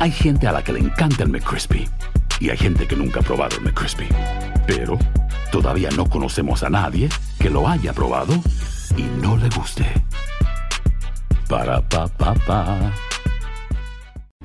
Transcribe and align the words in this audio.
Hay 0.00 0.12
gente 0.12 0.46
a 0.46 0.52
la 0.52 0.62
que 0.62 0.72
le 0.72 0.78
encanta 0.78 1.24
el 1.24 1.28
McCrispy 1.28 1.88
y 2.38 2.50
hay 2.50 2.56
gente 2.56 2.86
que 2.86 2.94
nunca 2.94 3.18
ha 3.18 3.22
probado 3.24 3.56
el 3.56 3.64
McCrispy. 3.64 4.06
Pero 4.64 4.96
todavía 5.50 5.90
no 5.96 6.08
conocemos 6.08 6.62
a 6.62 6.70
nadie 6.70 7.08
que 7.40 7.50
lo 7.50 7.66
haya 7.66 7.92
probado 7.92 8.32
y 8.96 9.02
no 9.20 9.36
le 9.36 9.48
guste. 9.48 9.84
Para 11.48 11.80
pa 11.80 12.06
pa 12.06 12.32
pa. 12.46 12.92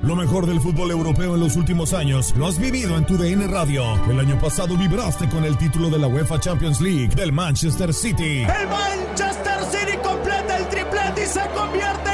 Lo 0.02 0.16
mejor 0.16 0.46
del 0.46 0.60
fútbol 0.60 0.90
europeo 0.90 1.34
en 1.36 1.40
los 1.40 1.54
últimos 1.54 1.94
años 1.94 2.34
lo 2.36 2.48
has 2.48 2.58
vivido 2.58 2.96
en 2.96 3.06
tu 3.06 3.16
DN 3.16 3.46
Radio. 3.46 3.84
El 4.10 4.18
año 4.18 4.36
pasado 4.40 4.76
vibraste 4.76 5.28
con 5.28 5.44
el 5.44 5.56
título 5.56 5.88
de 5.88 6.00
la 6.00 6.08
UEFA 6.08 6.40
Champions 6.40 6.80
League 6.80 7.14
del 7.14 7.30
Manchester 7.30 7.94
City. 7.94 8.42
El 8.42 8.68
Manchester 8.68 9.60
City 9.70 9.98
completa 10.02 10.58
el 10.58 10.68
triplete 10.68 11.22
y 11.22 11.26
se 11.26 11.48
convierte. 11.54 12.13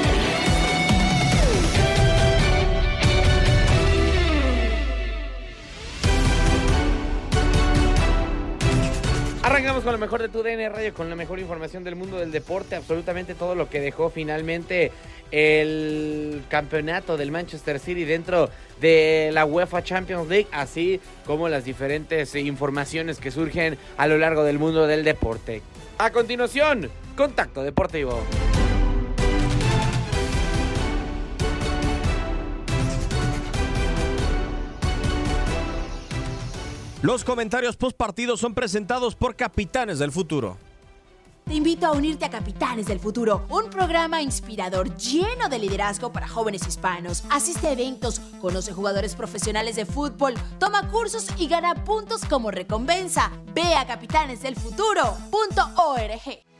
Arrancamos 9.61 9.83
con 9.83 9.93
lo 9.93 9.99
mejor 9.99 10.23
de 10.23 10.29
tu 10.29 10.41
DN 10.41 10.69
Radio, 10.69 10.91
con 10.91 11.07
la 11.07 11.15
mejor 11.15 11.37
información 11.37 11.83
del 11.83 11.95
mundo 11.95 12.17
del 12.17 12.31
deporte, 12.31 12.75
absolutamente 12.75 13.35
todo 13.35 13.53
lo 13.53 13.69
que 13.69 13.79
dejó 13.79 14.09
finalmente 14.09 14.91
el 15.29 16.43
campeonato 16.49 17.15
del 17.15 17.29
Manchester 17.29 17.77
City 17.77 18.03
dentro 18.03 18.49
de 18.79 19.29
la 19.31 19.45
UEFA 19.45 19.83
Champions 19.83 20.27
League, 20.29 20.47
así 20.51 20.99
como 21.27 21.47
las 21.47 21.63
diferentes 21.63 22.33
informaciones 22.33 23.19
que 23.19 23.29
surgen 23.29 23.77
a 23.97 24.07
lo 24.07 24.17
largo 24.17 24.43
del 24.43 24.57
mundo 24.57 24.87
del 24.87 25.03
deporte. 25.03 25.61
A 25.99 26.09
continuación, 26.09 26.89
Contacto 27.15 27.61
Deportivo. 27.61 28.19
Los 37.01 37.23
comentarios 37.23 37.77
post 37.77 37.97
partido 37.97 38.37
son 38.37 38.53
presentados 38.53 39.15
por 39.15 39.35
Capitanes 39.35 39.97
del 39.97 40.11
Futuro. 40.11 40.57
Te 41.45 41.55
invito 41.55 41.87
a 41.87 41.93
unirte 41.93 42.25
a 42.25 42.29
Capitanes 42.29 42.85
del 42.85 42.99
Futuro, 42.99 43.47
un 43.49 43.71
programa 43.71 44.21
inspirador 44.21 44.95
lleno 44.95 45.49
de 45.49 45.57
liderazgo 45.57 46.13
para 46.13 46.27
jóvenes 46.27 46.67
hispanos. 46.67 47.23
Asiste 47.31 47.69
a 47.69 47.71
eventos, 47.71 48.19
conoce 48.39 48.71
jugadores 48.71 49.15
profesionales 49.15 49.75
de 49.75 49.87
fútbol, 49.87 50.35
toma 50.59 50.91
cursos 50.91 51.29
y 51.39 51.47
gana 51.47 51.73
puntos 51.83 52.23
como 52.25 52.51
recompensa. 52.51 53.31
Ve 53.55 53.73
a 53.73 53.87
capitanesdelfuturo.org. 53.87 56.50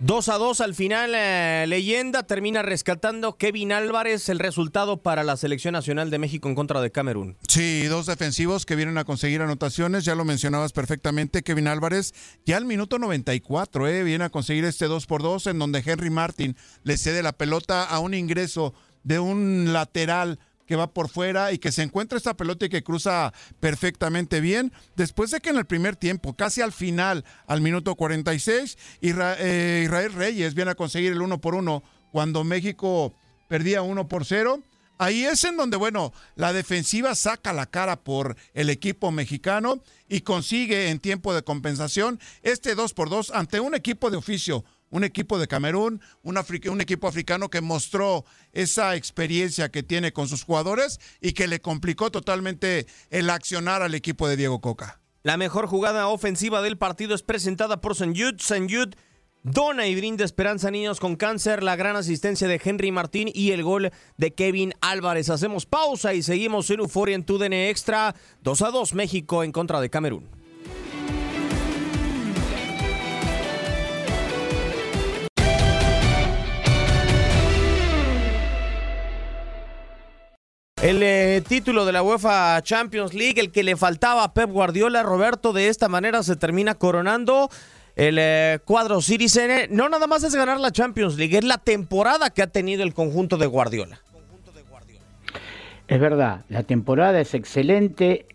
2 0.00 0.28
a 0.28 0.38
2 0.38 0.60
al 0.60 0.76
final, 0.76 1.12
eh, 1.16 1.64
leyenda 1.66 2.22
termina 2.22 2.62
rescatando 2.62 3.36
Kevin 3.36 3.72
Álvarez 3.72 4.28
el 4.28 4.38
resultado 4.38 5.02
para 5.02 5.24
la 5.24 5.36
selección 5.36 5.72
nacional 5.72 6.08
de 6.10 6.20
México 6.20 6.48
en 6.48 6.54
contra 6.54 6.80
de 6.80 6.92
Camerún. 6.92 7.36
Sí, 7.48 7.82
dos 7.88 8.06
defensivos 8.06 8.64
que 8.64 8.76
vienen 8.76 8.96
a 8.98 9.04
conseguir 9.04 9.42
anotaciones, 9.42 10.04
ya 10.04 10.14
lo 10.14 10.24
mencionabas 10.24 10.72
perfectamente, 10.72 11.42
Kevin 11.42 11.66
Álvarez, 11.66 12.14
ya 12.46 12.58
al 12.58 12.64
minuto 12.64 13.00
94, 13.00 13.88
eh, 13.88 14.04
viene 14.04 14.24
a 14.24 14.30
conseguir 14.30 14.64
este 14.66 14.86
2 14.86 15.06
por 15.06 15.22
2 15.22 15.48
en 15.48 15.58
donde 15.58 15.82
Henry 15.84 16.10
Martin 16.10 16.56
le 16.84 16.96
cede 16.96 17.20
la 17.24 17.32
pelota 17.32 17.82
a 17.82 17.98
un 17.98 18.14
ingreso 18.14 18.74
de 19.02 19.18
un 19.18 19.72
lateral 19.72 20.38
que 20.68 20.76
va 20.76 20.92
por 20.92 21.08
fuera 21.08 21.50
y 21.50 21.58
que 21.58 21.72
se 21.72 21.82
encuentra 21.82 22.18
esta 22.18 22.36
pelota 22.36 22.66
y 22.66 22.68
que 22.68 22.84
cruza 22.84 23.32
perfectamente 23.58 24.42
bien. 24.42 24.70
Después 24.96 25.30
de 25.30 25.40
que 25.40 25.48
en 25.48 25.56
el 25.56 25.64
primer 25.64 25.96
tiempo, 25.96 26.36
casi 26.36 26.60
al 26.60 26.72
final, 26.72 27.24
al 27.46 27.62
minuto 27.62 27.94
46, 27.94 28.76
Isra 29.00 29.36
eh, 29.38 29.80
Israel 29.84 30.12
Reyes 30.12 30.54
viene 30.54 30.72
a 30.72 30.74
conseguir 30.74 31.12
el 31.12 31.22
uno 31.22 31.40
por 31.40 31.54
uno 31.54 31.82
cuando 32.12 32.44
México 32.44 33.14
perdía 33.48 33.80
uno 33.80 34.08
por 34.08 34.26
cero. 34.26 34.60
Ahí 34.98 35.24
es 35.24 35.42
en 35.44 35.56
donde, 35.56 35.78
bueno, 35.78 36.12
la 36.34 36.52
defensiva 36.52 37.14
saca 37.14 37.54
la 37.54 37.64
cara 37.64 37.96
por 37.96 38.36
el 38.52 38.68
equipo 38.68 39.10
mexicano 39.10 39.82
y 40.06 40.20
consigue 40.20 40.90
en 40.90 40.98
tiempo 40.98 41.32
de 41.32 41.42
compensación 41.42 42.20
este 42.42 42.74
2 42.74 42.92
por 42.92 43.08
2 43.08 43.30
ante 43.30 43.60
un 43.60 43.74
equipo 43.74 44.10
de 44.10 44.18
oficio 44.18 44.66
un 44.90 45.04
equipo 45.04 45.38
de 45.38 45.48
Camerún, 45.48 46.00
un, 46.22 46.36
equipo 46.80 47.08
africano 47.08 47.48
que 47.48 47.60
mostró 47.60 48.24
esa 48.52 48.96
experiencia 48.96 49.70
que 49.70 49.82
tiene 49.82 50.12
con 50.12 50.28
sus 50.28 50.44
jugadores 50.44 51.00
y 51.20 51.32
que 51.32 51.46
le 51.46 51.60
complicó 51.60 52.10
totalmente 52.10 52.86
el 53.10 53.30
accionar 53.30 53.82
al 53.82 53.94
equipo 53.94 54.28
de 54.28 54.36
Diego 54.36 54.60
Coca. 54.60 55.00
La 55.22 55.36
mejor 55.36 55.66
jugada 55.66 56.08
ofensiva 56.08 56.62
del 56.62 56.78
partido 56.78 57.14
es 57.14 57.22
presentada 57.22 57.80
por 57.80 57.94
San 57.94 58.14
Yud. 58.14 58.36
San 58.38 58.68
Yud 58.68 58.94
dona 59.42 59.86
y 59.86 59.94
brinda 59.94 60.24
esperanza 60.24 60.68
a 60.68 60.70
niños 60.70 61.00
con 61.00 61.16
cáncer, 61.16 61.62
la 61.62 61.76
gran 61.76 61.96
asistencia 61.96 62.48
de 62.48 62.60
Henry 62.62 62.92
Martín 62.92 63.30
y 63.32 63.52
el 63.52 63.62
gol 63.62 63.90
de 64.16 64.34
Kevin 64.34 64.74
Álvarez. 64.80 65.30
Hacemos 65.30 65.66
pausa 65.66 66.14
y 66.14 66.22
seguimos 66.22 66.70
en 66.70 66.80
Euforia 66.80 67.14
en 67.14 67.24
TUDN 67.24 67.52
Extra. 67.52 68.14
2 68.42 68.62
a 68.62 68.70
2 68.70 68.94
México 68.94 69.42
en 69.42 69.52
contra 69.52 69.80
de 69.80 69.90
Camerún. 69.90 70.37
El 80.82 81.02
eh, 81.02 81.42
título 81.46 81.84
de 81.86 81.92
la 81.92 82.04
UEFA 82.04 82.62
Champions 82.62 83.12
League, 83.12 83.40
el 83.40 83.50
que 83.50 83.64
le 83.64 83.74
faltaba 83.74 84.22
a 84.22 84.32
Pep 84.32 84.48
Guardiola, 84.48 85.02
Roberto, 85.02 85.52
de 85.52 85.66
esta 85.66 85.88
manera 85.88 86.22
se 86.22 86.36
termina 86.36 86.76
coronando 86.76 87.50
el 87.96 88.16
eh, 88.20 88.60
cuadro 88.64 89.02
Citizen. 89.02 89.74
No 89.74 89.88
nada 89.88 90.06
más 90.06 90.22
es 90.22 90.36
ganar 90.36 90.60
la 90.60 90.70
Champions 90.70 91.16
League, 91.16 91.36
es 91.36 91.44
la 91.44 91.58
temporada 91.58 92.30
que 92.30 92.42
ha 92.42 92.46
tenido 92.46 92.84
el 92.84 92.94
conjunto 92.94 93.36
de 93.36 93.46
Guardiola. 93.46 94.00
Es 95.88 95.98
verdad, 95.98 96.44
la 96.48 96.62
temporada 96.62 97.20
es 97.20 97.34
excelente, 97.34 98.26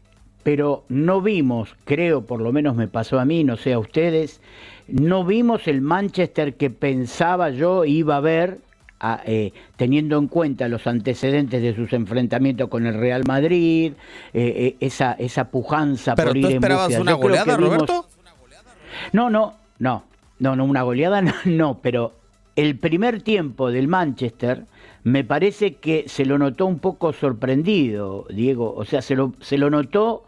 pero 0.43 0.83
no 0.89 1.21
vimos, 1.21 1.69
creo, 1.85 2.25
por 2.25 2.41
lo 2.41 2.51
menos 2.51 2.75
me 2.75 2.89
pasó 2.89 3.21
a 3.21 3.25
mí, 3.25 3.45
no 3.45 3.55
sé 3.55 3.71
a 3.71 3.79
ustedes, 3.79 4.41
no 4.89 5.23
vimos 5.23 5.67
el 5.69 5.79
Manchester 5.79 6.55
que 6.55 6.69
pensaba 6.69 7.51
yo 7.51 7.85
iba 7.85 8.17
a 8.17 8.19
ver 8.21 8.59
a, 9.03 9.21
eh, 9.25 9.51
teniendo 9.75 10.17
en 10.17 10.27
cuenta 10.27 10.69
los 10.69 10.88
antecedentes 10.88 11.61
de 11.61 11.75
sus 11.75 11.91
enfrentamientos 11.91 12.69
con 12.69 12.88
el 12.88 12.94
Real 12.94 13.23
Madrid, 13.27 13.91
eh, 14.33 14.53
eh, 14.55 14.75
esa, 14.79 15.11
esa 15.13 15.50
pujanza 15.51 16.15
¿Pero 16.15 16.29
por 16.29 16.38
ir 16.38 16.45
en 16.45 16.51
esperabas 16.53 16.88
búsqueda. 16.88 17.01
una 17.01 17.13
goleada, 17.13 17.57
vimos- 17.57 17.69
Roberto? 17.73 18.07
No, 19.11 19.29
no, 19.29 19.55
no, 19.79 20.05
no, 20.39 20.55
no, 20.55 20.63
una 20.65 20.83
goleada 20.83 21.21
no, 21.21 21.33
no, 21.45 21.79
pero 21.81 22.13
el 22.55 22.77
primer 22.77 23.21
tiempo 23.21 23.71
del 23.71 23.89
Manchester 23.89 24.63
me 25.03 25.25
parece 25.25 25.73
que 25.75 26.05
se 26.07 26.25
lo 26.25 26.38
notó 26.39 26.65
un 26.65 26.79
poco 26.79 27.11
sorprendido, 27.11 28.25
Diego, 28.29 28.73
o 28.73 28.85
sea, 28.85 29.01
se 29.01 29.15
lo, 29.15 29.33
se 29.41 29.57
lo 29.57 29.69
notó 29.69 30.23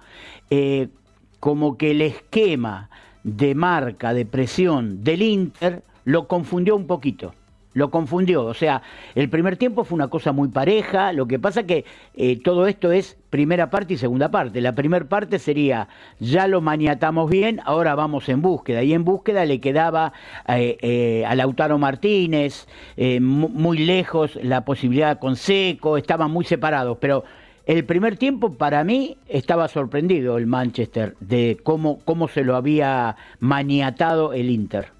como 1.39 1.77
que 1.77 1.91
el 1.91 2.01
esquema 2.01 2.89
de 3.23 3.55
marca, 3.55 4.13
de 4.13 4.25
presión 4.25 5.01
del 5.03 5.21
Inter 5.21 5.81
lo 6.03 6.27
confundió 6.27 6.75
un 6.75 6.87
poquito. 6.87 7.33
Lo 7.75 7.91
confundió, 7.91 8.45
o 8.45 8.53
sea, 8.53 8.81
el 9.15 9.29
primer 9.29 9.57
tiempo 9.57 9.83
fue 9.83 9.97
una 9.97 10.07
cosa 10.07 10.31
muy 10.31 10.47
pareja, 10.47 11.11
lo 11.11 11.27
que 11.27 11.39
pasa 11.39 11.63
que 11.65 11.83
eh, 12.15 12.39
todo 12.41 12.67
esto 12.67 12.93
es 12.93 13.17
primera 13.29 13.69
parte 13.69 13.95
y 13.95 13.97
segunda 13.97 14.31
parte. 14.31 14.61
La 14.61 14.71
primera 14.73 15.03
parte 15.03 15.39
sería, 15.39 15.89
ya 16.21 16.47
lo 16.47 16.61
maniatamos 16.61 17.29
bien, 17.29 17.59
ahora 17.65 17.93
vamos 17.93 18.29
en 18.29 18.41
búsqueda, 18.41 18.81
y 18.81 18.93
en 18.93 19.03
búsqueda 19.03 19.43
le 19.43 19.59
quedaba 19.59 20.13
eh, 20.47 20.77
eh, 20.81 21.25
a 21.27 21.35
Lautaro 21.35 21.77
Martínez, 21.77 22.65
mu- 22.97 23.49
muy 23.49 23.79
lejos 23.79 24.39
la 24.41 24.63
posibilidad 24.63 25.19
con 25.19 25.35
Seco, 25.35 25.97
estaban 25.97 26.31
muy 26.31 26.45
separados, 26.45 26.97
pero 27.01 27.25
el 27.65 27.83
primer 27.83 28.15
tiempo 28.15 28.53
para 28.53 28.85
mí 28.85 29.17
estaba 29.27 29.67
sorprendido 29.67 30.37
el 30.37 30.47
Manchester 30.47 31.17
de 31.19 31.57
cómo, 31.61 31.99
cómo 32.05 32.29
se 32.29 32.45
lo 32.45 32.55
había 32.55 33.17
maniatado 33.41 34.31
el 34.31 34.49
Inter. 34.49 34.95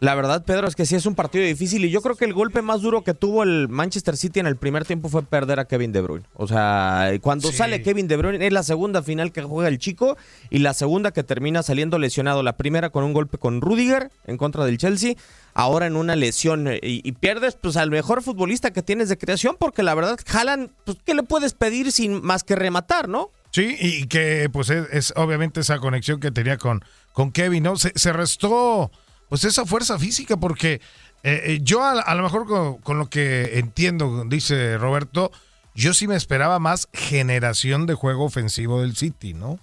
La 0.00 0.14
verdad, 0.14 0.44
Pedro, 0.44 0.68
es 0.68 0.76
que 0.76 0.84
sí 0.84 0.94
es 0.94 1.06
un 1.06 1.14
partido 1.14 1.44
difícil 1.44 1.84
y 1.84 1.90
yo 1.90 2.02
creo 2.02 2.16
que 2.16 2.26
el 2.26 2.34
golpe 2.34 2.60
más 2.60 2.82
duro 2.82 3.02
que 3.02 3.14
tuvo 3.14 3.42
el 3.42 3.68
Manchester 3.68 4.16
City 4.16 4.40
en 4.40 4.46
el 4.46 4.56
primer 4.56 4.84
tiempo 4.84 5.08
fue 5.08 5.22
perder 5.22 5.58
a 5.58 5.64
Kevin 5.66 5.92
De 5.92 6.02
Bruyne. 6.02 6.26
O 6.34 6.46
sea, 6.46 7.10
cuando 7.22 7.50
Sí. 7.50 7.56
sale 7.56 7.82
Kevin 7.82 8.06
De 8.08 8.16
Bruyne 8.16 8.46
es 8.46 8.52
la 8.52 8.62
segunda 8.62 9.02
final 9.02 9.32
que 9.32 9.42
juega 9.42 9.68
el 9.68 9.78
chico 9.78 10.16
y 10.50 10.58
la 10.58 10.74
segunda 10.74 11.12
que 11.12 11.22
termina 11.22 11.62
saliendo 11.62 11.98
lesionado. 11.98 12.42
La 12.42 12.56
primera 12.56 12.90
con 12.90 13.04
un 13.04 13.12
golpe 13.14 13.38
con 13.38 13.60
Rudiger 13.60 14.10
en 14.26 14.36
contra 14.36 14.64
del 14.66 14.76
Chelsea, 14.78 15.14
ahora 15.54 15.86
en 15.86 15.96
una 15.96 16.14
lesión 16.14 16.68
eh, 16.68 16.78
y, 16.82 17.00
y 17.08 17.12
pierdes 17.12 17.56
pues 17.56 17.76
al 17.78 17.90
mejor 17.90 18.22
futbolista 18.22 18.72
que 18.72 18.82
tienes 18.82 19.08
de 19.08 19.16
creación 19.16 19.56
porque 19.58 19.82
la 19.82 19.94
verdad, 19.94 20.18
Haaland, 20.30 20.70
pues 20.84 20.98
¿qué 21.06 21.14
le 21.14 21.22
puedes 21.22 21.54
pedir 21.54 21.90
sin 21.90 22.22
más 22.22 22.44
que 22.44 22.54
rematar, 22.54 23.08
no? 23.08 23.30
Sí, 23.50 23.74
y 23.80 24.06
que 24.08 24.50
pues 24.52 24.68
es, 24.68 24.86
es 24.92 25.12
obviamente 25.16 25.60
esa 25.60 25.78
conexión 25.78 26.20
que 26.20 26.30
tenía 26.30 26.58
con, 26.58 26.84
con 27.14 27.32
Kevin, 27.32 27.62
¿no? 27.62 27.76
Se, 27.76 27.92
se 27.94 28.12
restó 28.12 28.90
pues 29.28 29.44
esa 29.44 29.64
fuerza 29.66 29.98
física 29.98 30.36
porque 30.36 30.74
eh, 31.22 31.42
eh, 31.44 31.58
yo 31.62 31.82
a, 31.82 32.00
a 32.00 32.14
lo 32.14 32.22
mejor 32.22 32.46
con, 32.46 32.76
con 32.78 32.98
lo 32.98 33.08
que 33.10 33.58
entiendo, 33.58 34.24
dice 34.26 34.78
Roberto, 34.78 35.32
yo 35.74 35.92
sí 35.94 36.06
me 36.08 36.16
esperaba 36.16 36.58
más 36.58 36.88
generación 36.92 37.86
de 37.86 37.94
juego 37.94 38.24
ofensivo 38.24 38.80
del 38.80 38.96
City, 38.96 39.34
¿no? 39.34 39.58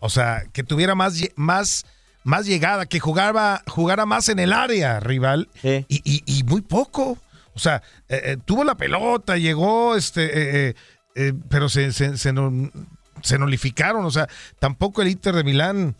O 0.00 0.08
sea, 0.10 0.44
que 0.52 0.62
tuviera 0.62 0.94
más, 0.94 1.20
más, 1.36 1.84
más 2.24 2.46
llegada, 2.46 2.86
que 2.86 3.00
jugara, 3.00 3.62
jugara 3.66 4.06
más 4.06 4.28
en 4.28 4.38
el 4.38 4.52
área 4.52 5.00
rival 5.00 5.48
y, 5.88 6.00
y- 6.04 6.22
y 6.26 6.42
muy 6.44 6.60
poco. 6.60 7.18
O 7.54 7.58
sea, 7.58 7.82
eh, 8.08 8.36
tuvo 8.44 8.62
la 8.62 8.76
pelota, 8.76 9.36
llegó, 9.36 9.96
este, 9.96 10.68
eh, 11.16 11.32
pero 11.48 11.68
se, 11.68 11.92
se, 11.92 12.16
se, 12.16 12.32
no- 12.32 12.70
se 13.22 13.38
nullificaron. 13.38 14.04
O 14.04 14.10
sea, 14.12 14.28
tampoco 14.60 15.02
el 15.02 15.08
Inter 15.08 15.34
de 15.34 15.42
Milán, 15.42 15.96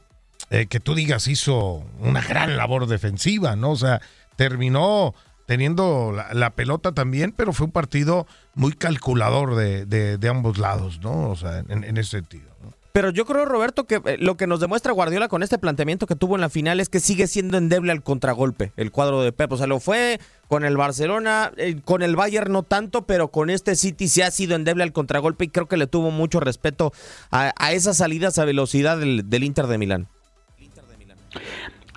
eh, 0.51 0.67
que 0.67 0.81
tú 0.81 0.95
digas, 0.95 1.29
hizo 1.29 1.85
una 2.01 2.21
gran 2.23 2.57
labor 2.57 2.87
defensiva, 2.87 3.57
¿no? 3.57 3.71
O 3.73 3.77
sea, 3.77 4.01
terminó 4.37 5.15
teniendo 5.47 6.13
la, 6.33 6.51
pelota 6.51 6.93
también, 6.93 7.33
pero 7.33 7.53
fue 7.55 7.67
un 7.67 7.73
partido 7.73 8.27
muy 8.55 8.73
calculador 8.73 9.57
de, 9.57 9.87
de- 9.87 10.19
de 10.19 10.29
ambos 10.29 10.59
lados, 10.59 11.01
¿no? 11.01 11.31
O 11.31 11.37
sea, 11.37 11.65
en, 11.69 11.97
ese 11.97 12.11
sentido. 12.11 12.49
Pero 12.93 13.11
yo 13.11 13.25
creo, 13.25 13.45
Roberto, 13.45 13.85
que 13.87 14.03
eh, 14.05 14.17
lo 14.19 14.37
que 14.37 14.47
nos 14.47 14.61
demuestra 14.61 14.93
Guardiola 14.93 15.29
con 15.29 15.43
este 15.43 15.57
planteamiento 15.57 16.07
que 16.07 16.17
tuvo 16.17 16.35
en 16.35 16.41
la 16.43 16.51
final 16.51 16.81
es 16.81 16.89
que 16.89 17.01
sigue 17.01 17.27
siendo 17.29 17.57
endeble 17.57 17.93
al 17.93 18.03
contragolpe, 18.03 18.73
el 18.77 18.91
cuadro 18.91 19.23
de 19.23 19.33
Pep. 19.33 19.51
O 19.53 19.57
sea, 19.57 19.67
lo 19.67 19.81
fue 19.81 20.21
con 20.49 20.65
el 20.65 20.77
Barcelona, 20.77 21.53
eh, 21.57 21.81
con 21.85 22.03
el 22.03 22.17
Bayern 22.17 22.53
no 22.53 22.63
tanto, 22.63 23.07
pero 23.07 23.29
con 23.29 23.49
este 23.51 23.75
City 23.77 24.09
sí 24.09 24.21
ha 24.23 24.31
sido 24.31 24.55
endeble 24.57 24.83
al 24.83 24.93
contragolpe 24.93 25.45
y 25.47 25.49
creo 25.49 25.67
que 25.67 25.77
le 25.77 25.87
tuvo 25.87 26.11
mucho 26.11 26.41
respeto 26.41 26.93
a, 27.31 27.53
a 27.57 27.73
esas 27.73 27.99
salidas 27.99 28.39
a 28.39 28.45
velocidad 28.45 28.99
del 28.99 29.45
Inter 29.45 29.67
de 29.67 29.79
Milán. 29.79 30.09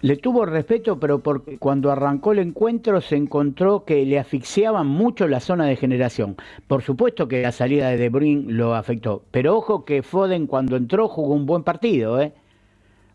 Le 0.02 0.18
tuvo 0.18 0.46
respeto, 0.46 1.00
pero 1.00 1.20
porque 1.20 1.60
cuando 1.60 1.92
arrancó 1.92 2.32
el 2.32 2.40
encuentro 2.40 3.02
se 3.02 3.16
encontró 3.16 3.86
que 3.86 4.04
le 4.04 4.18
asfixiaban 4.18 4.88
mucho 4.88 5.28
la 5.28 5.40
zona 5.40 5.66
de 5.66 5.76
generación. 5.76 6.38
Por 6.68 6.82
supuesto 6.82 7.28
que 7.28 7.44
la 7.44 7.52
salida 7.52 7.90
de 7.90 7.98
De 7.98 8.10
Bruyne 8.10 8.52
lo 8.52 8.74
afectó, 8.74 9.24
pero 9.30 9.56
ojo 9.56 9.86
que 9.86 10.02
Foden 10.02 10.48
cuando 10.48 10.76
entró 10.76 11.08
jugó 11.08 11.36
un 11.36 11.46
buen 11.46 11.64
partido, 11.64 12.20
¿eh? 12.20 12.34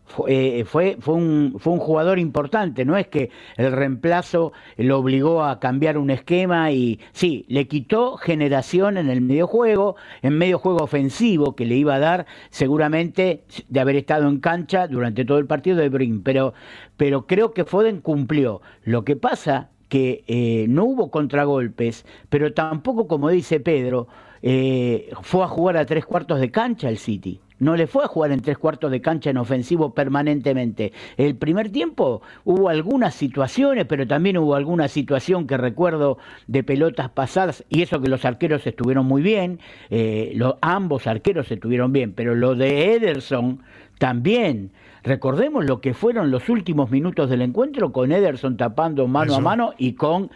Fue, 0.07 0.59
eh, 0.59 0.65
fue, 0.65 0.97
fue, 1.01 1.15
un, 1.15 1.55
fue 1.59 1.73
un 1.73 1.79
jugador 1.79 2.17
importante, 2.17 2.85
no 2.85 2.95
es 2.95 3.07
que 3.07 3.29
el 3.57 3.73
reemplazo 3.73 4.53
lo 4.77 4.99
obligó 4.99 5.43
a 5.43 5.59
cambiar 5.59 5.97
un 5.97 6.09
esquema 6.09 6.71
y 6.71 7.01
sí, 7.11 7.45
le 7.49 7.67
quitó 7.67 8.15
generación 8.15 8.97
en 8.97 9.09
el 9.09 9.19
medio 9.19 9.47
juego, 9.47 9.97
en 10.21 10.37
medio 10.37 10.59
juego 10.59 10.83
ofensivo 10.83 11.55
que 11.55 11.65
le 11.65 11.75
iba 11.75 11.95
a 11.95 11.99
dar 11.99 12.25
seguramente 12.49 13.43
de 13.67 13.79
haber 13.81 13.97
estado 13.97 14.29
en 14.29 14.39
cancha 14.39 14.87
durante 14.87 15.25
todo 15.25 15.39
el 15.39 15.45
partido 15.45 15.77
de 15.77 15.89
Brin, 15.89 16.23
pero, 16.23 16.53
pero 16.95 17.27
creo 17.27 17.53
que 17.53 17.65
Foden 17.65 17.99
cumplió. 17.99 18.61
Lo 18.83 19.03
que 19.03 19.17
pasa 19.17 19.69
que 19.89 20.23
eh, 20.27 20.67
no 20.69 20.85
hubo 20.85 21.11
contragolpes, 21.11 22.05
pero 22.29 22.53
tampoco, 22.53 23.07
como 23.07 23.29
dice 23.29 23.59
Pedro, 23.59 24.07
eh, 24.41 25.09
fue 25.21 25.43
a 25.43 25.47
jugar 25.47 25.77
a 25.77 25.85
tres 25.85 26.05
cuartos 26.05 26.39
de 26.39 26.51
cancha 26.51 26.89
el 26.89 26.97
City. 26.97 27.41
No 27.59 27.75
le 27.75 27.87
fue 27.87 28.03
a 28.03 28.07
jugar 28.07 28.31
en 28.31 28.41
tres 28.41 28.57
cuartos 28.57 28.91
de 28.91 29.01
cancha 29.01 29.29
en 29.29 29.37
ofensivo 29.37 29.93
permanentemente. 29.93 30.93
El 31.17 31.35
primer 31.35 31.71
tiempo 31.71 32.21
hubo 32.45 32.69
algunas 32.69 33.15
situaciones, 33.15 33.85
pero 33.85 34.07
también 34.07 34.37
hubo 34.37 34.55
alguna 34.55 34.87
situación 34.87 35.47
que 35.47 35.57
recuerdo 35.57 36.17
de 36.47 36.63
pelotas 36.63 37.09
pasadas, 37.09 37.63
y 37.69 37.81
eso 37.81 38.01
que 38.01 38.09
los 38.09 38.25
arqueros 38.25 38.65
estuvieron 38.67 39.05
muy 39.05 39.21
bien, 39.21 39.59
eh, 39.89 40.37
ambos 40.61 41.07
arqueros 41.07 41.51
estuvieron 41.51 41.91
bien, 41.91 42.13
pero 42.13 42.35
lo 42.35 42.55
de 42.55 42.93
Ederson 42.93 43.61
también. 43.97 44.71
Recordemos 45.03 45.65
lo 45.65 45.81
que 45.81 45.93
fueron 45.93 46.31
los 46.31 46.49
últimos 46.49 46.91
minutos 46.91 47.29
del 47.29 47.41
encuentro 47.41 47.91
con 47.91 48.11
Ederson 48.11 48.57
tapando 48.57 49.07
mano 49.07 49.35
a 49.35 49.39
mano 49.39 49.73
y 49.77 49.93
con 49.93 50.29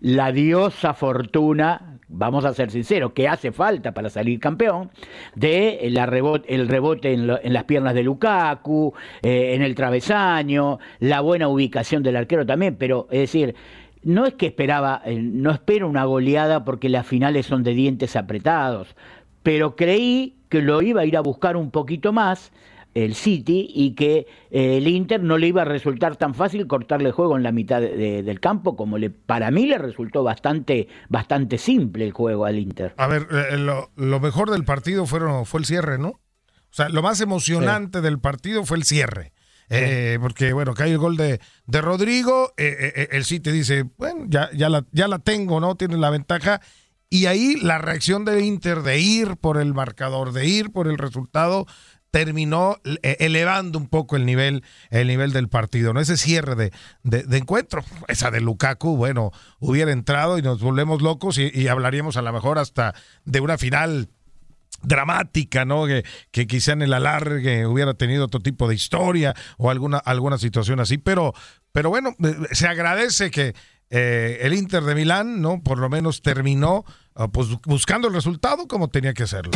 la 0.00 0.32
diosa 0.32 0.94
fortuna, 0.94 1.93
vamos 2.08 2.44
a 2.44 2.52
ser 2.54 2.70
sinceros, 2.70 3.12
que 3.12 3.28
hace 3.28 3.50
falta 3.52 3.92
para 3.92 4.10
salir 4.10 4.38
campeón, 4.40 4.90
de 5.34 5.78
la 5.90 6.06
rebot- 6.06 6.44
el 6.46 6.68
rebote 6.68 7.12
en, 7.12 7.26
lo- 7.26 7.40
en 7.42 7.52
las 7.52 7.64
piernas 7.64 7.94
de 7.94 8.02
Lukaku, 8.02 8.92
eh, 9.22 9.54
en 9.54 9.62
el 9.62 9.74
travesaño, 9.74 10.78
la 11.00 11.20
buena 11.20 11.48
ubicación 11.48 12.02
del 12.02 12.16
arquero 12.16 12.44
también, 12.46 12.76
pero 12.76 13.06
es 13.10 13.20
decir, 13.20 13.54
no 14.02 14.26
es 14.26 14.34
que 14.34 14.46
esperaba, 14.46 15.00
eh, 15.04 15.18
no 15.20 15.50
espero 15.50 15.88
una 15.88 16.04
goleada 16.04 16.64
porque 16.64 16.88
las 16.88 17.06
finales 17.06 17.46
son 17.46 17.62
de 17.62 17.72
dientes 17.74 18.16
apretados, 18.16 18.94
pero 19.42 19.76
creí 19.76 20.36
que 20.48 20.60
lo 20.62 20.82
iba 20.82 21.00
a 21.00 21.04
ir 21.06 21.16
a 21.16 21.20
buscar 21.20 21.56
un 21.56 21.70
poquito 21.70 22.12
más 22.12 22.52
el 22.94 23.14
City 23.14 23.68
y 23.74 23.94
que 23.94 24.26
eh, 24.50 24.76
el 24.78 24.86
Inter 24.88 25.22
no 25.22 25.36
le 25.36 25.48
iba 25.48 25.62
a 25.62 25.64
resultar 25.64 26.16
tan 26.16 26.34
fácil 26.34 26.66
cortarle 26.66 27.10
juego 27.10 27.36
en 27.36 27.42
la 27.42 27.52
mitad 27.52 27.80
de- 27.80 27.96
de- 27.96 28.22
del 28.22 28.40
campo 28.40 28.76
como 28.76 28.98
le 28.98 29.10
para 29.10 29.50
mí 29.50 29.66
le 29.66 29.78
resultó 29.78 30.22
bastante 30.22 30.88
bastante 31.08 31.58
simple 31.58 32.04
el 32.04 32.12
juego 32.12 32.44
al 32.44 32.58
Inter. 32.58 32.94
A 32.96 33.06
ver, 33.06 33.26
eh, 33.50 33.56
lo, 33.58 33.90
lo 33.96 34.20
mejor 34.20 34.50
del 34.50 34.64
partido 34.64 35.06
fueron, 35.06 35.44
fue 35.46 35.60
el 35.60 35.66
cierre, 35.66 35.98
¿no? 35.98 36.08
O 36.08 36.20
sea, 36.76 36.88
lo 36.88 37.02
más 37.02 37.20
emocionante 37.20 38.00
del 38.00 38.18
partido 38.18 38.64
fue 38.64 38.76
el 38.78 38.84
cierre. 38.84 39.32
Eh, 39.70 40.18
porque, 40.20 40.52
bueno, 40.52 40.74
cae 40.74 40.90
el 40.90 40.98
gol 40.98 41.16
de, 41.16 41.40
de 41.66 41.80
Rodrigo, 41.80 42.52
eh, 42.58 42.76
eh, 42.78 42.92
eh, 42.96 43.08
el 43.12 43.24
City 43.24 43.50
dice, 43.50 43.84
bueno, 43.96 44.26
ya, 44.28 44.50
ya, 44.52 44.68
la, 44.68 44.84
ya 44.92 45.08
la 45.08 45.18
tengo, 45.20 45.58
¿no? 45.58 45.74
Tiene 45.74 45.96
la 45.96 46.10
ventaja. 46.10 46.60
Y 47.08 47.26
ahí 47.26 47.56
la 47.62 47.78
reacción 47.78 48.24
del 48.24 48.42
Inter 48.44 48.82
de 48.82 48.98
ir 48.98 49.36
por 49.36 49.56
el 49.60 49.72
marcador, 49.72 50.32
de 50.32 50.46
ir 50.46 50.70
por 50.70 50.86
el 50.88 50.98
resultado, 50.98 51.66
terminó 52.14 52.76
eh, 53.02 53.16
elevando 53.18 53.76
un 53.76 53.88
poco 53.88 54.14
el 54.14 54.24
nivel, 54.24 54.62
el 54.90 55.08
nivel 55.08 55.32
del 55.32 55.48
partido, 55.48 55.92
¿no? 55.92 55.98
Ese 55.98 56.16
cierre 56.16 56.54
de, 56.54 56.72
de- 57.02 57.36
encuentro, 57.36 57.82
esa 58.06 58.30
de 58.30 58.40
Lukaku, 58.40 58.96
bueno, 58.96 59.32
hubiera 59.58 59.90
entrado 59.90 60.38
y 60.38 60.42
nos 60.42 60.60
volvemos 60.60 61.02
locos 61.02 61.38
y, 61.38 61.50
y 61.52 61.66
hablaríamos 61.66 62.16
a 62.16 62.22
lo 62.22 62.32
mejor 62.32 62.60
hasta 62.60 62.94
de 63.24 63.40
una 63.40 63.58
final 63.58 64.10
dramática, 64.82 65.64
¿no? 65.64 65.86
Que, 65.86 66.04
que 66.30 66.46
quizá 66.46 66.74
en 66.74 66.82
el 66.82 66.92
alargue 66.94 67.66
hubiera 67.66 67.94
tenido 67.94 68.26
otro 68.26 68.38
tipo 68.38 68.68
de 68.68 68.76
historia 68.76 69.34
o 69.58 69.68
alguna, 69.72 69.98
alguna 69.98 70.38
situación 70.38 70.78
así, 70.78 70.98
pero, 70.98 71.32
pero 71.72 71.90
bueno, 71.90 72.14
eh, 72.22 72.32
se 72.52 72.68
agradece 72.68 73.32
que 73.32 73.56
eh, 73.90 74.38
el 74.42 74.54
Inter 74.54 74.84
de 74.84 74.94
Milán, 74.94 75.42
¿no? 75.42 75.64
Por 75.64 75.78
lo 75.78 75.88
menos 75.88 76.22
terminó 76.22 76.84
ah, 77.16 77.26
pues, 77.26 77.48
buscando 77.66 78.06
el 78.06 78.14
resultado 78.14 78.68
como 78.68 78.86
tenía 78.86 79.14
que 79.14 79.24
hacerlo. 79.24 79.50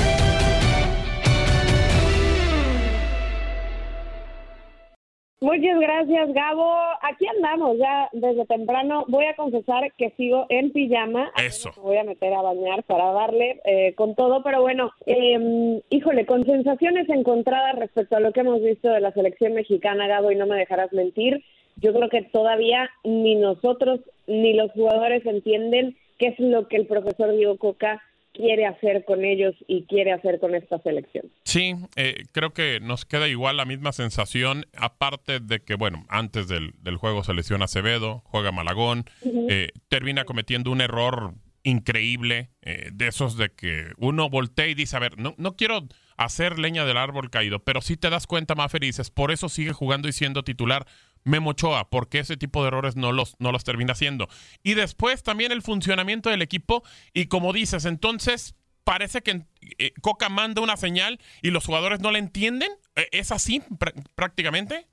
Muchas 5.41 5.79
gracias, 5.79 6.33
Gabo. 6.33 6.75
Aquí 7.01 7.25
andamos 7.27 7.79
ya 7.79 8.09
desde 8.13 8.45
temprano. 8.47 9.05
Voy 9.07 9.25
a 9.27 9.37
confesar 9.37 9.93
que 9.97 10.11
sigo 10.17 10.47
en 10.49 10.73
pijama. 10.73 11.31
Eso. 11.41 11.71
Me 11.77 11.83
voy 11.83 11.97
a 11.97 12.05
meter 12.05 12.35
a 12.35 12.43
bañar 12.43 12.83
para 12.83 13.13
darle 13.13 13.61
eh, 13.65 13.95
con 13.95 14.17
todo, 14.17 14.43
pero 14.43 14.63
bueno, 14.63 14.91
eh, 15.07 15.81
híjole, 15.91 16.27
con 16.27 16.45
sensaciones 16.45 17.09
encontradas 17.09 17.77
respecto 17.77 18.17
a 18.17 18.21
lo 18.21 18.33
que 18.33 18.41
hemos 18.41 18.61
visto 18.63 18.89
de 18.89 19.01
la 19.01 19.13
selección 19.13 19.53
mexicana, 19.55 20.09
Gabo, 20.09 20.33
y 20.33 20.37
no 20.37 20.47
me 20.47 20.57
dejarás 20.57 20.93
mentir. 20.93 21.45
Yo 21.77 21.95
creo 21.95 22.09
que 22.09 22.23
todavía 22.23 22.91
ni 23.05 23.37
nosotros 23.37 24.01
ni 24.27 24.55
los 24.55 24.73
jugadores 24.73 25.25
entienden 25.25 25.97
qué 26.19 26.29
es 26.29 26.39
lo 26.41 26.67
que 26.67 26.77
el 26.77 26.87
profesor 26.87 27.31
Diego 27.31 27.57
Coca 27.59 28.03
quiere 28.39 28.67
hacer 28.67 29.05
con 29.05 29.25
ellos 29.25 29.55
y 29.67 29.85
quiere 29.87 30.13
hacer 30.13 30.39
con 30.39 30.55
esta 30.55 30.79
selección. 30.79 31.27
Sí, 31.43 31.75
eh, 31.97 32.23
creo 32.33 32.53
que 32.53 32.79
nos 32.81 33.05
queda 33.05 33.27
igual 33.27 33.57
la 33.57 33.65
misma 33.65 33.91
sensación, 33.93 34.65
aparte 34.77 35.41
de 35.41 35.59
que, 35.61 35.75
bueno, 35.75 36.07
antes 36.09 36.47
del, 36.47 36.73
del 36.81 36.97
juego 36.97 37.25
se 37.25 37.35
lesiona 37.35 37.65
Acevedo, 37.65 38.23
juega 38.25 38.53
Malagón, 38.53 39.07
eh, 39.51 39.71
termina 39.89 40.25
cometiendo 40.25 40.71
un 40.71 40.81
error 40.81 41.35
increíble, 41.65 42.51
eh, 42.63 42.91
de 42.93 43.09
esos 43.09 43.37
de 43.37 43.51
que 43.51 43.93
uno 43.99 44.31
voltea 44.31 44.69
y 44.69 44.75
dice, 44.75 44.97
a 44.97 45.01
ver, 45.01 45.19
no, 45.19 45.35
no 45.37 45.57
quiero 45.57 45.87
hacer 46.17 46.59
leña 46.59 46.85
del 46.85 46.97
árbol 46.97 47.31
caído, 47.31 47.59
pero 47.59 47.81
sí 47.81 47.97
te 47.97 48.09
das 48.09 48.27
cuenta, 48.27 48.55
Mafer, 48.55 48.85
y 48.85 48.87
dices, 48.87 49.11
por 49.11 49.33
eso 49.33 49.49
sigue 49.49 49.73
jugando 49.73 50.09
y 50.09 50.13
siendo 50.13 50.45
titular 50.45 50.87
Memo 51.25 51.51
Ochoa, 51.51 51.89
porque 51.91 52.19
ese 52.21 52.37
tipo 52.37 52.63
de 52.63 52.69
errores 52.69 52.97
no 52.97 53.13
los, 53.13 53.37
no 53.39 53.53
los 53.53 53.65
termina 53.65 53.93
haciendo. 53.93 54.29
Y 54.63 54.75
después 54.75 55.23
también 55.23 55.53
el 55.53 55.63
funcionamiento 55.63 56.31
del 56.31 56.43
equipo, 56.43 56.83
y 57.13 57.27
como 57.27 57.53
dices, 57.53 57.85
entonces 57.85 58.55
parece 58.85 59.21
que 59.21 59.43
eh, 59.79 59.93
Coca 60.01 60.29
manda 60.29 60.63
una 60.63 60.77
señal 60.77 61.19
y 61.43 61.51
los 61.51 61.67
jugadores 61.67 62.01
no 62.01 62.11
la 62.11 62.19
entienden. 62.19 62.71
Eh, 62.97 63.09
¿Es 63.13 63.33
así 63.33 63.61
pr- 63.61 63.93
prácticamente? 64.15 64.87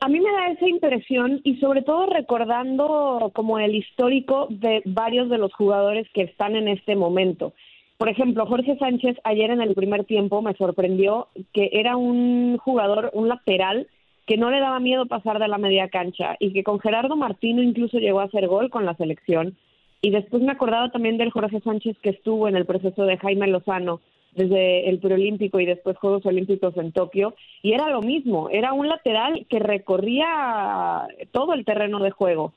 A 0.00 0.08
mí 0.08 0.18
me 0.18 0.32
da 0.32 0.48
esa 0.48 0.66
impresión 0.66 1.40
y 1.44 1.56
sobre 1.58 1.82
todo 1.82 2.06
recordando 2.06 3.30
como 3.34 3.58
el 3.58 3.74
histórico 3.74 4.46
de 4.50 4.82
varios 4.86 5.28
de 5.28 5.38
los 5.38 5.52
jugadores 5.52 6.06
que 6.14 6.22
están 6.22 6.56
en 6.56 6.68
este 6.68 6.96
momento. 6.96 7.52
Por 7.98 8.08
ejemplo, 8.08 8.46
Jorge 8.46 8.76
Sánchez 8.78 9.16
ayer 9.24 9.50
en 9.50 9.60
el 9.60 9.74
primer 9.74 10.04
tiempo 10.04 10.42
me 10.42 10.54
sorprendió 10.54 11.28
que 11.52 11.70
era 11.72 11.96
un 11.96 12.58
jugador, 12.58 13.10
un 13.12 13.28
lateral 13.28 13.88
que 14.26 14.36
no 14.36 14.50
le 14.50 14.60
daba 14.60 14.80
miedo 14.80 15.06
pasar 15.06 15.38
de 15.38 15.48
la 15.48 15.58
media 15.58 15.88
cancha 15.88 16.36
y 16.38 16.52
que 16.52 16.64
con 16.64 16.80
Gerardo 16.80 17.16
Martino 17.16 17.62
incluso 17.62 17.98
llegó 17.98 18.20
a 18.20 18.24
hacer 18.24 18.48
gol 18.48 18.70
con 18.70 18.86
la 18.86 18.94
selección. 18.94 19.56
Y 20.00 20.10
después 20.10 20.42
me 20.42 20.52
acordaba 20.52 20.90
también 20.90 21.18
del 21.18 21.30
Jorge 21.30 21.60
Sánchez 21.60 21.96
que 22.02 22.10
estuvo 22.10 22.48
en 22.48 22.56
el 22.56 22.66
proceso 22.66 23.04
de 23.04 23.16
Jaime 23.18 23.46
Lozano 23.46 24.00
desde 24.34 24.88
el 24.88 24.98
preolímpico 24.98 25.60
y 25.60 25.66
después 25.66 25.96
Juegos 25.96 26.26
Olímpicos 26.26 26.76
en 26.76 26.92
Tokio, 26.92 27.34
y 27.62 27.72
era 27.72 27.88
lo 27.88 28.02
mismo, 28.02 28.48
era 28.50 28.72
un 28.72 28.88
lateral 28.88 29.46
que 29.48 29.60
recorría 29.60 31.06
todo 31.32 31.54
el 31.54 31.64
terreno 31.64 32.00
de 32.00 32.10
juego. 32.10 32.52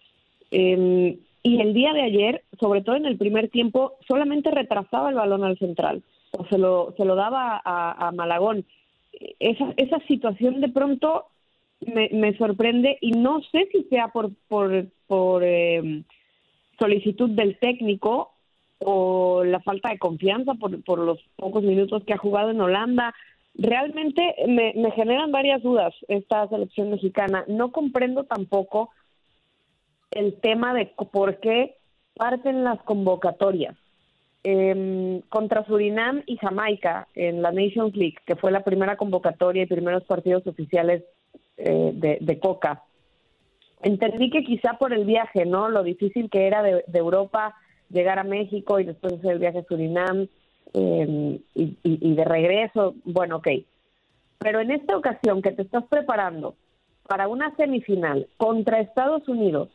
Eh, 0.52 1.18
y 1.44 1.62
el 1.62 1.74
día 1.74 1.94
de 1.94 2.02
ayer, 2.02 2.44
sobre 2.60 2.82
todo 2.82 2.96
en 2.96 3.06
el 3.06 3.18
primer 3.18 3.50
tiempo, 3.50 3.94
solamente 4.08 4.52
retrasaba 4.52 5.10
el 5.10 5.16
balón 5.16 5.44
al 5.44 5.58
central, 5.60 6.02
o 6.32 6.46
se 6.48 6.58
lo, 6.58 6.94
se 6.98 7.06
lo 7.06 7.16
daba 7.16 7.62
a, 7.64 8.08
a 8.08 8.12
Malagón. 8.12 8.66
Esa, 9.40 9.74
esa 9.78 10.00
situación 10.08 10.62
de 10.62 10.70
pronto 10.70 11.26
me, 11.82 12.10
me 12.12 12.38
sorprende 12.38 12.98
y 13.02 13.12
no 13.12 13.42
sé 13.52 13.68
si 13.72 13.84
sea 13.84 14.10
por, 14.10 14.32
por, 14.48 14.88
por 15.08 15.44
eh, 15.44 16.04
solicitud 16.80 17.30
del 17.30 17.58
técnico 17.60 18.32
o 18.80 19.44
la 19.44 19.60
falta 19.62 19.90
de 19.90 19.98
confianza 19.98 20.54
por, 20.56 20.84
por 20.84 21.00
los 21.00 21.20
pocos 21.36 21.64
minutos 21.64 22.04
que 22.04 22.14
ha 22.14 22.18
jugado 22.18 22.52
en 22.52 22.62
Holanda. 22.62 23.14
Realmente 23.56 24.36
me, 24.48 24.74
me 24.76 24.92
generan 24.92 25.32
varias 25.32 25.64
dudas 25.64 25.94
esta 26.08 26.48
selección 26.48 26.92
mexicana. 26.92 27.44
No 27.48 27.72
comprendo 27.72 28.24
tampoco 28.24 28.90
el 30.12 30.40
tema 30.40 30.74
de 30.74 30.86
por 31.12 31.40
qué 31.40 31.76
parten 32.16 32.64
las 32.64 32.82
convocatorias. 32.84 33.76
Eh, 34.44 35.22
contra 35.28 35.66
Surinam 35.66 36.24
y 36.26 36.38
Jamaica 36.38 37.08
en 37.16 37.42
la 37.42 37.52
Nations 37.52 37.96
League, 37.98 38.18
que 38.26 38.36
fue 38.36 38.52
la 38.52 38.64
primera 38.64 38.96
convocatoria 38.96 39.64
y 39.64 39.66
primeros 39.66 40.04
partidos 40.06 40.46
oficiales 40.48 41.04
eh, 41.58 42.20
de, 42.20 42.40
Coca. 42.40 42.84
Entendí 43.82 44.30
que 44.30 44.44
quizá 44.44 44.74
por 44.74 44.94
el 44.94 45.06
viaje, 45.06 45.46
¿no? 45.46 45.70
Lo 45.70 45.84
difícil 45.84 46.30
que 46.30 46.48
era 46.48 46.64
de, 46.64 46.84
de 46.88 47.00
Europa 47.00 47.56
llegar 47.90 48.20
a 48.20 48.24
México 48.24 48.80
y 48.80 48.86
después 48.86 49.14
hacer 49.14 49.32
el 49.32 49.40
viaje 49.40 49.60
a 49.60 49.64
Surinam 49.64 50.28
eh, 50.74 51.40
y, 51.56 51.64
y, 51.64 51.78
y 51.84 52.16
de 52.16 52.26
regreso, 52.26 52.96
bueno, 53.06 53.38
ok. 53.38 53.48
Pero 54.40 54.60
en 54.60 54.72
esta 54.72 54.98
ocasión 54.98 55.42
que 55.42 55.52
te 55.52 55.64
estás 55.64 55.86
preparando 55.86 56.56
para 57.08 57.28
una 57.28 57.56
semifinal 57.56 58.28
contra 58.38 58.82
Estados 58.82 59.28
Unidos, 59.28 59.70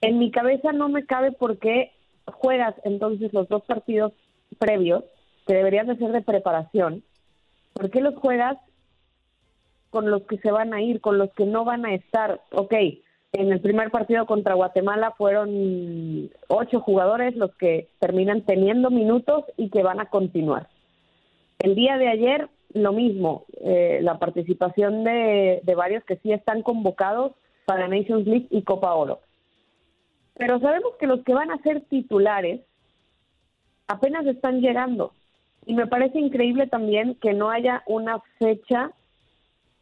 en 0.00 0.18
mi 0.18 0.30
cabeza 0.30 0.72
no 0.72 0.88
me 0.88 1.04
cabe 1.04 1.32
por 1.32 1.58
qué 1.58 1.92
juegas 2.26 2.74
entonces 2.84 3.32
los 3.32 3.48
dos 3.48 3.62
partidos 3.64 4.12
previos, 4.58 5.04
que 5.46 5.54
deberían 5.54 5.86
de 5.86 5.96
ser 5.96 6.12
de 6.12 6.22
preparación, 6.22 7.02
¿por 7.74 7.90
qué 7.90 8.00
los 8.00 8.14
juegas 8.14 8.56
con 9.94 10.10
los 10.10 10.22
que 10.22 10.38
se 10.38 10.50
van 10.50 10.74
a 10.74 10.82
ir, 10.82 11.00
con 11.00 11.18
los 11.18 11.30
que 11.34 11.46
no 11.46 11.64
van 11.64 11.86
a 11.86 11.94
estar? 11.94 12.40
Ok, 12.50 12.74
en 13.32 13.52
el 13.52 13.60
primer 13.60 13.92
partido 13.92 14.26
contra 14.26 14.54
Guatemala 14.54 15.12
fueron 15.12 16.30
ocho 16.48 16.80
jugadores 16.80 17.36
los 17.36 17.54
que 17.54 17.86
terminan 18.00 18.40
teniendo 18.42 18.90
minutos 18.90 19.44
y 19.56 19.70
que 19.70 19.84
van 19.84 20.00
a 20.00 20.10
continuar. 20.10 20.66
El 21.60 21.76
día 21.76 21.96
de 21.96 22.08
ayer, 22.08 22.48
lo 22.72 22.92
mismo, 22.92 23.44
eh, 23.60 24.00
la 24.02 24.18
participación 24.18 25.04
de, 25.04 25.60
de 25.62 25.74
varios 25.76 26.02
que 26.02 26.16
sí 26.16 26.32
están 26.32 26.62
convocados 26.62 27.34
para 27.66 27.86
Nations 27.86 28.26
League 28.26 28.48
y 28.50 28.62
Copa 28.62 28.92
Oro. 28.94 29.20
Pero 30.36 30.58
sabemos 30.58 30.96
que 30.98 31.06
los 31.06 31.20
que 31.22 31.34
van 31.34 31.52
a 31.52 31.58
ser 31.58 31.82
titulares 31.82 32.62
apenas 33.86 34.26
están 34.26 34.60
llegando. 34.60 35.12
Y 35.66 35.74
me 35.74 35.86
parece 35.86 36.18
increíble 36.18 36.66
también 36.66 37.14
que 37.22 37.32
no 37.32 37.48
haya 37.48 37.84
una 37.86 38.20
fecha 38.40 38.90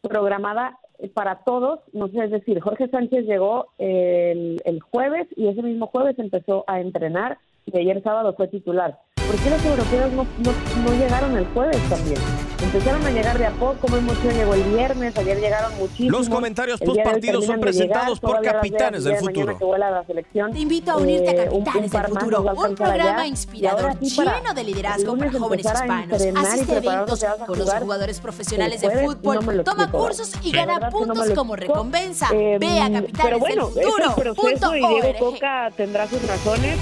programada 0.03 0.77
para 1.13 1.43
todos, 1.43 1.79
no 1.91 2.07
sé, 2.09 2.23
es 2.25 2.31
decir, 2.31 2.59
Jorge 2.59 2.87
Sánchez 2.89 3.25
llegó 3.25 3.67
el, 3.77 4.61
el 4.63 4.79
jueves 4.81 5.27
y 5.35 5.47
ese 5.47 5.61
mismo 5.61 5.87
jueves 5.87 6.17
empezó 6.19 6.63
a 6.67 6.79
entrenar 6.79 7.39
y 7.65 7.77
ayer 7.77 8.03
sábado 8.03 8.33
fue 8.35 8.47
titular. 8.47 8.99
¿Por 9.15 9.35
qué 9.41 9.49
los 9.49 9.65
europeos 9.65 10.11
no, 10.13 10.23
no, 10.23 10.51
no 10.85 10.99
llegaron 10.99 11.37
el 11.37 11.45
jueves 11.47 11.77
también? 11.89 12.42
Empezaron 12.63 13.05
a 13.05 13.11
llegar 13.11 13.37
de 13.37 13.45
a 13.45 13.51
poco, 13.51 13.87
Memo 13.89 14.13
Ochoa 14.13 14.31
llegó 14.31 14.53
el 14.53 14.63
viernes, 14.63 15.15
ayer 15.17 15.39
llegaron 15.39 15.77
muchísimos. 15.77 16.11
Los 16.19 16.29
comentarios 16.29 16.81
hoy 16.81 16.87
postpartidos 16.87 17.45
son 17.45 17.59
presentados 17.59 18.19
llegar, 18.19 18.33
por 18.35 18.41
capitanes 18.41 19.03
de- 19.03 19.11
del 19.11 19.19
futuro. 19.19 19.77
la 19.77 20.03
selección. 20.05 20.53
Te 20.53 20.59
invito 20.59 20.91
a 20.91 20.97
unirte 20.97 21.29
a 21.29 21.43
Eh, 21.43 21.49
un- 21.49 21.57
un 21.57 21.63
Capitanes 21.65 21.91
del 21.91 22.05
Futuro, 22.05 22.41
un 22.41 22.75
programa 22.75 22.93
allá. 23.21 23.25
Inspirador 23.27 23.91
sí, 24.01 24.15
lleno 24.21 24.53
de 24.55 24.63
liderazgo 24.63 25.17
para 25.17 25.31
jóvenes 25.31 25.65
hispanos. 25.65 26.21
Asiste 26.37 26.73
a 26.73 26.77
eventos, 26.77 27.23
conoce 27.45 27.63
jugar 27.63 27.81
jugadores 27.83 28.19
profesionales 28.19 28.81
de 28.81 28.89
fútbol, 29.05 29.39
no 29.57 29.63
toma 29.63 29.91
cursos 29.91 30.31
y 30.41 30.51
gana 30.51 30.79
no 30.79 30.89
puntos 30.89 31.29
como 31.31 31.55
recompensa. 31.55 32.29
Eh, 32.33 32.57
Ve 32.59 32.79
a 32.79 32.85
pero 32.85 32.93
Capitanes 33.01 33.39
bueno, 33.39 33.69
del 33.69 33.83
Futuro. 33.85 34.03
es 34.03 34.17
el 34.17 34.23
proceso 34.23 34.41
punto 34.41 34.75
y 34.75 34.79
Diego. 35.01 35.19
Coca 35.31 35.71
tendrá 35.75 36.07
sus 36.07 36.25
razones. 36.27 36.77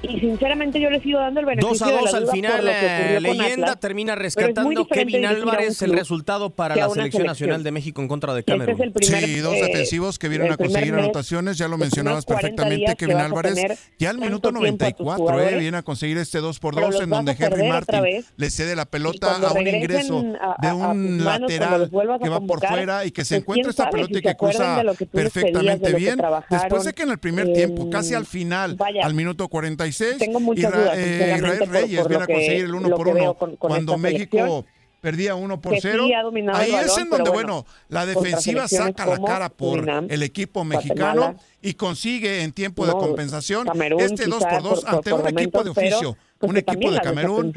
Y 0.00 0.20
sinceramente 0.20 0.80
yo 0.80 0.90
le 0.90 1.00
sigo 1.00 1.18
dando 1.18 1.40
el 1.40 1.46
beneficio 1.46 1.70
2 1.72 1.82
a 1.82 1.86
de 1.86 1.92
la 1.92 2.00
2 2.02 2.14
al 2.14 2.28
final, 2.28 2.68
eh, 2.68 3.18
leyenda 3.20 3.66
Atlas. 3.66 3.80
termina 3.80 4.14
rescatando 4.14 4.86
Kevin 4.86 5.24
a 5.26 5.30
Álvarez 5.30 5.82
el 5.82 5.92
resultado 5.92 6.50
para 6.50 6.74
a 6.74 6.76
la 6.76 6.84
selección 6.84 7.22
selección. 7.22 7.26
nacional 7.26 7.64
de 7.64 7.72
México 7.72 8.00
en 8.00 8.06
contra 8.06 8.32
de 8.32 8.40
este 8.40 8.52
Camerún. 8.52 8.74
es 8.76 8.80
el 8.80 8.92
primer, 8.92 9.24
Sí, 9.24 9.38
dos 9.40 9.54
eh, 9.56 9.64
defensivos 9.64 10.20
que 10.20 10.28
vienen 10.28 10.46
el 10.48 10.52
a 10.52 10.56
conseguir 10.56 10.92
mes, 10.92 11.02
anotaciones, 11.02 11.58
ya 11.58 11.66
lo 11.66 11.78
mencionabas 11.78 12.24
40 12.26 12.62
perfectamente, 12.62 12.94
Kevin 12.96 13.16
a 13.16 13.24
Álvarez, 13.24 13.90
ya 13.98 14.10
al 14.10 14.18
minuto 14.18 14.50
tiempo 14.52 14.84
a 14.84 14.90
tus 14.92 15.04
94, 15.06 15.40
eh, 15.40 15.58
viene 15.58 15.76
a 15.78 15.82
conseguir 15.82 16.18
este 16.18 16.38
2 16.38 16.60
por 16.60 16.74
pero 16.74 16.86
2 16.86 16.94
los 16.94 17.02
en 17.02 17.10
donde 17.10 17.32
a 17.32 17.36
Henry 17.36 17.68
Martin 17.68 18.04
le 18.36 18.50
cede 18.50 18.76
la 18.76 18.84
pelota 18.86 19.34
a 19.48 19.52
un 19.52 19.66
ingreso 19.66 20.18
a- 20.40 20.56
de 20.62 20.68
a- 20.68 20.70
a 20.70 20.74
un 20.76 21.24
lateral 21.24 21.90
a 21.92 22.18
que 22.20 22.28
va 22.28 22.40
por 22.40 22.64
fuera 22.64 23.04
y 23.04 23.10
que 23.10 23.24
se 23.24 23.34
pues, 23.34 23.42
encuentra 23.42 23.70
esta 23.70 23.90
pelota 23.90 24.16
y 24.18 24.22
que 24.22 24.34
cruza 24.36 24.80
perfectamente 25.10 25.92
bien. 25.94 26.18
Después 26.50 26.84
de 26.84 26.92
que 26.92 27.02
en 27.02 27.10
el 27.10 27.18
primer 27.18 27.52
tiempo, 27.52 27.82
Eh, 27.86 27.90
casi 27.90 28.14
al 28.14 28.26
final, 28.26 28.76
al 29.02 29.14
minuto 29.14 29.48
46, 29.92 30.18
tengo 30.18 30.40
muchas 30.40 30.70
Isra- 30.72 30.78
dudas, 30.80 30.98
eh, 30.98 31.34
Israel 31.36 31.66
Reyes 31.68 32.00
por 32.00 32.08
viene 32.08 32.24
a 32.24 32.26
conseguir 32.26 32.64
el 32.64 32.74
1 32.74 32.88
lo 32.88 32.96
por 32.96 33.06
que 33.06 33.12
1 33.12 33.20
veo 33.20 33.34
con- 33.34 33.56
con 33.56 33.70
cuando 33.70 33.98
México 33.98 34.64
perdía 35.00 35.34
1 35.36 35.60
por 35.60 35.74
Que 35.74 35.80
sí 35.80 35.88
0. 35.92 36.08
ha 36.18 36.22
dominado 36.22 36.58
Ahí 36.58 36.70
el 36.74 36.80
es 36.80 36.86
balón, 36.88 37.00
en 37.00 37.10
donde, 37.10 37.30
bueno, 37.30 37.66
la 37.88 38.04
defensiva 38.06 38.66
saca 38.68 39.06
la 39.06 39.18
cara 39.20 39.48
por 39.48 39.78
Surinam, 39.78 40.06
el 40.10 40.22
equipo 40.22 40.64
mexicano 40.64 41.20
Guatemala, 41.20 41.42
y 41.62 41.74
consigue 41.74 42.42
en 42.42 42.52
tiempo 42.52 42.84
de 42.84 42.92
No, 42.92 42.98
compensación 42.98 43.64
Camerún 43.66 44.00
este 44.00 44.26
2 44.26 44.38
quizá 44.38 44.48
por 44.50 44.62
2 44.62 44.80
por- 44.80 44.94
ante 44.94 45.10
por 45.10 45.20
un 45.20 45.28
equipo 45.28 45.58
de 45.62 45.70
momentos, 45.70 45.74
pero, 45.74 45.96
oficio, 45.96 46.16
pues, 46.38 46.50
un 46.50 46.56
equipo 46.56 46.92
de 46.92 47.00
Camerún, 47.00 47.52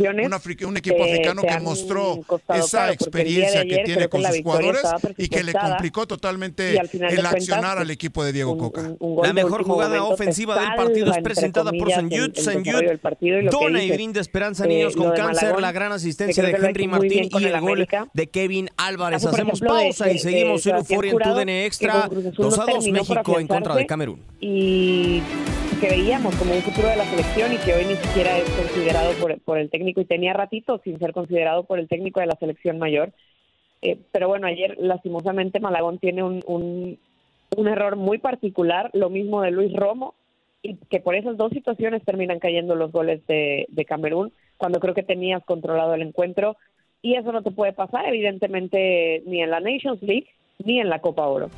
un, 0.66 0.78
equipo 0.78 1.04
africano 1.04 1.44
que 1.44 1.60
mostró 1.60 2.20
esa 2.56 2.92
experiencia 2.92 3.64
que 3.64 3.84
tiene 3.86 4.10
con 4.10 4.24
sus 4.24 4.42
jugadores 4.42 4.82
y 5.18 5.28
que 5.28 5.44
le 5.44 5.54
complicó 5.54 6.08
totalmente 6.08 6.72
el 6.72 6.90
cuentas, 6.90 7.26
accionar 7.26 7.78
al 7.78 7.86
pues, 7.86 7.90
equipo 7.92 8.24
de 8.24 8.34
Diego 8.34 8.58
Coca. 8.58 8.96
un 8.98 9.16
gol 9.16 9.28
La 9.28 9.34
mejor 9.34 9.64
jugada 9.64 10.04
ofensiva 10.04 10.60
del 10.60 10.76
partido 10.76 11.12
es 11.12 11.20
presentada 11.20 11.72
por 11.72 11.94
comillas, 11.94 11.96
San 11.96 12.12
el- 12.12 12.20
Jude. 12.20 12.34
el 12.36 12.44
San 12.44 12.64
desarrollo 12.64 12.90
del 12.90 13.00
partido 13.00 13.40
y 13.40 13.42
lo 13.44 13.52
que 13.52 13.58
Dona 13.58 13.84
y 13.84 13.92
brinda 13.92 14.20
esperanza, 14.20 14.66
niños, 14.66 14.96
con 14.96 15.12
cáncer, 15.12 15.44
Malagón, 15.44 15.62
la 15.62 15.72
gran 15.72 15.92
asistencia 15.92 16.44
de 16.44 16.52
Henry 16.52 16.88
Martín 16.88 17.30
y 17.32 17.44
el 17.44 17.62
gol 17.62 17.88
de 18.14 18.30
Kevin 18.30 18.70
Álvarez. 18.78 19.24
Hacemos 19.26 19.60
pausa 19.60 20.12
y 20.12 20.18
seguimos 20.18 20.66
en 20.66 20.78
Euforia 20.78 21.12
en 21.12 21.18
TUDN 21.20 21.50
Extra. 21.50 22.02
con 22.02 22.10
Cruz 22.10 22.26
Azul 22.26 22.46
2 22.46 22.58
no 22.58 22.64
a 22.64 22.66
2 22.66 22.74
terminó 22.84 23.04
por 23.04 23.18
México 23.18 23.40
en 23.40 23.48
contra 23.48 23.76
de. 23.76 23.86
Camerún. 23.86 24.31
Y 24.42 25.22
que 25.80 25.88
veíamos 25.88 26.36
como 26.36 26.54
un 26.54 26.62
futuro 26.62 26.90
de 26.90 26.98
la 26.98 27.06
selección 27.06 27.54
y 27.54 27.58
que 27.58 27.74
hoy 27.74 27.86
ni 27.86 27.96
siquiera 27.96 28.38
es 28.38 28.50
considerado 28.50 29.14
por, 29.14 29.40
por 29.42 29.58
el 29.60 29.70
técnico 29.70 30.02
y 30.02 30.06
tenía 30.06 30.34
ratito 30.34 30.82
sin 30.84 31.00
ser 31.00 31.14
considerado 31.14 31.64
por 31.64 31.80
el 31.80 31.88
técnico 31.88 32.20
de 32.20 32.26
la 32.26 32.36
selección 32.36 32.80
mayor. 32.80 33.14
Eh, 33.82 33.98
pero 34.12 34.28
bueno, 34.28 34.48
ayer 34.48 34.76
lastimosamente 34.80 35.60
Malagón 35.60 36.00
tiene 36.00 36.24
un, 36.24 36.44
un, 36.46 37.68
error 37.68 37.96
muy 37.96 38.18
particular, 38.18 38.90
lo 38.94 39.10
mismo 39.10 39.42
de 39.42 39.52
Luis 39.52 39.74
Romo, 39.74 40.16
y 40.62 40.76
que 40.76 41.00
por 41.00 41.16
esas 41.16 41.38
dos 41.38 41.52
situaciones 41.52 42.04
terminan 42.04 42.40
cayendo 42.40 42.76
los 42.76 42.92
goles 42.92 43.26
de 43.28 43.86
Camerún, 43.88 44.32
cuando 44.58 44.80
creo 44.80 44.94
que 44.94 45.04
tenías 45.04 45.44
controlado 45.44 45.96
el 45.96 46.04
encuentro, 46.04 46.58
y 47.02 47.16
eso 47.16 47.32
no 47.32 47.42
te 47.42 47.52
puede 47.52 47.74
pasar 47.74 48.06
evidentemente 48.08 49.24
ni 49.26 49.42
en 49.42 49.50
la 49.50 49.60
Nations 49.60 50.02
League 50.04 50.28
ni 50.64 50.80
en 50.80 50.90
la 50.90 51.00
Copa 51.00 51.26
Oro. 51.28 51.50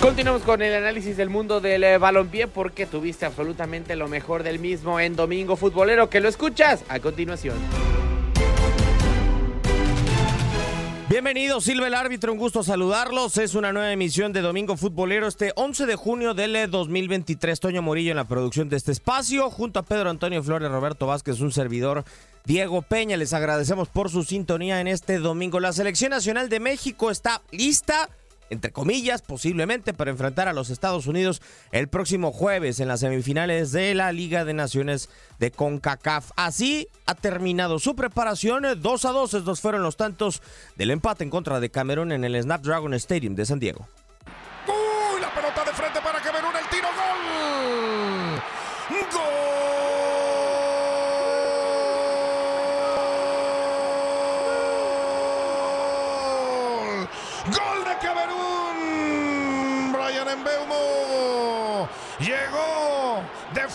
Continuamos 0.00 0.40
con 0.42 0.62
el 0.62 0.74
análisis 0.74 1.18
del 1.18 1.28
mundo 1.28 1.60
del 1.60 1.84
eh, 1.84 1.98
balompié 1.98 2.46
porque 2.46 2.86
tuviste 2.86 3.26
absolutamente 3.26 3.96
lo 3.96 4.08
mejor 4.08 4.42
del 4.42 4.58
mismo 4.58 4.98
en 4.98 5.14
Domingo 5.14 5.56
Futbolero, 5.56 6.08
que 6.08 6.20
lo 6.20 6.28
escuchas 6.30 6.82
a 6.88 7.00
continuación. 7.00 7.54
Bienvenido, 11.10 11.60
Silva 11.60 11.86
el 11.86 11.92
árbitro, 11.92 12.32
un 12.32 12.38
gusto 12.38 12.62
saludarlos. 12.62 13.36
Es 13.36 13.54
una 13.54 13.74
nueva 13.74 13.92
emisión 13.92 14.32
de 14.32 14.40
Domingo 14.40 14.78
Futbolero 14.78 15.26
este 15.26 15.52
11 15.54 15.84
de 15.84 15.96
junio 15.96 16.32
del 16.32 16.56
eh, 16.56 16.66
2023. 16.66 17.60
Toño 17.60 17.82
Morillo 17.82 18.12
en 18.12 18.16
la 18.16 18.24
producción 18.24 18.70
de 18.70 18.78
este 18.78 18.92
espacio, 18.92 19.50
junto 19.50 19.80
a 19.80 19.82
Pedro 19.82 20.08
Antonio 20.08 20.42
Flores, 20.42 20.70
Roberto 20.70 21.08
Vázquez, 21.08 21.40
un 21.40 21.52
servidor, 21.52 22.04
Diego 22.46 22.80
Peña. 22.80 23.18
Les 23.18 23.34
agradecemos 23.34 23.88
por 23.88 24.08
su 24.08 24.24
sintonía 24.24 24.80
en 24.80 24.86
este 24.86 25.18
domingo. 25.18 25.60
La 25.60 25.74
Selección 25.74 26.10
Nacional 26.10 26.48
de 26.48 26.58
México 26.58 27.10
está 27.10 27.42
lista 27.50 28.08
entre 28.50 28.72
comillas, 28.72 29.22
posiblemente 29.22 29.94
para 29.94 30.10
enfrentar 30.10 30.48
a 30.48 30.52
los 30.52 30.70
Estados 30.70 31.06
Unidos 31.06 31.40
el 31.72 31.88
próximo 31.88 32.32
jueves 32.32 32.80
en 32.80 32.88
las 32.88 33.00
semifinales 33.00 33.72
de 33.72 33.94
la 33.94 34.12
Liga 34.12 34.44
de 34.44 34.54
Naciones 34.54 35.08
de 35.38 35.50
CONCACAF. 35.50 36.30
Así 36.36 36.88
ha 37.06 37.14
terminado 37.14 37.78
su 37.78 37.94
preparación. 37.96 38.64
2 38.80 39.04
a 39.04 39.10
2, 39.10 39.34
estos 39.34 39.60
fueron 39.60 39.82
los 39.82 39.96
tantos 39.96 40.42
del 40.76 40.90
empate 40.90 41.24
en 41.24 41.30
contra 41.30 41.60
de 41.60 41.70
Camerún 41.70 42.12
en 42.12 42.24
el 42.24 42.40
Snapdragon 42.42 42.94
Stadium 42.94 43.34
de 43.34 43.46
San 43.46 43.60
Diego. 43.60 43.86
¡Uy! 44.66 45.20
La 45.20 45.32
pelota 45.34 45.64
de 45.64 45.72
frente 45.72 46.00
para 46.00 46.20
Camerún, 46.20 46.54
el 46.56 46.66
tiro, 46.68 46.88
gol. 46.88 48.40
¡Gol! 49.12 49.20
¡Gol 57.46 57.84
de 57.84 57.94
Camerún! 58.06 59.92
Brian 59.92 60.40
Mbeumo 60.40 61.88
llegó 62.18 63.22
de 63.54 63.68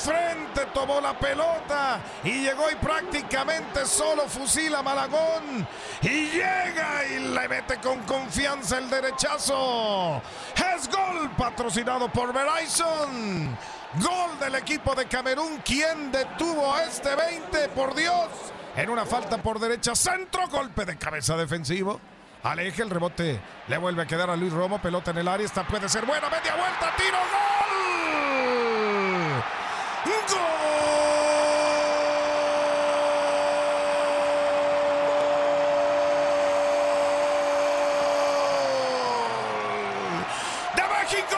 la 1.02 1.18
pelota 1.18 2.00
y 2.24 2.42
llegó 2.42 2.70
y 2.70 2.76
prácticamente 2.76 3.86
solo 3.86 4.28
fusila 4.28 4.82
Malagón 4.82 5.68
y 6.02 6.28
llega 6.28 7.06
y 7.10 7.20
le 7.20 7.50
mete 7.50 7.78
con 7.78 8.00
confianza 8.04 8.78
el 8.78 8.90
derechazo. 8.90 10.22
Es 10.56 10.88
gol 10.90 11.32
patrocinado 11.38 12.08
por 12.10 12.32
Verizon. 12.32 13.58
Gol 13.96 14.40
del 14.40 14.56
equipo 14.56 14.94
de 14.94 15.06
Camerún. 15.08 15.62
¿Quién 15.66 16.12
detuvo 16.12 16.74
a 16.74 16.84
este 16.84 17.16
20? 17.16 17.70
Por 17.70 17.96
Dios. 17.96 18.30
En 18.76 18.90
una 18.90 19.06
falta 19.06 19.38
por 19.38 19.60
derecha, 19.60 19.96
centro, 19.96 20.48
golpe 20.50 20.86
de 20.86 20.98
cabeza 20.98 21.36
defensivo. 21.38 22.00
Aleje 22.44 22.84
el 22.84 22.90
rebote. 22.90 23.40
Le 23.68 23.78
vuelve 23.78 24.04
a 24.04 24.06
quedar 24.06 24.30
a 24.30 24.36
Luis 24.36 24.54
Romo. 24.54 24.80
Pelota 24.80 25.12
en 25.12 25.18
el 25.18 25.28
área. 25.28 25.46
Esta 25.46 25.66
puede 25.66 25.90
ser 25.90 26.06
buena. 26.06 26.30
Media 26.30 26.56
vuelta. 26.56 26.94
Tiro. 26.98 27.18
Gol. 27.18 27.65
De 40.76 40.82
México. 40.82 41.38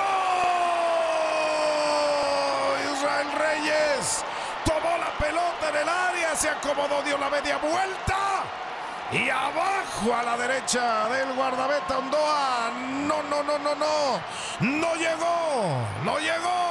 Israel 2.94 3.28
Reyes 3.38 4.24
tomó 4.66 4.98
la 4.98 5.12
pelota 5.18 5.70
en 5.70 5.76
el 5.76 5.90
área. 5.90 6.36
Se 6.36 6.50
acomodó. 6.50 7.02
Dio 7.04 7.18
la 7.18 7.30
media 7.30 7.58
vuelta. 7.58 8.44
Y 9.12 9.30
abajo 9.30 10.14
a 10.14 10.24
la 10.24 10.38
derecha 10.38 11.10
del 11.10 11.34
guardameta 11.34 11.98
Ondoa. 11.98 12.72
No, 13.08 13.24
no, 13.24 13.44
no, 13.44 13.58
no, 13.58 13.76
no. 13.76 14.22
No 14.60 14.96
llegó. 14.96 15.86
No 16.04 16.20
llegó 16.20 16.67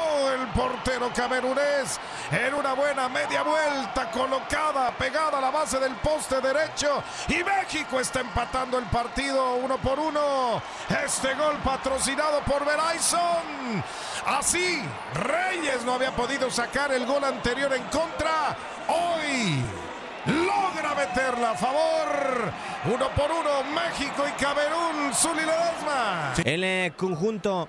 portero 0.57 1.12
camerunés. 1.14 2.01
En 2.33 2.55
una 2.55 2.73
buena 2.73 3.09
media 3.09 3.42
vuelta 3.42 4.11
colocada, 4.11 4.90
pegada 4.92 5.38
a 5.38 5.40
la 5.40 5.51
base 5.51 5.79
del 5.79 5.95
poste 5.97 6.40
derecho. 6.40 7.03
Y 7.29 7.45
México 7.45 8.01
está 8.01 8.21
empatando 8.21 8.79
el 8.79 8.87
partido 8.87 9.57
uno 9.57 9.77
por 9.77 10.01
uno. 10.01 10.62
Este 11.05 11.35
gol 11.35 11.57
patrocinado 11.62 12.40
por 12.40 12.64
Verizon. 12.64 13.85
Así, 14.27 14.83
Reyes 15.14 15.85
no 15.85 15.95
había 15.95 16.16
podido 16.16 16.51
sacar 16.51 16.90
el 16.92 17.05
gol 17.05 17.23
anterior 17.23 17.73
en 17.75 17.85
contra. 17.85 18.57
Hoy 18.88 19.62
logra 20.27 20.95
meterla 20.95 21.51
a 21.51 21.55
favor. 21.55 22.53
Uno 22.87 23.09
por 23.11 23.31
uno, 23.31 23.62
México 23.75 24.25
y 24.27 24.42
Camerún. 24.42 25.12
Zuli 25.14 25.42
Ledesma. 25.42 26.33
El 26.45 26.95
conjunto 26.97 27.69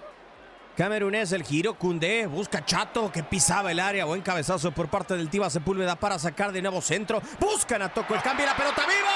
camerunés, 0.78 1.32
el 1.32 1.44
giro 1.44 1.74
Cundé, 1.74 2.28
busca 2.28 2.64
Chato 2.64 3.12
que 3.12 3.24
pisaba 3.24 3.72
el 3.72 3.80
área. 3.80 4.06
Buen 4.06 4.22
cabezazo 4.22 4.72
por 4.72 4.88
parte 4.88 5.18
del 5.18 5.30
Tiva 5.30 5.50
Sepúlveda 5.50 5.96
para 5.96 6.20
sacar 6.20 6.52
de 6.52 6.62
nuevo 6.62 6.82
centro. 6.82 7.20
Buscan 7.40 7.82
a 7.82 7.92
Toco 7.92 8.14
el 8.14 8.22
cambio 8.22 8.46
y 8.46 8.50
la 8.50 8.56
pelota 8.56 8.84
viva. 8.86 9.10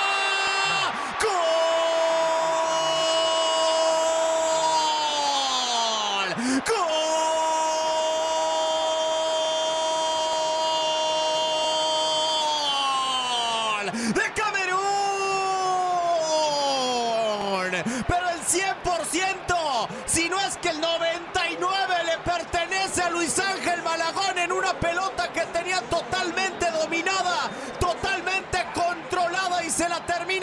¡Gol! 6.33 6.61
¡Gol! 6.67 7.00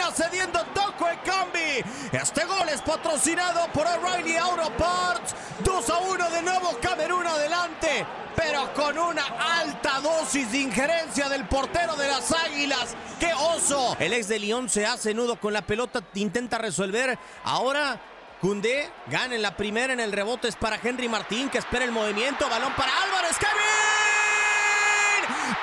Termina 0.09 0.13
cediendo 0.13 0.65
Toco 0.75 1.09
Ekambi. 1.09 1.83
Este 2.13 2.45
gol 2.45 2.69
es 2.69 2.81
patrocinado 2.83 3.67
por 3.73 3.87
O'Reilly 3.87 4.37
Auto 4.37 4.71
Parts. 4.77 5.35
2 5.61 5.91
a 5.91 5.99
1 5.99 6.31
de 6.31 6.43
nuevo 6.43 6.79
Camerún 6.81 7.27
adelante, 7.27 8.07
pero 8.37 8.73
con 8.75 8.99
una 8.99 9.25
alta 9.61 10.01
dosis 10.01 10.51
de 10.53 10.59
injerencia 10.59 11.29
del 11.29 11.47
portero 11.47 11.97
de 11.97 12.09
las 12.09 12.33
Águilas. 12.33 12.95
¡Qué 13.19 13.33
oso! 13.35 13.97
El 13.99 14.13
ex 14.13 14.29
de 14.29 14.39
León 14.39 14.69
se 14.69 14.87
hace 14.87 15.15
nudo 15.15 15.41
con 15.41 15.53
la 15.53 15.63
pelota, 15.63 16.03
intenta 16.15 16.59
resolver. 16.59 17.19
Ahora 17.45 18.01
Cundé 18.41 18.91
gana 19.09 19.35
en 19.35 19.43
la 19.43 19.57
primera, 19.57 19.93
en 19.93 20.01
el 20.01 20.13
rebote 20.13 20.47
es 20.49 20.55
para 20.57 20.79
Henry 20.83 21.09
Martín 21.09 21.49
que 21.49 21.59
espera 21.59 21.85
el 21.85 21.91
movimiento. 21.93 22.49
Balón 22.49 22.73
para 22.75 22.93
Álvarez. 23.03 23.37
¡Kevin! 23.39 23.53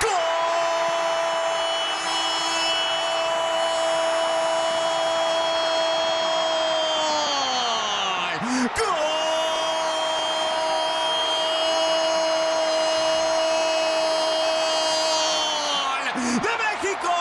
¡Gol! 0.02 0.10
¡Gol! 8.76 9.06
¡De 16.42 16.52
México! 16.64 17.12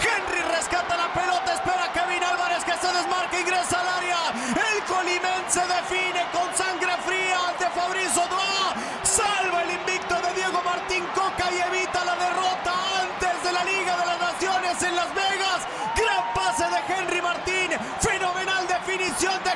Henry 0.00 0.42
rescata 0.56 0.96
la 0.96 1.12
pelota, 1.12 1.52
espera 1.54 1.84
a 1.84 1.92
Kevin 1.92 2.22
Álvarez 2.24 2.64
que 2.64 2.72
se 2.72 2.92
desmarca, 2.92 3.38
ingresa 3.38 3.80
al 3.80 3.88
área. 3.88 4.18
El 4.54 4.82
Colimense 4.84 5.60
define 5.60 6.26
con 6.32 6.48
sangre 6.56 6.96
fría 7.04 7.38
ante 7.48 7.68
Fabrizio 7.70 8.26
Doa. 8.28 8.74
Salva 9.02 9.62
el 9.62 9.70
invicto 9.72 10.14
de 10.14 10.34
Diego 10.34 10.62
Martín 10.64 11.04
Coca 11.14 11.50
y 11.52 11.60
evita 11.60 12.04
la 12.04 12.16
derrota 12.16 12.72
antes 13.02 13.42
de 13.44 13.52
la 13.52 13.64
Liga 13.64 13.96
de 13.98 14.06
las 14.06 14.20
Naciones 14.20 14.82
en 14.82 14.96
Las 14.96 15.14
Vegas. 15.14 15.60
Gran 15.94 16.34
pase 16.34 16.64
de 16.64 16.94
Henry 16.94 17.20
Martín. 17.20 17.70
Fenomenal 18.00 18.66
definición 18.66 19.42
de 19.44 19.52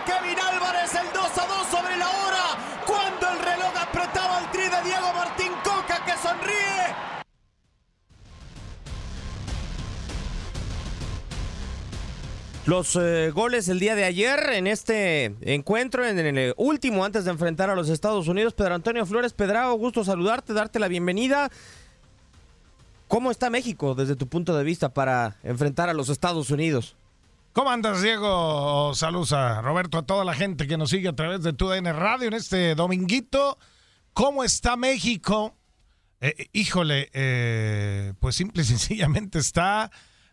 Álvarez. 0.86 0.94
El 0.94 1.12
2 1.12 1.38
a 1.38 1.46
2 1.46 1.66
sobre 1.68 1.96
la 1.96 2.08
hora. 2.08 2.84
Cuando 2.86 3.28
el 3.30 3.44
reloj 3.44 3.72
apretaba 3.76 4.40
el 4.40 4.50
tri 4.50 4.62
de 4.62 4.82
Diego 4.84 5.12
Martín 5.14 5.52
Coca 5.64 6.04
que 6.04 6.12
sonríe. 6.12 7.06
Los 12.66 12.96
eh, 12.96 13.30
goles 13.30 13.68
el 13.68 13.78
día 13.78 13.94
de 13.94 14.04
ayer 14.04 14.40
en 14.54 14.66
este 14.66 15.36
encuentro, 15.42 16.04
en, 16.04 16.18
el 16.18 16.52
último 16.56 17.04
antes 17.04 17.24
de 17.24 17.30
enfrentar 17.30 17.70
a 17.70 17.76
los 17.76 17.88
Estados 17.88 18.26
Unidos. 18.26 18.54
Pedro 18.54 18.74
Antonio 18.74 19.06
Flores 19.06 19.32
Pedrao, 19.32 19.74
gusto 19.74 20.04
saludarte, 20.04 20.52
darte 20.52 20.80
la 20.80 20.88
bienvenida. 20.88 21.50
¿Cómo 23.06 23.30
está 23.30 23.50
México 23.50 23.94
desde 23.94 24.16
tu 24.16 24.26
punto 24.26 24.56
de 24.56 24.64
vista 24.64 24.88
para 24.88 25.36
enfrentar 25.44 25.88
a 25.88 25.94
los 25.94 26.08
Estados 26.08 26.50
Unidos? 26.50 26.95
¿Cómo 27.56 27.70
andas, 27.70 28.02
Diego? 28.02 28.92
Saludos 28.94 29.32
a 29.32 29.62
Roberto, 29.62 29.96
a 29.96 30.02
toda 30.02 30.26
la 30.26 30.34
gente 30.34 30.66
que 30.66 30.76
nos 30.76 30.90
sigue 30.90 31.08
a 31.08 31.16
través 31.16 31.42
de 31.42 31.54
TUDN 31.54 31.86
Radio 31.86 32.28
en 32.28 32.34
este 32.34 32.74
dominguito. 32.74 33.56
¿Cómo 34.12 34.44
está 34.44 34.76
México? 34.76 35.56
Eh, 36.20 36.50
híjole, 36.52 37.08
eh, 37.14 38.12
pues 38.20 38.36
simple 38.36 38.60
y 38.60 38.64
sencillamente 38.66 39.38
está... 39.38 39.90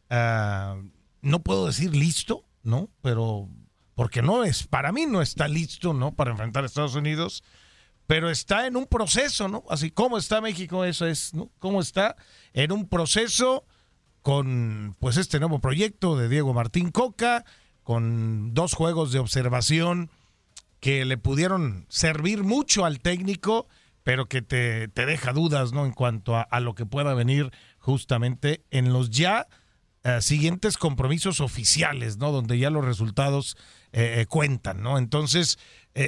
Ah, 0.10 0.76
no 1.22 1.42
puedo 1.44 1.68
decir 1.68 1.96
listo, 1.96 2.44
¿no? 2.62 2.90
Pero 3.02 3.48
porque 3.96 4.22
no 4.22 4.44
es, 4.44 4.68
para 4.68 4.92
mí 4.92 5.06
no 5.06 5.22
está 5.22 5.48
listo, 5.48 5.94
¿no? 5.94 6.14
Para 6.14 6.32
enfrentar 6.32 6.64
a 6.64 6.68
Estados 6.68 6.96
Unidos, 6.96 7.42
pero 8.06 8.30
está 8.30 8.68
en 8.68 8.76
un 8.76 8.86
proceso, 8.86 9.48
¿no? 9.48 9.64
Así 9.70 9.92
como 9.92 10.18
está 10.18 10.42
México, 10.42 10.84
eso 10.84 11.08
es, 11.08 11.34
¿no? 11.34 11.50
¿Cómo 11.60 11.80
está? 11.80 12.18
En 12.52 12.74
un 12.74 12.90
proceso 12.90 13.66
con, 14.24 14.96
pues, 15.00 15.18
este 15.18 15.40
nuevo 15.40 15.60
proyecto 15.60 16.18
de 16.18 16.30
Diego 16.30 16.54
Martín 16.54 16.90
Coca, 16.90 17.46
con 17.84 18.54
dos 18.54 18.74
juegos 18.74 19.12
de 19.12 19.20
observación 19.20 20.10
que 20.80 21.06
le 21.06 21.18
pudieron 21.18 21.86
servir 21.90 22.44
mucho 22.44 22.86
al 22.86 23.00
técnico, 23.00 23.68
pero 24.04 24.28
que 24.28 24.42
te, 24.42 24.88
te 24.88 25.06
deja 25.06 25.32
dudas, 25.32 25.72
¿no? 25.72 25.86
En 25.86 25.94
cuanto 25.94 26.36
a, 26.36 26.60
lo 26.60 26.76
que 26.76 26.86
pueda 26.86 27.14
venir 27.14 27.52
justamente 27.80 28.64
en 28.72 28.92
los 28.92 29.10
ya 29.10 29.48
eh, 30.04 30.22
siguientes 30.22 30.78
compromisos 30.78 31.40
oficiales, 31.40 32.18
¿no? 32.18 32.32
Donde 32.32 32.58
ya 32.58 32.70
los 32.70 32.84
resultados 32.84 33.56
eh, 33.94 34.16
eh, 34.20 34.26
cuentan, 34.26 34.82
¿no? 34.82 34.98
Entonces, 34.98 35.58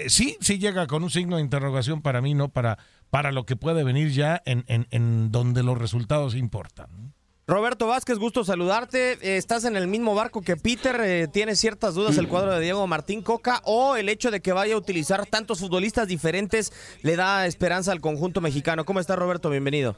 sí, 0.07 0.37
sí 0.41 0.57
llega 0.57 0.87
con 0.87 1.03
un 1.03 1.09
signo 1.09 1.35
de 1.37 1.43
interrogación 1.43 2.01
para 2.01 2.19
mí, 2.19 2.33
¿no? 2.33 2.49
Para, 2.49 2.77
para 3.09 3.31
lo 3.31 3.45
que 3.45 3.55
puede 3.55 3.83
venir 3.83 4.09
ya 4.11 4.41
en, 4.45 4.65
en, 4.67 5.31
donde 5.31 5.63
los 5.63 5.77
resultados 5.77 6.35
importan. 6.35 7.13
Roberto 7.47 7.85
Vázquez, 7.85 8.17
gusto 8.17 8.43
saludarte. 8.43 9.37
Estás 9.37 9.65
en 9.65 9.75
el 9.75 9.87
mismo 9.87 10.15
barco 10.15 10.41
que 10.41 10.57
Peter. 10.57 11.29
¿Tienes 11.29 11.59
ciertas 11.59 11.93
dudas 11.93 12.17
el 12.17 12.27
cuadro 12.27 12.51
de 12.51 12.59
Diego 12.59 12.87
Martín 12.87 13.21
Coca 13.21 13.61
o 13.65 13.95
el 13.95 14.09
hecho 14.09 14.31
de 14.31 14.41
que 14.41 14.51
vaya 14.51 14.73
a 14.73 14.77
utilizar 14.79 15.27
tantos 15.27 15.59
futbolistas 15.59 16.07
diferentes 16.07 16.73
le 17.03 17.15
da 17.15 17.45
esperanza 17.45 17.91
al 17.91 18.01
conjunto 18.01 18.41
mexicano? 18.41 18.83
¿Cómo 18.83 18.99
está 18.99 19.15
Roberto? 19.15 19.51
Bienvenido. 19.51 19.95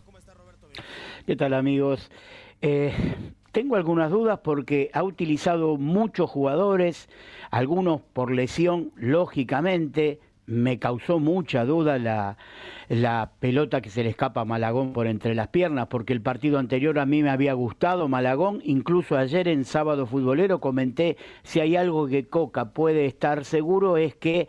¿Qué 1.26 1.38
tal 1.38 1.54
amigos? 1.54 2.12
Tengo 2.60 3.78
algunas 3.78 4.12
dudas 4.12 4.42
porque 4.44 4.90
ha 4.92 5.04
utilizado 5.04 5.78
muchos 5.78 6.30
jugadores, 6.30 7.08
algunos 7.50 8.02
por 8.12 8.30
lesión, 8.30 8.92
lógicamente. 8.98 10.20
Me 10.48 10.80
causó 10.80 11.20
mucha 11.20 11.66
duda 11.66 12.00
la, 12.00 12.38
la 12.90 13.32
pelota 13.40 13.82
que 13.82 13.90
se 13.90 14.04
le 14.04 14.10
escapa 14.10 14.42
a 14.42 14.46
Malagón 14.46 14.94
por 14.94 15.08
entre 15.08 15.36
las 15.36 15.50
piernas, 15.50 15.88
porque 15.88 16.14
el 16.14 16.22
partido 16.22 16.58
anterior 16.58 17.00
a 17.00 17.06
mí 17.06 17.22
me 17.22 17.30
había 17.30 17.54
gustado 17.54 18.08
Malagón, 18.08 18.62
incluso 18.64 19.18
ayer 19.18 19.50
en 19.50 19.66
sábado 19.66 20.06
futbolero 20.06 20.62
comenté 20.62 21.18
si 21.44 21.60
hay 21.60 21.76
algo 21.76 22.08
que 22.08 22.28
Coca 22.28 22.70
puede 22.72 23.06
estar 23.06 23.44
seguro 23.44 23.98
es 23.98 24.16
que 24.16 24.48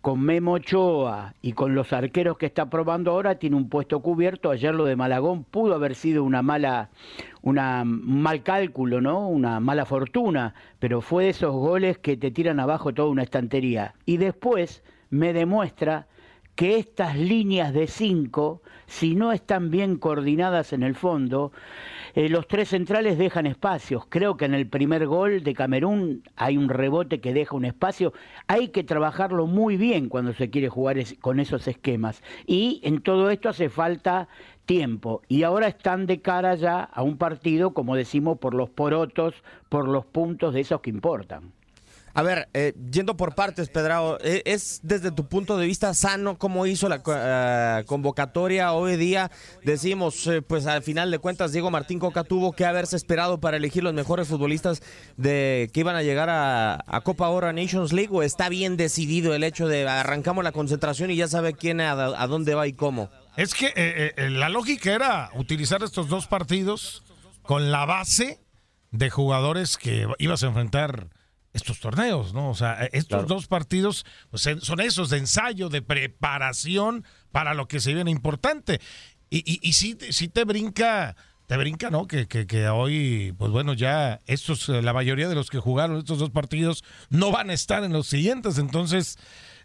con 0.00 0.20
Memo 0.20 0.52
Ochoa 0.54 1.34
y 1.42 1.52
con 1.52 1.74
los 1.74 1.92
arqueros 1.92 2.36
que 2.36 2.46
está 2.46 2.68
probando 2.68 3.12
ahora 3.12 3.36
tiene 3.36 3.56
un 3.56 3.68
puesto 3.68 4.00
cubierto. 4.00 4.50
Ayer 4.50 4.74
lo 4.74 4.84
de 4.84 4.96
Malagón 4.96 5.44
pudo 5.44 5.74
haber 5.74 5.94
sido 5.94 6.24
una 6.24 6.42
mala, 6.42 6.90
una, 7.40 7.82
un 7.82 8.20
mal 8.20 8.42
cálculo, 8.42 9.00
¿no? 9.00 9.28
Una 9.28 9.60
mala 9.60 9.86
fortuna, 9.86 10.54
pero 10.80 11.00
fue 11.00 11.24
de 11.24 11.30
esos 11.30 11.52
goles 11.52 11.98
que 11.98 12.16
te 12.16 12.32
tiran 12.32 12.58
abajo 12.58 12.92
toda 12.92 13.08
una 13.08 13.22
estantería. 13.22 13.94
Y 14.04 14.16
después 14.16 14.82
me 15.12 15.34
demuestra 15.34 16.06
que 16.54 16.78
estas 16.78 17.16
líneas 17.16 17.72
de 17.74 17.86
cinco, 17.86 18.62
si 18.86 19.14
no 19.14 19.32
están 19.32 19.70
bien 19.70 19.96
coordinadas 19.96 20.72
en 20.72 20.82
el 20.82 20.94
fondo, 20.94 21.52
eh, 22.14 22.30
los 22.30 22.48
tres 22.48 22.70
centrales 22.70 23.18
dejan 23.18 23.46
espacios. 23.46 24.04
Creo 24.08 24.36
que 24.36 24.46
en 24.46 24.54
el 24.54 24.66
primer 24.66 25.06
gol 25.06 25.42
de 25.42 25.54
Camerún 25.54 26.22
hay 26.34 26.56
un 26.56 26.70
rebote 26.70 27.20
que 27.20 27.34
deja 27.34 27.56
un 27.56 27.66
espacio. 27.66 28.14
Hay 28.46 28.68
que 28.68 28.84
trabajarlo 28.84 29.46
muy 29.46 29.76
bien 29.76 30.08
cuando 30.08 30.32
se 30.32 30.48
quiere 30.50 30.68
jugar 30.68 30.96
con 31.20 31.40
esos 31.40 31.68
esquemas. 31.68 32.22
Y 32.46 32.80
en 32.82 33.02
todo 33.02 33.30
esto 33.30 33.50
hace 33.50 33.68
falta 33.68 34.28
tiempo. 34.64 35.20
Y 35.28 35.42
ahora 35.42 35.68
están 35.68 36.06
de 36.06 36.22
cara 36.22 36.54
ya 36.54 36.82
a 36.84 37.02
un 37.02 37.18
partido, 37.18 37.74
como 37.74 37.96
decimos, 37.96 38.38
por 38.38 38.54
los 38.54 38.70
porotos, 38.70 39.34
por 39.68 39.88
los 39.88 40.06
puntos 40.06 40.54
de 40.54 40.60
esos 40.60 40.80
que 40.80 40.90
importan. 40.90 41.52
A 42.14 42.22
ver, 42.22 42.48
eh, 42.52 42.74
yendo 42.90 43.16
por 43.16 43.34
partes, 43.34 43.70
Pedrao, 43.70 44.18
eh, 44.22 44.42
¿es 44.44 44.80
desde 44.82 45.10
tu 45.10 45.28
punto 45.28 45.56
de 45.56 45.66
vista 45.66 45.94
sano 45.94 46.36
cómo 46.36 46.66
hizo 46.66 46.88
la 46.88 47.02
eh, 47.06 47.84
convocatoria 47.86 48.72
hoy 48.72 48.96
día? 48.96 49.30
Decimos, 49.64 50.28
pues 50.46 50.66
al 50.66 50.82
final 50.82 51.10
de 51.10 51.18
cuentas, 51.18 51.52
Diego 51.52 51.70
Martín 51.70 51.98
Coca 51.98 52.24
tuvo 52.24 52.52
que 52.52 52.66
haberse 52.66 52.96
esperado 52.96 53.40
para 53.40 53.56
elegir 53.56 53.82
los 53.82 53.94
mejores 53.94 54.28
futbolistas 54.28 54.82
de 55.16 55.70
que 55.72 55.80
iban 55.80 55.96
a 55.96 56.02
llegar 56.02 56.28
a, 56.30 56.84
Copa 57.02 57.28
Oro 57.28 57.52
Nations 57.52 57.92
League, 57.92 58.10
o 58.12 58.22
está 58.22 58.48
bien 58.48 58.76
decidido 58.76 59.34
el 59.34 59.42
hecho 59.42 59.66
de 59.66 59.88
arrancamos 59.88 60.44
la 60.44 60.52
concentración 60.52 61.10
y 61.10 61.16
ya 61.16 61.26
sabe 61.26 61.54
quién 61.54 61.80
a, 61.80 61.92
a 61.92 62.26
dónde 62.26 62.54
va 62.54 62.66
y 62.66 62.74
cómo. 62.74 63.10
Es 63.36 63.54
que 63.54 64.12
la 64.16 64.48
lógica 64.50 64.92
era 64.92 65.30
utilizar 65.34 65.82
estos 65.82 66.08
dos 66.08 66.26
partidos 66.26 67.02
con 67.42 67.72
la 67.72 67.86
base 67.86 68.40
de 68.92 69.10
jugadores 69.10 69.78
que 69.78 70.06
ibas 70.18 70.44
a 70.44 70.48
enfrentar 70.48 71.08
estos 71.52 71.80
torneos, 71.80 72.32
¿no? 72.32 72.50
O 72.50 72.54
sea, 72.54 72.84
estos 72.92 73.26
dos 73.26 73.46
partidos 73.46 74.06
pues, 74.30 74.48
son 74.60 74.80
esos 74.80 75.10
de 75.10 75.18
ensayo, 75.18 75.68
de 75.68 75.82
preparación 75.82 77.04
para 77.30 77.54
lo 77.54 77.68
que 77.68 77.80
se 77.80 77.94
viene 77.94 78.10
importante. 78.10 78.80
Y, 79.30 79.38
y, 79.50 79.60
y 79.62 79.72
sí, 79.72 79.94
te 79.94 80.44
brinca, 80.44 81.16
te 81.46 81.56
brinca, 81.56 81.90
¿no? 81.90 82.06
Que, 82.06 82.26
que, 82.26 82.46
que, 82.46 82.68
hoy, 82.68 83.34
pues 83.38 83.50
bueno, 83.50 83.74
ya 83.74 84.20
estos, 84.26 84.68
la 84.68 84.92
mayoría 84.92 85.28
de 85.28 85.34
los 85.34 85.50
que 85.50 85.58
jugaron 85.58 85.98
estos 85.98 86.18
dos 86.18 86.30
partidos 86.30 86.84
no 87.08 87.30
van 87.30 87.50
a 87.50 87.54
estar 87.54 87.84
en 87.84 87.92
los 87.92 88.06
siguientes, 88.06 88.58
entonces... 88.58 89.18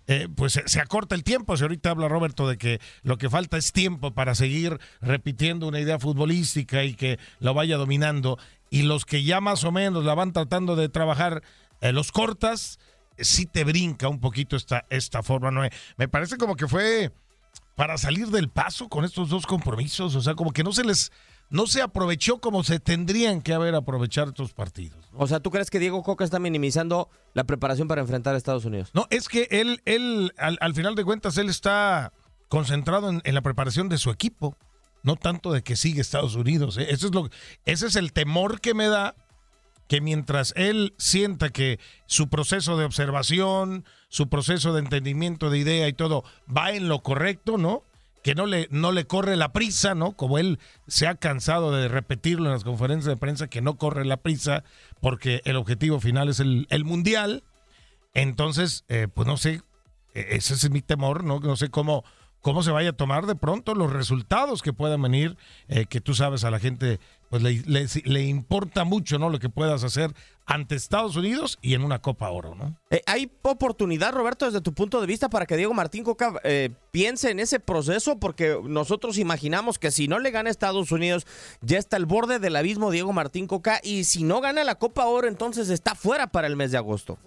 Eh, 0.09 0.29
pues 0.33 0.57
se, 0.65 0.79
acorta 0.79 1.15
el 1.15 1.25
tiempo. 1.25 1.57
Si 1.57 1.63
ahorita 1.63 1.89
habla 1.89 2.07
Roberto 2.07 2.47
de 2.47 2.57
que 2.57 2.79
lo 3.03 3.17
que 3.17 3.29
falta 3.29 3.57
es 3.57 3.73
tiempo 3.73 4.13
para 4.13 4.35
seguir 4.35 4.79
repitiendo 5.01 5.67
una 5.67 5.81
idea 5.81 5.99
futbolística 5.99 6.85
y 6.85 6.93
que 6.93 7.19
lo 7.41 7.53
vaya 7.53 7.75
dominando. 7.75 8.39
Y 8.69 8.83
los 8.83 9.03
que 9.03 9.23
ya 9.23 9.41
más 9.41 9.65
o 9.65 9.73
menos 9.73 10.05
la 10.05 10.15
van 10.15 10.31
tratando 10.31 10.77
de 10.77 10.87
trabajar, 10.87 11.43
eh, 11.81 11.91
los 11.91 12.11
cortas, 12.11 12.79
sí 13.17 13.45
te 13.45 13.63
brinca 13.63 14.07
un 14.07 14.19
poquito 14.19 14.55
esta, 14.55 14.85
esta 14.89 15.23
forma. 15.23 15.51
¿no? 15.51 15.61
Me 15.97 16.07
parece 16.07 16.37
como 16.37 16.55
que 16.55 16.67
fue 16.67 17.11
para 17.75 17.97
salir 17.99 18.27
del 18.27 18.49
paso 18.49 18.89
con 18.89 19.05
estos 19.05 19.29
dos 19.29 19.45
compromisos. 19.45 20.15
O 20.15 20.21
sea, 20.21 20.35
como 20.35 20.51
que 20.51 20.63
no 20.63 20.73
se 20.73 20.83
les. 20.83 21.11
No 21.49 21.65
se 21.65 21.81
aprovechó 21.81 22.39
como 22.39 22.61
se 22.65 22.77
tendrían 22.77 23.41
que 23.41 23.53
haber 23.53 23.73
aprovechado 23.73 24.27
estos 24.27 24.51
partidos. 24.51 24.99
O 25.13 25.27
sea, 25.27 25.39
¿tú 25.39 25.49
crees 25.49 25.69
que 25.69 25.79
Diego 25.79 26.03
Coca 26.03 26.25
está 26.25 26.39
minimizando 26.39 27.09
la 27.33 27.45
preparación 27.45 27.87
para 27.87 28.01
enfrentar 28.01 28.35
a 28.35 28.37
Estados 28.37 28.65
Unidos? 28.65 28.89
No, 28.93 29.07
es 29.11 29.29
que 29.29 29.47
él, 29.49 29.81
él 29.85 30.33
al, 30.37 30.73
final 30.73 30.95
de 30.95 31.05
cuentas, 31.05 31.37
él 31.37 31.47
está 31.47 32.11
concentrado 32.49 33.09
en, 33.09 33.33
la 33.33 33.41
preparación 33.41 33.87
de 33.87 33.97
su 33.97 34.09
equipo, 34.09 34.57
no 35.03 35.15
tanto 35.15 35.53
de 35.53 35.61
que 35.61 35.77
sigue 35.77 36.01
Estados 36.01 36.35
Unidos. 36.35 36.77
¿eh? 36.79 36.87
Eso 36.89 37.07
es 37.07 37.15
lo, 37.15 37.29
ese 37.63 37.87
es 37.87 37.95
el 37.95 38.11
temor 38.11 38.59
que 38.59 38.73
me 38.73 38.87
da 38.87 39.15
que 39.87 40.01
mientras 40.01 40.53
él 40.55 40.93
sienta 40.97 41.49
que 41.49 41.79
su 42.05 42.29
proceso 42.29 42.77
de 42.77 42.85
observación, 42.85 43.85
su 44.09 44.29
proceso 44.29 44.73
de 44.73 44.79
entendimiento 44.79 45.49
de 45.49 45.59
idea 45.59 45.87
y 45.87 45.93
todo 45.93 46.23
va 46.55 46.71
en 46.71 46.89
lo 46.89 47.01
correcto, 47.01 47.57
¿no? 47.57 47.83
Que 48.23 48.35
no 48.35 48.45
le, 48.45 48.67
no 48.71 48.91
le 48.91 49.05
corre 49.05 49.37
la 49.37 49.53
prisa, 49.53 49.95
¿no? 49.95 50.11
Como 50.11 50.37
él 50.37 50.59
se 50.87 51.07
ha 51.07 51.15
cansado 51.15 51.71
de 51.71 51.87
repetirlo 51.87 52.47
en 52.47 52.51
las 52.51 52.65
conferencias 52.65 53.13
de 53.13 53.17
prensa, 53.17 53.47
que 53.47 53.61
no 53.61 53.77
corre 53.77 54.03
la 54.03 54.17
prisa 54.17 54.63
porque 54.99 55.41
el 55.45 55.55
objetivo 55.55 55.99
final 55.99 56.27
es 56.27 56.41
el, 56.41 56.67
mundial. 56.83 57.43
Entonces, 58.13 58.83
eh, 58.89 59.07
pues 59.13 59.27
no 59.27 59.37
sé, 59.37 59.61
e, 60.13 60.27
ese 60.31 60.55
es 60.55 60.69
mi 60.69 60.81
temor, 60.81 61.23
¿no? 61.23 61.39
No 61.39 61.55
sé 61.55 61.69
cómo, 61.69 62.03
cómo 62.41 62.63
se 62.63 62.71
vaya 62.71 62.89
a 62.89 62.93
tomar 62.93 63.25
de 63.25 63.35
pronto 63.35 63.75
los 63.75 63.91
resultados 63.91 64.61
que 64.61 64.73
puedan 64.73 65.01
venir, 65.01 65.37
eh, 65.67 65.85
que 65.85 66.01
tú 66.01 66.13
sabes 66.13 66.43
a 66.43 66.51
la 66.51 66.59
gente 66.59 66.99
pues 67.29 67.43
le, 67.43 67.61
le, 68.05 68.23
importa 68.23 68.85
mucho 68.85 69.19
no 69.19 69.29
lo 69.29 69.39
que 69.39 69.49
puedas 69.49 69.83
hacer 69.83 70.13
ante 70.45 70.75
Estados 70.75 71.17
Unidos 71.17 71.59
y 71.61 71.73
en 71.73 71.83
una 71.83 71.99
Copa 71.99 72.29
Oro, 72.29 72.55
¿no? 72.55 72.77
Eh, 72.89 73.01
¿Hay 73.05 73.29
oportunidad, 73.41 74.13
Roberto, 74.13 74.45
desde 74.45 74.61
tu 74.61 74.73
punto 74.73 75.01
de 75.01 75.07
vista, 75.07 75.27
para 75.29 75.45
que 75.45 75.57
Diego 75.57 75.73
Martín 75.73 76.05
Coca 76.05 76.39
eh, 76.43 76.69
piense 76.91 77.29
en 77.31 77.39
ese 77.39 77.59
proceso? 77.59 78.17
Porque 78.17 78.57
nosotros 78.63 79.17
imaginamos 79.17 79.77
que 79.77 79.91
si 79.91 80.07
no 80.07 80.19
le 80.19 80.31
gana 80.31 80.49
Estados 80.49 80.91
Unidos, 80.93 81.27
ya 81.61 81.77
está 81.77 81.97
al 81.97 82.05
borde 82.05 82.39
del 82.39 82.55
abismo 82.55 82.91
Diego 82.91 83.11
Martín 83.11 83.45
Coca, 83.45 83.81
y 83.83 84.05
si 84.05 84.23
no 84.23 84.39
gana 84.39 84.63
la 84.63 84.75
Copa 84.75 85.05
Oro, 85.05 85.27
entonces 85.27 85.69
está 85.69 85.95
fuera 85.95 86.27
para 86.27 86.47
el 86.47 86.55
mes 86.55 86.71
de 86.71 86.77
agosto. 86.77 87.17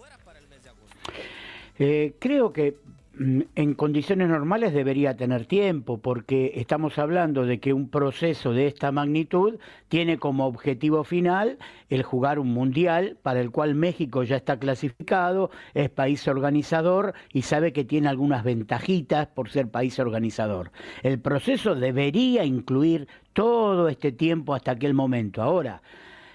Eh, 1.79 2.15
creo 2.19 2.53
que 2.53 2.77
en 3.21 3.75
condiciones 3.75 4.31
normales 4.31 4.73
debería 4.73 5.15
tener 5.15 5.45
tiempo, 5.45 5.99
porque 5.99 6.53
estamos 6.55 6.99
hablando 6.99 7.45
de 7.45 7.61
que 7.61 7.75
un 7.75 7.91
proceso 7.91 8.55
de 8.55 8.67
esta 8.67 8.93
magnitud 8.93 9.59
tiene 9.89 10.17
como 10.17 10.47
objetivo 10.47 11.05
final 11.05 11.59
el 11.91 12.03
jugar 12.03 12.39
un 12.39 12.49
mundial 12.49 13.19
para 13.23 13.41
el 13.41 13.51
cual 13.51 13.75
México 13.75 14.23
ya 14.23 14.37
está 14.37 14.59
clasificado, 14.59 15.51
es 15.75 15.91
país 15.91 16.27
organizador 16.29 17.13
y 17.31 17.43
sabe 17.43 17.75
que 17.75 17.85
tiene 17.85 18.09
algunas 18.09 18.43
ventajitas 18.43 19.27
por 19.27 19.51
ser 19.51 19.71
país 19.71 19.99
organizador. 19.99 20.73
El 21.03 21.21
proceso 21.21 21.75
debería 21.75 22.47
incluir 22.47 23.07
todo 23.35 23.89
este 23.89 24.13
tiempo 24.13 24.55
hasta 24.55 24.73
aquel 24.73 24.95
momento. 24.95 25.43
Ahora, 25.43 25.83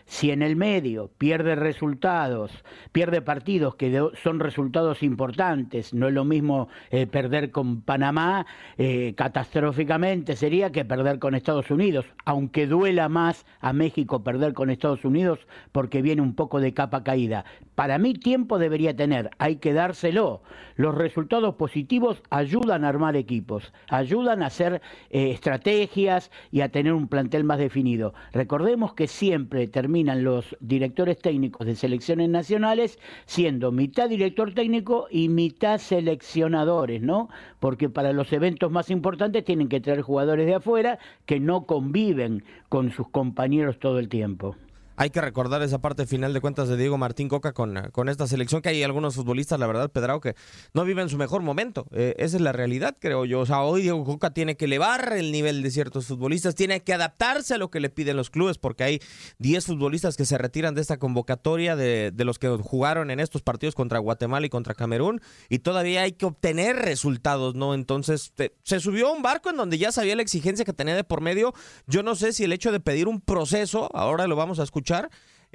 si 0.05 0.29
en 0.29 0.43
el 0.43 0.55
medio 0.55 1.09
pierde 1.17 1.55
resultados, 1.55 2.51
pierde 2.91 3.21
partidos 3.21 3.75
que 3.75 4.01
son 4.21 4.39
resultados 4.39 5.01
importantes, 5.01 5.93
no 5.93 6.07
es 6.07 6.13
lo 6.13 6.25
mismo 6.25 6.69
eh, 6.91 7.07
perder 7.07 7.51
con 7.51 7.81
Panamá 7.81 8.45
eh, 8.77 9.13
catastróficamente 9.17 10.35
sería 10.35 10.71
que 10.71 10.85
perder 10.85 11.17
con 11.17 11.33
Estados 11.33 11.71
Unidos, 11.71 12.05
aunque 12.23 12.67
duela 12.67 13.09
más 13.09 13.45
a 13.61 13.73
México 13.73 14.23
perder 14.23 14.53
con 14.53 14.69
Estados 14.69 15.03
Unidos 15.05 15.39
porque 15.71 16.03
viene 16.03 16.21
un 16.21 16.35
poco 16.35 16.59
de 16.59 16.73
capa 16.73 17.03
caída. 17.03 17.45
Para 17.73 17.97
mí 17.97 18.13
tiempo 18.13 18.59
debería 18.59 18.95
tener, 18.95 19.31
hay 19.37 19.57
que 19.57 19.73
dárselo. 19.73 20.43
Los 20.75 20.95
resultados 20.95 21.55
positivos 21.55 22.21
ayudan 22.29 22.85
a 22.85 22.89
armar 22.89 23.15
equipos, 23.15 23.73
ayudan 23.89 24.43
a 24.43 24.47
hacer 24.47 24.81
eh, 25.09 25.31
estrategias 25.31 26.31
y 26.51 26.61
a 26.61 26.69
tener 26.69 26.93
un 26.93 27.07
plantel 27.07 27.43
más 27.43 27.57
definido. 27.57 28.13
Recordemos 28.33 28.93
que 28.93 29.07
siempre 29.07 29.67
termina 29.67 29.94
los 30.03 30.55
directores 30.59 31.17
técnicos 31.17 31.65
de 31.65 31.75
selecciones 31.75 32.29
nacionales 32.29 32.99
siendo 33.25 33.71
mitad 33.71 34.09
director 34.09 34.53
técnico 34.53 35.07
y 35.09 35.29
mitad 35.29 35.77
seleccionadores, 35.77 37.01
¿no? 37.01 37.29
Porque 37.59 37.89
para 37.89 38.11
los 38.11 38.31
eventos 38.33 38.71
más 38.71 38.89
importantes 38.91 39.45
tienen 39.45 39.69
que 39.69 39.79
traer 39.79 40.01
jugadores 40.01 40.45
de 40.45 40.55
afuera 40.55 40.99
que 41.25 41.39
no 41.39 41.65
conviven 41.65 42.43
con 42.69 42.91
sus 42.91 43.07
compañeros 43.09 43.79
todo 43.79 43.99
el 43.99 44.09
tiempo 44.09 44.55
hay 44.97 45.09
que 45.09 45.21
recordar 45.21 45.61
esa 45.61 45.79
parte 45.79 46.05
final 46.05 46.33
de 46.33 46.41
cuentas 46.41 46.69
de 46.69 46.77
Diego 46.77 46.97
Martín 46.97 47.27
Coca 47.27 47.53
con, 47.53 47.89
con 47.91 48.09
esta 48.09 48.27
selección, 48.27 48.61
que 48.61 48.69
hay 48.69 48.83
algunos 48.83 49.15
futbolistas, 49.15 49.59
la 49.59 49.67
verdad, 49.67 49.91
Pedrao, 49.91 50.21
que 50.21 50.35
no 50.73 50.85
viven 50.85 51.09
su 51.09 51.17
mejor 51.17 51.41
momento. 51.41 51.85
Eh, 51.91 52.15
esa 52.17 52.37
es 52.37 52.41
la 52.41 52.51
realidad, 52.51 52.95
creo 52.99 53.25
yo. 53.25 53.41
O 53.41 53.45
sea, 53.45 53.61
hoy 53.61 53.81
Diego 53.81 54.03
Coca 54.03 54.31
tiene 54.31 54.55
que 54.55 54.65
elevar 54.65 55.13
el 55.13 55.31
nivel 55.31 55.61
de 55.61 55.71
ciertos 55.71 56.05
futbolistas, 56.07 56.55
tiene 56.55 56.81
que 56.81 56.93
adaptarse 56.93 57.55
a 57.55 57.57
lo 57.57 57.69
que 57.69 57.79
le 57.79 57.89
piden 57.89 58.17
los 58.17 58.29
clubes, 58.29 58.57
porque 58.57 58.83
hay 58.83 58.99
10 59.39 59.65
futbolistas 59.65 60.17
que 60.17 60.25
se 60.25 60.37
retiran 60.37 60.75
de 60.75 60.81
esta 60.81 60.97
convocatoria 60.97 61.75
de, 61.75 62.11
de 62.11 62.25
los 62.25 62.39
que 62.39 62.47
jugaron 62.49 63.11
en 63.11 63.19
estos 63.19 63.41
partidos 63.41 63.75
contra 63.75 63.99
Guatemala 63.99 64.45
y 64.45 64.49
contra 64.49 64.73
Camerún, 64.73 65.21
y 65.49 65.59
todavía 65.59 66.03
hay 66.03 66.13
que 66.13 66.25
obtener 66.25 66.77
resultados, 66.77 67.55
¿no? 67.55 67.73
Entonces, 67.73 68.33
se 68.63 68.79
subió 68.79 69.09
a 69.09 69.11
un 69.11 69.21
barco 69.21 69.49
en 69.49 69.57
donde 69.57 69.77
ya 69.77 69.91
sabía 69.91 70.15
la 70.15 70.21
exigencia 70.21 70.65
que 70.65 70.73
tenía 70.73 70.95
de 70.95 71.03
por 71.03 71.21
medio. 71.21 71.53
Yo 71.87 72.03
no 72.03 72.15
sé 72.15 72.33
si 72.33 72.43
el 72.43 72.53
hecho 72.53 72.71
de 72.71 72.79
pedir 72.79 73.07
un 73.07 73.21
proceso, 73.21 73.89
ahora 73.93 74.27
lo 74.27 74.35
vamos 74.35 74.59
a 74.59 74.63
escuchar, 74.63 74.84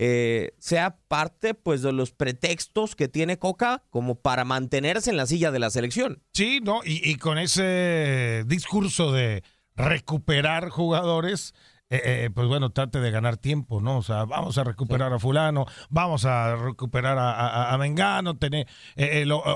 eh, 0.03 0.55
sea 0.59 0.97
parte 1.09 1.53
pues 1.53 1.83
de 1.83 1.93
los 1.93 2.13
pretextos 2.13 2.97
que 2.97 3.07
tiene 3.07 3.39
Coca 3.39 3.83
como 3.91 4.15
para 4.15 4.47
mantenerse 4.47 5.11
en 5.11 5.19
la 5.19 5.27
silla 5.27 5.51
de 5.51 5.59
la 5.59 5.69
selección. 5.69 6.23
Sí, 6.33 6.61
no, 6.63 6.81
y, 6.87 7.17
con 7.17 7.37
ese 7.37 8.45
discurso 8.47 9.13
de 9.13 9.45
recuperar 9.77 10.71
jugadores, 10.71 11.53
eh, 11.91 12.01
eh, 12.03 12.31
pues 12.33 12.49
bueno, 12.49 12.71
trate 12.71 12.99
de 12.99 13.11
ganar 13.11 13.37
tiempo, 13.37 13.83
¿no? 13.83 13.99
O 13.99 14.03
sea, 14.03 14.25
vamos 14.25 14.57
a 14.57 14.65
recuperar 14.65 15.13
a 15.13 15.19
fulano, 15.19 15.67
vamos 15.91 16.25
a 16.25 16.57
recuperar 16.57 17.19
a, 17.19 17.71
a, 17.71 17.77
Mengano, 17.77 18.39
tener, 18.39 18.67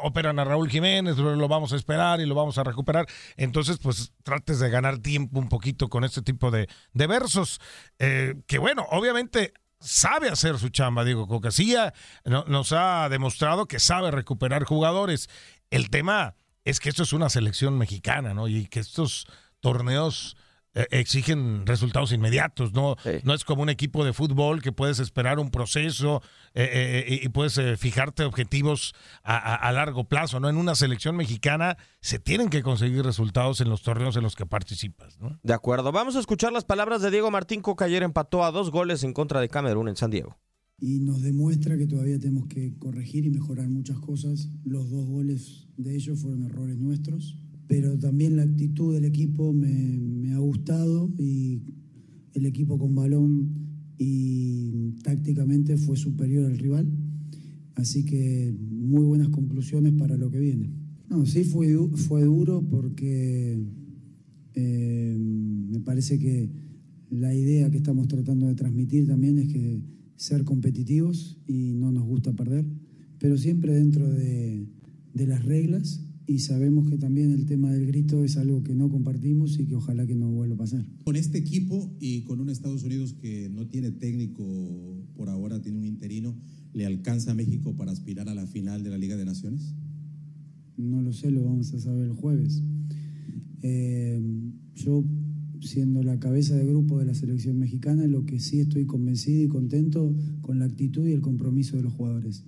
operan 0.02 0.38
a 0.38 0.44
Raúl 0.44 0.68
Jiménez, 0.68 1.16
lo, 1.16 1.48
vamos 1.48 1.72
a 1.72 1.76
esperar 1.76 2.20
y 2.20 2.26
lo 2.26 2.34
vamos 2.34 2.58
a 2.58 2.64
recuperar. 2.64 3.06
Entonces, 3.38 3.78
pues 3.78 4.12
trates 4.22 4.58
de 4.58 4.68
ganar 4.68 4.98
tiempo 4.98 5.38
un 5.38 5.48
poquito 5.48 5.88
con 5.88 6.04
este 6.04 6.20
tipo 6.20 6.50
de, 6.50 6.68
de 6.92 7.06
versos, 7.06 7.62
que 7.98 8.58
bueno, 8.58 8.84
obviamente 8.90 9.54
sabe 9.80 10.28
hacer 10.28 10.58
su 10.58 10.68
chamba, 10.70 11.04
digo, 11.04 11.28
Cocasilla 11.28 11.92
nos 12.24 12.72
ha 12.72 13.08
demostrado 13.08 13.66
que 13.66 13.78
sabe 13.78 14.10
recuperar 14.10 14.64
jugadores. 14.64 15.28
El 15.70 15.90
tema 15.90 16.36
es 16.64 16.80
que 16.80 16.88
esto 16.88 17.02
es 17.02 17.12
una 17.12 17.28
selección 17.28 17.76
mexicana, 17.78 18.34
¿no? 18.34 18.48
Y 18.48 18.66
que 18.66 18.80
estos 18.80 19.26
torneos 19.60 20.36
exigen 20.90 21.66
resultados 21.66 22.12
inmediatos, 22.12 22.72
¿no? 22.72 22.96
No 23.22 23.34
es 23.34 23.44
como 23.44 23.62
un 23.62 23.68
equipo 23.68 24.04
de 24.04 24.12
fútbol 24.12 24.60
que 24.62 24.72
puedes 24.72 24.98
esperar 24.98 25.38
un 25.38 25.50
proceso 25.50 26.22
eh, 26.54 27.04
eh, 27.06 27.20
y 27.22 27.28
puedes 27.28 27.60
fijarte 27.78 28.24
objetivos 28.24 28.94
a, 29.22 29.70
largo 29.72 30.04
plazo, 30.04 30.40
¿no? 30.40 30.48
En 30.48 30.56
una 30.56 30.74
selección 30.74 31.16
mexicana 31.16 31.76
se 32.00 32.18
tienen 32.18 32.48
que 32.48 32.62
conseguir 32.62 33.04
resultados 33.04 33.60
en 33.60 33.68
los 33.68 33.82
torneos 33.82 34.16
en 34.16 34.22
los 34.22 34.36
que 34.36 34.46
participas, 34.46 35.18
¿no? 35.20 35.38
De 35.42 35.52
acuerdo. 35.52 35.92
Vamos 35.92 36.16
a 36.16 36.20
escuchar 36.20 36.52
las 36.52 36.64
palabras 36.64 37.02
de 37.02 37.10
Diego 37.10 37.30
Martín 37.30 37.60
Coca. 37.60 37.84
Ayer 37.84 38.02
empató 38.02 38.44
a 38.44 38.50
dos 38.50 38.70
goles 38.70 39.04
en 39.04 39.12
contra 39.12 39.40
de 39.40 39.48
Camerún 39.48 39.88
en 39.88 39.96
San 39.96 40.10
Diego. 40.10 40.36
Y 40.80 40.98
nos 41.00 41.22
demuestra 41.22 41.78
que 41.78 41.86
todavía 41.86 42.18
tenemos 42.18 42.48
que 42.48 42.76
corregir 42.78 43.24
y 43.24 43.30
mejorar 43.30 43.68
muchas 43.68 43.98
cosas. 44.00 44.48
Los 44.64 44.90
dos 44.90 45.06
goles 45.06 45.68
de 45.76 45.94
ellos 45.94 46.20
fueron 46.20 46.44
errores 46.44 46.78
nuestros 46.78 47.38
pero 47.66 47.98
también 47.98 48.36
la 48.36 48.42
actitud 48.42 48.94
del 48.94 49.04
equipo 49.04 49.52
me, 49.52 50.32
ha 50.32 50.38
gustado 50.38 51.12
y 51.18 51.62
el 52.34 52.46
equipo 52.46 52.78
con 52.78 52.94
balón 52.94 53.48
y 53.98 54.92
tácticamente 55.02 55.76
fue 55.76 55.96
superior 55.96 56.46
al 56.46 56.58
rival. 56.58 56.88
Así 57.76 58.04
que 58.04 58.54
muy 58.60 59.04
buenas 59.04 59.28
conclusiones 59.28 59.92
para 59.92 60.16
lo 60.16 60.30
que 60.30 60.40
viene. 60.40 60.70
No, 61.08 61.24
sí 61.26 61.44
fue, 61.44 61.76
fue 61.94 62.24
duro 62.24 62.62
porque 62.68 63.58
eh, 64.54 65.16
me 65.18 65.80
parece 65.80 66.18
que 66.18 66.50
la 67.10 67.34
idea 67.34 67.70
que 67.70 67.76
estamos 67.76 68.08
tratando 68.08 68.46
de 68.46 68.54
transmitir 68.54 69.06
también 69.06 69.38
es 69.38 69.52
que 69.52 69.80
ser 70.16 70.44
competitivos 70.44 71.38
y 71.46 71.74
no 71.74 71.92
nos 71.92 72.04
gusta 72.04 72.32
perder, 72.32 72.66
pero 73.18 73.36
siempre 73.36 73.74
dentro 73.74 74.08
de, 74.08 74.66
de 75.12 75.26
las 75.26 75.44
reglas 75.44 76.03
y 76.26 76.38
sabemos 76.38 76.88
que 76.88 76.96
también 76.96 77.32
el 77.32 77.44
tema 77.44 77.70
del 77.70 77.86
grito 77.86 78.24
es 78.24 78.36
algo 78.36 78.62
que 78.62 78.74
no 78.74 78.88
compartimos 78.88 79.58
y 79.58 79.66
que 79.66 79.74
ojalá 79.74 80.06
que 80.06 80.14
no 80.14 80.30
vuelva 80.30 80.54
a 80.54 80.58
pasar. 80.58 80.86
Con 81.04 81.16
este 81.16 81.38
equipo 81.38 81.94
y 82.00 82.22
con 82.22 82.40
un 82.40 82.48
Estados 82.48 82.82
Unidos 82.82 83.12
que 83.14 83.50
no 83.50 83.66
tiene 83.66 83.90
técnico 83.90 84.44
por 85.16 85.28
ahora, 85.28 85.60
tiene 85.60 85.78
un 85.78 85.84
interino, 85.84 86.34
¿le 86.72 86.86
alcanza 86.86 87.32
a 87.32 87.34
México 87.34 87.76
para 87.76 87.92
aspirar 87.92 88.28
a 88.28 88.34
la 88.34 88.46
final 88.46 88.82
de 88.82 88.90
la 88.90 88.98
Liga 88.98 89.16
de 89.16 89.26
Naciones? 89.26 89.74
No 90.78 91.02
lo 91.02 91.12
sé, 91.12 91.30
lo 91.30 91.44
vamos 91.44 91.72
a 91.74 91.78
saber 91.78 92.06
el 92.06 92.12
jueves. 92.12 92.62
Eh, 93.62 94.20
yo, 94.74 95.04
siendo 95.60 96.02
la 96.02 96.18
cabeza 96.18 96.56
de 96.56 96.66
grupo 96.66 96.98
de 96.98 97.04
la 97.04 97.14
selección 97.14 97.58
mexicana, 97.58 98.06
lo 98.06 98.24
que 98.24 98.40
sí 98.40 98.60
estoy 98.60 98.86
convencido 98.86 99.42
y 99.42 99.48
contento 99.48 100.14
con 100.40 100.58
la 100.58 100.64
actitud 100.64 101.06
y 101.06 101.12
el 101.12 101.20
compromiso 101.20 101.76
de 101.76 101.82
los 101.82 101.92
jugadores. 101.92 102.44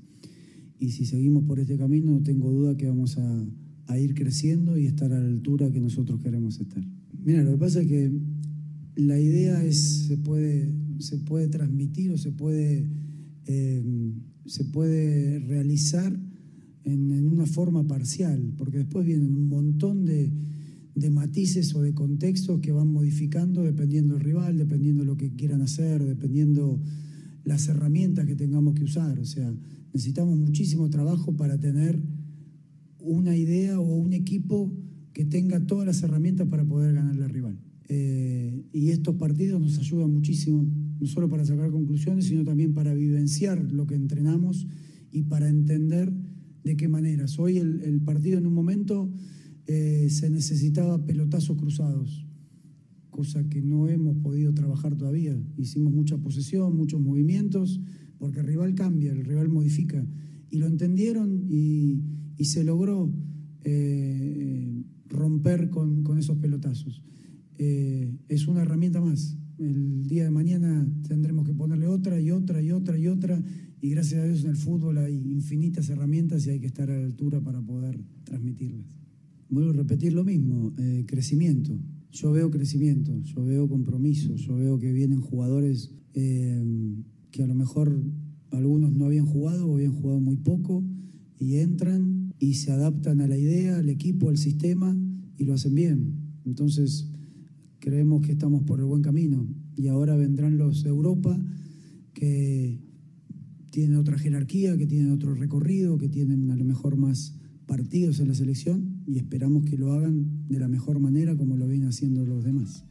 Y 0.78 0.90
si 0.90 1.04
seguimos 1.04 1.44
por 1.44 1.60
este 1.60 1.76
camino, 1.76 2.12
no 2.12 2.22
tengo 2.22 2.50
duda 2.50 2.76
que 2.76 2.86
vamos 2.86 3.16
a, 3.16 3.46
a 3.86 3.98
ir 3.98 4.14
creciendo 4.14 4.78
y 4.78 4.86
estar 4.86 5.12
a 5.12 5.20
la 5.20 5.26
altura 5.26 5.70
que 5.70 5.80
nosotros 5.80 6.20
queremos 6.20 6.60
estar. 6.60 6.84
Mira, 7.24 7.42
lo 7.42 7.52
que 7.52 7.58
pasa 7.58 7.82
es 7.82 7.88
que 7.88 8.12
la 8.96 9.20
idea 9.20 9.62
es, 9.64 10.06
se 10.06 10.16
puede, 10.16 10.72
se 10.98 11.18
puede 11.18 11.48
transmitir 11.48 12.10
o 12.10 12.18
se 12.18 12.32
puede, 12.32 12.86
eh, 13.46 13.84
se 14.46 14.64
puede 14.64 15.38
realizar 15.40 16.18
en, 16.84 17.12
en, 17.12 17.26
una 17.26 17.46
forma 17.46 17.86
parcial, 17.86 18.52
porque 18.56 18.78
después 18.78 19.04
vienen 19.04 19.34
un 19.34 19.48
montón 19.48 20.04
de, 20.04 20.32
de, 20.94 21.10
matices 21.10 21.74
o 21.74 21.82
de 21.82 21.94
contextos 21.94 22.60
que 22.60 22.72
van 22.72 22.88
modificando 22.88 23.62
dependiendo 23.62 24.14
del 24.14 24.22
rival, 24.22 24.56
dependiendo 24.56 25.02
de 25.02 25.06
lo 25.06 25.16
que 25.16 25.32
quieran 25.32 25.62
hacer, 25.62 26.04
dependiendo 26.04 26.80
las 27.44 27.68
herramientas 27.68 28.26
que 28.26 28.36
tengamos 28.36 28.74
que 28.74 28.84
usar. 28.84 29.18
O 29.18 29.24
sea, 29.24 29.52
necesitamos 29.92 30.38
muchísimo 30.38 30.88
trabajo 30.90 31.36
para 31.36 31.58
tener 31.58 32.00
una 33.06 33.36
idea 33.36 33.78
o 33.80 33.94
un 33.96 34.12
equipo 34.12 34.72
que 35.12 35.24
tenga 35.24 35.64
todas 35.64 35.86
las 35.86 36.02
herramientas 36.02 36.46
para 36.48 36.64
poder 36.64 36.94
ganarle 36.94 37.24
al 37.24 37.30
rival. 37.30 37.58
Eh, 37.88 38.64
y 38.72 38.90
estos 38.90 39.14
partidos 39.14 39.60
nos 39.60 39.78
ayudan 39.78 40.12
muchísimo, 40.12 40.66
no 41.00 41.06
solo 41.06 41.28
para 41.28 41.44
sacar 41.44 41.70
conclusiones, 41.70 42.26
sino 42.26 42.44
también 42.44 42.74
para 42.74 42.94
vivenciar 42.94 43.72
lo 43.72 43.86
que 43.86 43.94
entrenamos 43.94 44.66
y 45.12 45.22
para 45.22 45.48
entender 45.48 46.12
de 46.64 46.76
qué 46.76 46.88
maneras. 46.88 47.38
Hoy 47.38 47.58
el, 47.58 48.00
partido 48.02 48.38
en 48.38 48.46
un 48.46 48.54
momento 48.54 49.10
eh, 49.66 50.08
se 50.10 50.28
necesitaba 50.30 51.06
pelotazos 51.06 51.56
cruzados, 51.56 52.26
cosa 53.10 53.48
que 53.48 53.62
no 53.62 53.88
hemos 53.88 54.16
podido 54.16 54.52
trabajar 54.52 54.96
todavía. 54.96 55.40
Hicimos 55.56 55.92
mucha 55.92 56.18
posesión, 56.18 56.76
muchos 56.76 57.00
movimientos, 57.00 57.80
porque 58.18 58.40
el 58.40 58.46
rival 58.46 58.74
cambia, 58.74 59.12
el 59.12 59.24
rival 59.24 59.48
modifica. 59.48 60.04
Y 60.50 60.58
lo 60.58 60.66
entendieron 60.66 61.46
y, 61.48 62.00
y 62.36 62.44
se 62.44 62.64
logró 62.64 63.12
eh, 63.64 64.82
romper 65.08 65.70
con, 65.70 66.02
con, 66.02 66.18
esos 66.18 66.38
pelotazos. 66.38 67.02
Eh, 67.58 68.12
es 68.28 68.46
una 68.46 68.62
herramienta 68.62 69.00
más. 69.00 69.36
El 69.58 70.06
día 70.06 70.24
de 70.24 70.30
mañana 70.30 70.86
tendremos 71.08 71.46
que 71.46 71.54
ponerle 71.54 71.86
otra 71.86 72.20
y 72.20 72.30
otra 72.30 72.62
y 72.62 72.70
otra 72.70 72.98
y 72.98 73.06
otra. 73.06 73.42
Y 73.80 73.90
gracias 73.90 74.20
a 74.20 74.24
Dios 74.26 74.44
en 74.44 74.50
el 74.50 74.56
fútbol 74.56 74.98
hay 74.98 75.14
infinitas 75.14 75.88
herramientas 75.88 76.46
y 76.46 76.50
hay 76.50 76.60
que 76.60 76.66
estar 76.66 76.90
a 76.90 76.98
la 76.98 77.06
altura 77.06 77.40
para 77.40 77.62
poder 77.62 77.98
transmitirlas. 78.24 78.86
Vuelvo 79.48 79.70
a 79.70 79.74
repetir 79.74 80.12
lo 80.12 80.24
mismo, 80.24 80.74
eh, 80.78 81.04
crecimiento. 81.06 81.78
Yo 82.10 82.32
veo 82.32 82.50
crecimiento, 82.50 83.18
yo 83.22 83.44
veo 83.44 83.68
compromiso, 83.68 84.34
yo 84.36 84.56
veo 84.56 84.78
que 84.78 84.92
vienen 84.92 85.20
jugadores 85.20 85.92
eh, 86.14 86.64
que 87.30 87.42
a 87.42 87.46
lo 87.46 87.54
mejor 87.54 88.02
algunos 88.50 88.92
no 88.92 89.06
habían 89.06 89.26
jugado 89.26 89.68
o 89.68 89.74
habían 89.74 89.92
jugado 89.92 90.20
muy 90.20 90.36
poco 90.36 90.82
y 91.38 91.56
entran 91.56 92.25
y 92.38 92.54
se 92.54 92.72
adaptan 92.72 93.20
a 93.20 93.26
la 93.26 93.36
idea, 93.36 93.78
al 93.78 93.88
equipo, 93.88 94.28
al 94.28 94.38
sistema 94.38 94.96
y 95.36 95.44
lo 95.44 95.54
hacen 95.54 95.74
bien. 95.74 96.40
Entonces, 96.44 97.10
creemos 97.78 98.22
que 98.22 98.32
estamos 98.32 98.62
por 98.62 98.78
el 98.78 98.86
buen 98.86 99.02
camino 99.02 99.46
y 99.76 99.88
ahora 99.88 100.16
vendrán 100.16 100.58
los 100.58 100.82
de 100.82 100.90
Europa 100.90 101.38
que 102.14 102.80
tienen 103.70 103.96
otra 103.96 104.18
jerarquía, 104.18 104.76
que 104.76 104.86
tienen 104.86 105.12
otro 105.12 105.34
recorrido, 105.34 105.98
que 105.98 106.08
tienen 106.08 106.50
a 106.50 106.56
lo 106.56 106.64
mejor 106.64 106.96
más 106.96 107.38
partidos 107.66 108.20
en 108.20 108.28
la 108.28 108.34
selección 108.34 109.02
y 109.06 109.18
esperamos 109.18 109.64
que 109.64 109.76
lo 109.76 109.92
hagan 109.92 110.48
de 110.48 110.58
la 110.58 110.68
mejor 110.68 110.98
manera 110.98 111.36
como 111.36 111.56
lo 111.56 111.66
vienen 111.66 111.88
haciendo 111.88 112.24
los 112.24 112.44
demás. 112.44 112.84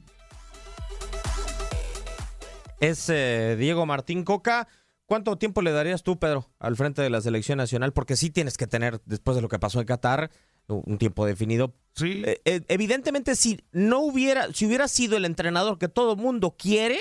Es 2.79 3.09
eh, 3.09 3.55
Diego 3.57 3.85
Martín 3.85 4.23
Coca. 4.23 4.67
¿Cuánto 5.05 5.37
tiempo 5.37 5.61
le 5.61 5.71
darías 5.71 6.01
tú, 6.03 6.17
Pedro, 6.19 6.49
al 6.59 6.75
frente 6.75 7.01
de 7.01 7.09
la 7.09 7.21
selección 7.21 7.57
nacional? 7.57 7.93
Porque 7.93 8.15
sí 8.15 8.29
tienes 8.31 8.57
que 8.57 8.65
tener, 8.67 9.01
después 9.05 9.35
de 9.35 9.41
lo 9.41 9.49
que 9.49 9.59
pasó 9.59 9.79
en 9.79 9.85
Qatar, 9.85 10.31
un 10.67 10.97
tiempo 10.97 11.25
definido. 11.27 11.75
Sí. 11.93 12.23
Eh, 12.25 12.41
eh, 12.45 12.61
evidentemente, 12.69 13.35
si 13.35 13.59
no 13.71 13.99
hubiera, 13.99 14.51
si 14.51 14.65
hubiera 14.65 14.87
sido 14.87 15.15
el 15.17 15.25
entrenador 15.25 15.77
que 15.77 15.87
todo 15.89 16.15
mundo 16.15 16.55
quiere, 16.57 16.99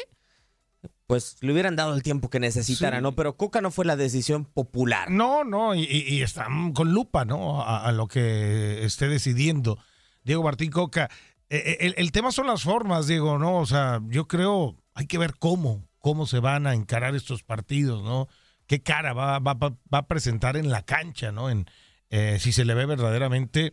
pues 1.06 1.36
le 1.40 1.52
hubieran 1.52 1.76
dado 1.76 1.94
el 1.94 2.02
tiempo 2.02 2.28
que 2.30 2.40
necesitara, 2.40 2.98
Sí. 2.98 3.02
¿no? 3.02 3.12
Pero 3.14 3.36
Coca 3.36 3.60
no 3.60 3.70
fue 3.70 3.84
la 3.84 3.96
decisión 3.96 4.44
popular. 4.44 5.10
No, 5.10 5.44
no, 5.44 5.74
y, 5.74 5.84
y- 5.84 6.22
están 6.22 6.72
con 6.72 6.92
lupa, 6.92 7.24
¿no? 7.24 7.62
A, 7.62 7.86
a 7.86 7.92
lo 7.92 8.06
que 8.06 8.84
esté 8.84 9.08
decidiendo 9.08 9.78
Diego 10.24 10.42
Martín 10.42 10.70
Coca. 10.70 11.10
Eh, 11.50 11.76
El, 11.80 11.94
el 11.98 12.12
tema 12.12 12.32
son 12.32 12.46
las 12.46 12.62
formas, 12.62 13.06
Diego, 13.06 13.38
¿no? 13.38 13.58
O 13.58 13.66
sea, 13.66 14.00
yo 14.08 14.26
creo, 14.28 14.76
hay 14.94 15.06
que 15.06 15.18
ver 15.18 15.34
cómo, 15.38 15.86
cómo 16.04 16.26
se 16.26 16.38
van 16.38 16.66
a 16.66 16.74
encarar 16.74 17.14
estos 17.14 17.42
partidos, 17.42 18.02
¿no? 18.04 18.28
Qué 18.66 18.82
cara 18.82 19.14
va, 19.14 19.38
va- 19.38 19.54
va- 19.54 19.78
va 19.92 19.98
a 20.00 20.06
presentar 20.06 20.54
en 20.58 20.68
la 20.68 20.82
cancha, 20.82 21.32
¿no? 21.32 21.48
En, 21.48 21.64
eh, 22.10 22.36
si 22.40 22.52
se 22.52 22.66
le 22.66 22.74
ve 22.74 22.84
verdaderamente 22.84 23.72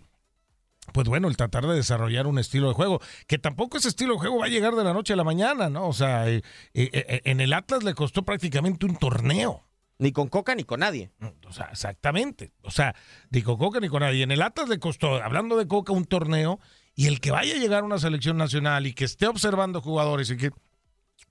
pues 0.93 1.07
bueno, 1.09 1.27
el 1.27 1.35
tratar 1.35 1.67
de 1.67 1.75
desarrollar 1.75 2.27
un 2.27 2.39
estilo 2.39 2.69
de 2.69 2.73
juego, 2.73 3.01
que 3.27 3.37
tampoco 3.37 3.77
ese 3.77 3.89
estilo 3.89 4.13
de 4.13 4.19
juego 4.19 4.39
va 4.39 4.45
a 4.45 4.49
llegar 4.49 4.75
de 4.75 4.83
la 4.85 4.93
noche 4.93 5.11
a 5.11 5.17
la 5.17 5.25
mañana, 5.25 5.69
¿no? 5.69 5.87
O 5.89 5.93
sea, 5.93 6.29
eh, 6.29 6.41
eh, 6.73 6.89
eh, 6.93 7.21
en 7.25 7.41
el 7.41 7.51
Atlas 7.51 7.83
le 7.83 7.93
costó 7.95 8.23
prácticamente 8.23 8.85
un 8.85 8.95
torneo. 8.95 9.67
Ni 9.99 10.13
con 10.13 10.29
Coca 10.29 10.55
ni 10.55 10.63
con 10.63 10.79
nadie. 10.79 11.11
O 11.47 11.51
sea, 11.53 11.65
exactamente. 11.71 12.53
O 12.63 12.71
sea, 12.71 12.95
ni 13.29 13.41
con 13.43 13.57
Coca 13.57 13.79
ni 13.81 13.89
con 13.89 13.99
nadie. 14.01 14.23
En 14.23 14.31
el 14.31 14.41
Atlas 14.41 14.69
le 14.69 14.79
costó, 14.79 15.21
hablando 15.21 15.57
de 15.57 15.67
Coca, 15.67 15.91
un 15.93 16.05
torneo, 16.05 16.59
y 16.95 17.07
el 17.07 17.19
que 17.19 17.29
vaya 17.31 17.55
a 17.55 17.59
llegar 17.59 17.83
a 17.83 17.85
una 17.85 17.99
selección 17.99 18.37
nacional 18.37 18.87
y 18.87 18.93
que 18.93 19.03
esté 19.05 19.27
observando 19.27 19.81
jugadores 19.81 20.31
y 20.31 20.37
que 20.37 20.51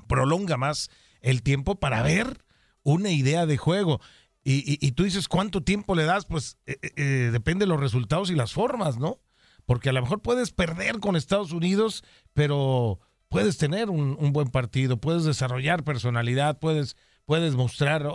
prolonga 0.06 0.56
más 0.56 0.90
el 1.20 1.42
tiempo 1.42 1.76
para 1.76 2.02
ver 2.02 2.44
una 2.82 3.10
idea 3.10 3.46
de 3.46 3.56
juego. 3.56 4.00
Y, 4.42 4.92
tú 4.92 5.04
dices, 5.04 5.28
¿cuánto 5.28 5.62
tiempo 5.62 5.94
le 5.94 6.04
das? 6.04 6.24
Pues 6.24 6.56
eh, 6.66 6.78
eh, 6.82 6.90
eh, 6.96 7.30
depende 7.30 7.64
de 7.64 7.68
los 7.68 7.78
resultados 7.78 8.30
y 8.30 8.34
las 8.34 8.52
formas, 8.52 8.98
¿no? 8.98 9.20
Porque 9.66 9.90
a 9.90 9.92
lo 9.92 10.00
mejor 10.00 10.22
puedes 10.22 10.50
perder 10.50 10.98
con 10.98 11.14
Estados 11.14 11.52
Unidos, 11.52 12.02
pero 12.32 13.00
puedes 13.28 13.58
tener 13.58 13.90
un, 13.90 14.16
buen 14.32 14.48
partido, 14.48 14.96
puedes 14.96 15.24
desarrollar 15.24 15.84
personalidad, 15.84 16.58
puedes, 16.58 16.96
puedes 17.26 17.54
mostrar 17.54 18.08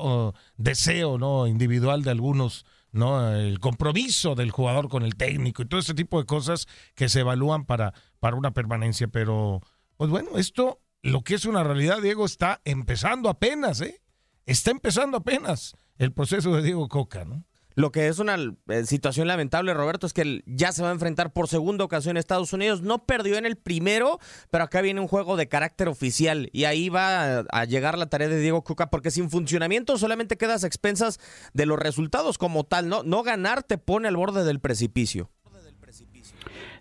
deseo 0.57 1.17
¿no? 1.17 1.47
individual 1.47 2.01
de 2.01 2.11
algunos, 2.11 2.65
¿no? 2.91 3.31
el 3.31 3.59
compromiso 3.59 4.35
del 4.35 4.51
jugador 4.51 4.89
con 4.89 5.03
el 5.03 5.15
técnico 5.15 5.61
y 5.61 5.67
todo 5.67 5.79
ese 5.79 5.93
tipo 5.93 6.19
de 6.19 6.25
cosas 6.25 6.67
que 6.95 7.07
se 7.07 7.21
evalúan 7.21 7.65
para, 7.65 7.93
para 8.19 8.35
una 8.35 8.51
permanencia. 8.51 9.07
Pero, 9.07 9.61
pues 9.95 10.09
bueno, 10.09 10.37
esto, 10.37 10.81
lo 11.05 11.21
que 11.21 11.35
es 11.35 11.45
una 11.45 11.63
realidad, 11.63 12.01
Diego, 12.01 12.25
está 12.25 12.61
empezando 12.65 13.29
apenas, 13.29 13.79
¿eh? 13.81 14.01
Está 14.47 14.71
empezando 14.71 15.17
apenas 15.17 15.75
el 15.99 16.11
proceso 16.11 16.55
de 16.55 16.63
Diego 16.63 16.87
Coca, 16.89 17.25
¿no? 17.25 17.45
Lo 17.75 17.91
que 17.91 18.07
es 18.07 18.19
una 18.19 18.37
eh, 18.69 18.85
situación 18.85 19.27
lamentable, 19.27 19.73
Roberto, 19.73 20.07
es 20.07 20.13
que 20.13 20.41
ya 20.47 20.71
se 20.71 20.81
va 20.81 20.89
a 20.89 20.93
enfrentar 20.93 21.31
por 21.31 21.47
segunda 21.47 21.83
ocasión 21.83 22.15
a 22.17 22.19
Estados 22.19 22.53
Unidos. 22.53 22.81
No 22.81 23.05
perdió 23.05 23.37
en 23.37 23.45
el 23.45 23.55
primero, 23.55 24.17
pero 24.49 24.63
acá 24.63 24.81
viene 24.81 25.01
un 25.01 25.07
juego 25.07 25.35
de 25.35 25.47
carácter 25.47 25.89
oficial. 25.89 26.49
Y 26.53 26.63
ahí 26.63 26.89
va 26.89 27.39
a, 27.51 27.65
llegar 27.65 27.97
la 27.97 28.07
tarea 28.07 28.29
de 28.29 28.39
Diego 28.39 28.63
Coca, 28.63 28.89
porque 28.89 29.11
sin 29.11 29.29
funcionamiento 29.29 29.97
solamente 29.97 30.37
quedas 30.37 30.63
a 30.63 30.67
expensas 30.67 31.19
de 31.53 31.65
los 31.65 31.77
resultados 31.77 32.37
como 32.37 32.63
tal. 32.63 32.87
No, 32.87 33.03
no 33.03 33.23
ganar 33.23 33.61
te 33.61 33.77
pone 33.77 34.07
al 34.07 34.15
borde 34.15 34.43
del 34.43 34.59
precipicio. 34.59 35.29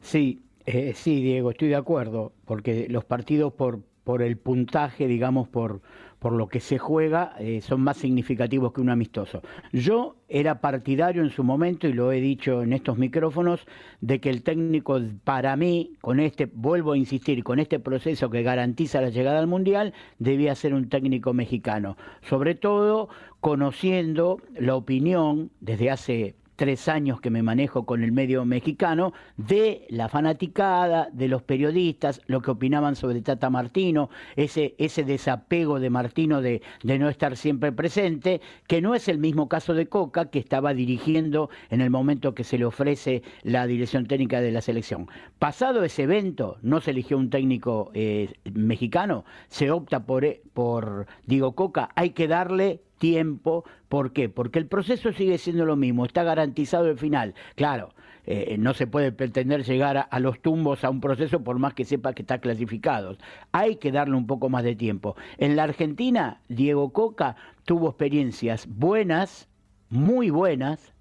Sí, 0.00 0.44
eh, 0.64 0.94
sí, 0.96 1.20
Diego, 1.20 1.50
estoy 1.50 1.68
de 1.68 1.76
acuerdo, 1.76 2.32
porque 2.44 2.87
los 2.88 3.04
partidos 3.04 3.52
por, 3.52 3.82
por 4.04 4.22
el 4.22 4.36
puntaje, 4.36 5.06
digamos, 5.06 5.48
por, 5.48 5.80
por 6.18 6.32
lo 6.32 6.46
que 6.46 6.60
se 6.60 6.78
juega, 6.78 7.34
eh, 7.38 7.60
son 7.62 7.80
más 7.80 7.96
significativos 7.96 8.72
que 8.72 8.80
un 8.80 8.90
amistoso. 8.90 9.42
Yo 9.72 10.16
era 10.28 10.60
partidario 10.60 11.22
en 11.22 11.30
su 11.30 11.42
momento, 11.42 11.88
y 11.88 11.92
lo 11.94 12.12
he 12.12 12.20
dicho 12.20 12.62
en 12.62 12.72
estos 12.72 12.98
micrófonos, 12.98 13.66
de 14.00 14.20
que 14.20 14.30
el 14.30 14.42
técnico, 14.42 15.00
para 15.24 15.56
mí, 15.56 15.92
con 16.00 16.20
este, 16.20 16.46
vuelvo 16.46 16.92
a 16.92 16.98
insistir, 16.98 17.42
con 17.42 17.58
este 17.58 17.80
proceso 17.80 18.30
que 18.30 18.42
garantiza 18.42 19.00
la 19.00 19.08
llegada 19.08 19.38
al 19.38 19.46
Mundial, 19.46 19.94
debía 20.18 20.54
ser 20.54 20.74
un 20.74 20.88
técnico 20.88 21.32
mexicano. 21.32 21.96
Sobre 22.22 22.54
todo 22.54 23.08
conociendo 23.40 24.38
la 24.54 24.76
opinión 24.76 25.50
desde 25.60 25.90
hace 25.90 26.34
tres 26.56 26.88
años 26.88 27.20
que 27.20 27.30
me 27.30 27.42
manejo 27.42 27.86
con 27.86 28.02
el 28.02 28.12
medio 28.12 28.44
mexicano, 28.44 29.12
de 29.36 29.86
la 29.90 30.08
fanaticada, 30.08 31.08
de 31.12 31.28
los 31.28 31.42
periodistas, 31.42 32.20
lo 32.26 32.40
que 32.40 32.50
opinaban 32.50 32.96
sobre 32.96 33.22
Tata 33.22 33.50
Martino, 33.50 34.10
ese, 34.36 34.74
ese 34.78 35.04
desapego 35.04 35.80
de 35.80 35.90
Martino 35.90 36.40
de, 36.40 36.62
de 36.82 36.98
no 36.98 37.08
estar 37.08 37.36
siempre 37.36 37.72
presente, 37.72 38.40
que 38.66 38.80
no 38.80 38.94
es 38.94 39.08
el 39.08 39.18
mismo 39.18 39.48
caso 39.48 39.74
de 39.74 39.88
Coca, 39.88 40.30
que 40.30 40.38
estaba 40.38 40.74
dirigiendo 40.74 41.50
en 41.70 41.80
el 41.80 41.90
momento 41.90 42.34
que 42.34 42.44
se 42.44 42.58
le 42.58 42.64
ofrece 42.64 43.22
la 43.42 43.66
dirección 43.66 44.06
técnica 44.06 44.40
de 44.40 44.52
la 44.52 44.60
selección. 44.60 45.08
Pasado 45.38 45.84
ese 45.84 46.04
evento, 46.04 46.58
no 46.62 46.80
se 46.80 46.92
eligió 46.92 47.18
un 47.18 47.30
técnico 47.30 47.90
eh, 47.94 48.32
mexicano, 48.52 49.24
se 49.48 49.70
opta 49.70 50.04
por, 50.06 50.24
eh, 50.24 50.42
por 50.52 51.06
Diego 51.26 51.54
Coca, 51.54 51.90
hay 51.94 52.10
que 52.10 52.28
darle 52.28 52.80
tiempo. 53.04 53.64
¿Por 53.90 54.14
qué? 54.14 54.30
Porque 54.30 54.58
el 54.58 54.66
proceso 54.66 55.12
sigue 55.12 55.36
siendo 55.36 55.66
lo 55.66 55.76
mismo, 55.76 56.06
está 56.06 56.22
garantizado 56.22 56.86
el 56.88 56.96
final. 56.96 57.34
Claro, 57.54 57.92
eh, 58.24 58.56
no 58.58 58.72
se 58.72 58.86
puede 58.86 59.12
pretender 59.12 59.62
llegar 59.62 59.98
a, 59.98 60.00
a, 60.00 60.20
los 60.20 60.40
tumbos 60.40 60.84
a 60.84 60.88
un 60.88 61.02
proceso 61.02 61.44
por 61.44 61.58
más 61.58 61.74
que 61.74 61.84
sepa 61.84 62.14
que 62.14 62.22
está 62.22 62.38
clasificado. 62.38 63.18
Hay 63.52 63.76
que 63.76 63.92
darle 63.92 64.16
un 64.16 64.26
poco 64.26 64.48
más 64.48 64.64
de 64.64 64.74
tiempo. 64.74 65.16
En 65.36 65.54
la 65.54 65.64
Argentina, 65.64 66.40
Diego 66.48 66.94
Coca 66.94 67.36
tuvo 67.66 67.90
experiencias 67.90 68.66
buenas, 68.66 69.50
muy 69.90 70.30
buenas, 70.30 70.94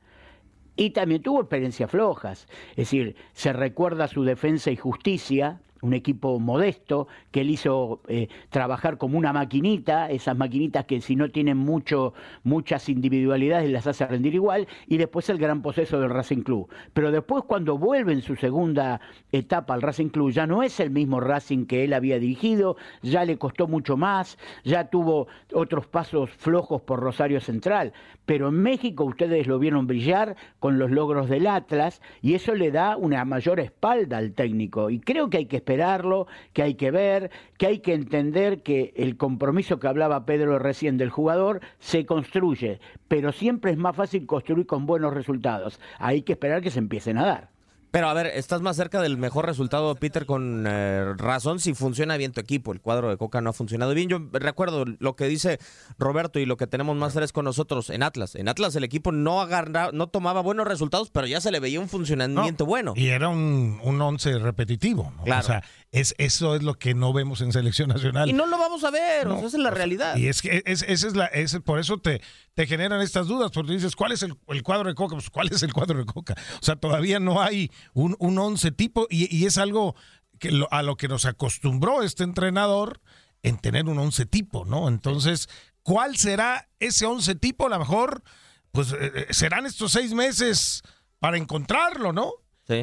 y 0.75 0.89
también 0.89 1.21
tuvo 1.21 1.39
experiencias 1.39 1.89
flojas. 1.89 2.49
Es 2.71 2.75
decir, 2.75 3.15
se 3.31 3.53
recuerda 3.53 4.09
su 4.09 4.25
defensa 4.25 4.71
y 4.71 4.75
justicia, 4.75 5.61
un 5.84 5.93
equipo 5.93 6.39
modesto 6.39 7.08
que 7.32 7.41
él 7.41 7.50
hizo 7.50 8.02
eh, 8.08 8.30
trabajar 8.50 8.98
como 8.98 9.17
una 9.17 9.34
maquinita, 9.34 10.10
esas 10.10 10.36
maquinitas 10.36 10.86
que 10.86 11.02
si 11.02 11.15
no 11.15 11.30
tienen 11.30 11.58
mucho, 11.58 12.13
muchas 12.43 12.88
individualidades 12.88 13.69
las 13.69 13.86
hace 13.86 14.08
rendir 14.08 14.34
igual, 14.34 14.67
y 14.88 14.98
después 14.98 15.30
el 15.30 15.38
gran 15.38 15.62
proceso 15.62 16.00
del 16.00 16.10
Racing 16.10 16.43
Club. 16.43 16.69
Pero 16.93 17.12
después 17.12 17.43
cuando 17.46 17.78
vuelve 17.78 18.13
en 18.13 18.22
su 18.22 18.36
segunda 18.38 19.02
etapa 19.32 19.74
al 19.74 19.82
Racing 19.82 20.08
Club, 20.08 20.32
ya 20.32 20.48
no 20.48 20.63
es 20.63 20.80
el 20.80 20.89
mismo 20.89 21.19
Racing 21.19 21.65
que 21.65 21.84
él 21.84 21.93
había 21.93 22.17
dirigido, 22.17 22.78
ya 23.02 23.26
le 23.26 23.38
costó 23.38 23.67
mucho 23.67 23.98
más, 23.98 24.38
ya 24.63 24.89
tuvo 24.89 25.28
otros 25.54 25.86
pasos 25.88 26.30
flojos 26.30 26.82
por 26.82 27.02
Rosario 27.02 27.41
Central, 27.41 27.91
pero 28.26 28.48
en 28.48 28.62
México 28.62 29.04
ustedes 29.04 29.48
lo 29.48 29.60
vieron 29.60 29.86
brillar 29.86 30.38
con 30.60 30.80
los 30.80 30.91
logros 30.91 31.28
del 31.28 31.46
Atlas, 31.46 32.02
y 32.22 32.36
eso 32.36 32.56
le 32.56 32.72
da 32.72 32.96
una 32.96 33.26
mayor 33.26 33.60
espalda 33.60 34.17
al 34.17 34.32
técnico, 34.32 34.89
y 34.89 35.02
creo 35.02 35.30
que 35.30 35.38
hay 35.39 35.46
que 35.46 35.58
esperar 35.58 35.72
esperarlo, 35.73 36.27
que 36.53 36.62
hay 36.62 36.75
que 36.75 36.91
ver, 36.91 37.31
que 37.57 37.67
hay 37.67 37.79
que 37.79 37.93
entender 37.93 38.62
que 38.62 38.93
el 38.95 39.17
compromiso 39.17 39.79
que 39.79 39.88
hablaba 39.88 40.25
Pedro 40.25 40.59
recién 40.59 40.97
del 40.97 41.09
jugador 41.09 41.62
se 41.79 42.05
construye, 42.05 42.79
pero 43.07 43.31
siempre 43.31 43.71
es 43.71 43.77
más 43.77 43.95
fácil 43.95 44.25
construir 44.27 44.67
con 44.67 44.86
buenos 44.86 45.13
resultados. 45.13 45.79
Hay 45.97 46.21
que 46.21 46.33
esperar 46.33 46.62
que 46.62 46.71
se 46.71 46.79
empiecen 46.79 47.17
a 47.17 47.25
dar. 47.25 47.52
Pero 47.93 48.10
a 48.10 48.13
ver, 48.15 48.25
estás 48.25 48.63
más 48.63 48.75
cerca 48.75 49.03
del 49.03 49.17
mejor 49.17 49.45
resultado, 49.45 49.93
Peter, 49.93 50.25
con 50.25 50.65
eh, 50.67 51.13
razón 51.15 51.60
si 51.60 51.75
funciona 51.75 52.17
bien 52.17 52.31
tu 52.31 52.41
equipo. 52.41 52.73
El 52.73 52.81
cuadro 52.81 53.08
de 53.08 53.17
Coca 53.17 53.39
no 53.39 53.52
ha 53.52 53.54
funcionado 53.54 53.94
bien. 53.94 54.10
Yo 54.10 54.17
recuerdo 54.31 54.83
lo 54.98 55.15
que 55.15 55.27
dice 55.27 55.60
Roberto 56.00 56.39
y 56.39 56.48
lo 56.48 56.58
que 56.58 56.65
tenemos 56.65 56.98
más 56.98 57.13
fresco 57.13 57.35
con 57.35 57.46
nosotros 57.46 57.91
en 57.91 58.02
Atlas. 58.02 58.33
En 58.33 58.50
Atlas 58.50 58.75
el 58.75 58.83
equipo 58.83 59.12
no 59.12 59.41
agarra, 59.41 59.91
no 59.94 60.08
tomaba 60.08 60.41
buenos 60.41 60.67
resultados, 60.67 61.12
pero 61.12 61.27
ya 61.27 61.39
se 61.39 61.52
le 61.52 61.60
veía 61.60 61.79
un 61.79 61.87
funcionamiento 61.87 62.65
bueno. 62.65 62.94
Y 62.96 63.10
era 63.10 63.29
un, 63.29 63.79
un 63.83 64.02
once 64.02 64.39
repetitivo. 64.39 65.13
¿no? 65.15 65.23
Claro. 65.25 65.44
O 65.44 65.46
sea, 65.46 65.63
es, 65.94 66.13
eso 66.17 66.56
es 66.56 66.63
lo 66.63 66.73
que 66.73 66.94
no 66.96 67.13
vemos 67.13 67.39
en 67.41 67.54
selección 67.54 67.87
nacional. 67.87 68.27
Y 68.29 68.33
no 68.33 68.48
lo 68.48 68.58
vamos 68.58 68.83
a 68.83 68.89
ver, 68.91 69.27
o 69.27 69.37
sea, 69.37 69.48
esa 69.48 69.58
es 69.58 69.63
la 69.63 69.69
realidad. 69.71 70.17
Y 70.17 70.27
es 70.27 70.41
que 70.41 70.62
es, 70.65 70.81
esa 70.81 71.08
es 71.08 71.15
la, 71.15 71.27
es, 71.27 71.58
por 71.63 71.79
eso 71.79 72.00
te, 72.00 72.19
te 72.56 72.65
generan 72.67 73.00
estas 73.00 73.27
dudas, 73.27 73.52
porque 73.52 73.73
dices, 73.73 73.96
¿cuál 73.96 74.12
es 74.12 74.23
el, 74.23 74.35
el 74.48 74.63
cuadro 74.63 74.89
de 74.89 74.96
Coca? 74.96 75.15
Pues, 75.15 75.29
¿cuál 75.29 75.50
es 75.52 75.62
el 75.63 75.71
cuadro 75.71 76.00
de 76.00 76.06
Coca? 76.06 76.33
O 76.60 76.63
sea, 76.65 76.75
todavía 76.75 77.19
no 77.19 77.41
hay 77.41 77.71
un, 77.94 78.15
un 78.19 78.37
once 78.39 78.71
tipo 78.71 79.08
y, 79.10 79.33
y 79.33 79.46
es 79.46 79.58
algo 79.60 79.96
que 80.39 80.52
lo- 80.52 80.67
a 80.73 80.81
lo 80.81 80.98
que 80.98 81.08
nos 81.08 81.25
acostumbró 81.25 82.02
este 82.02 82.23
entrenador 82.23 83.00
en 83.44 83.58
tener 83.60 83.85
un 83.85 84.00
once 84.00 84.25
tipo, 84.25 84.65
¿no? 84.65 84.87
Entonces, 84.87 85.48
¿cuál 85.83 86.17
será 86.17 86.69
ese 86.79 87.06
once 87.06 87.35
tipo? 87.35 87.67
A 87.67 87.69
lo 87.69 87.77
mejor, 87.79 88.23
pues 88.71 88.91
eh, 88.94 89.12
eh, 89.15 89.27
serán 89.29 89.65
estos 89.67 89.91
seis 89.91 90.12
meses 90.13 90.81
para 91.19 91.37
encontrarlo, 91.37 92.13
¿no? 92.13 92.31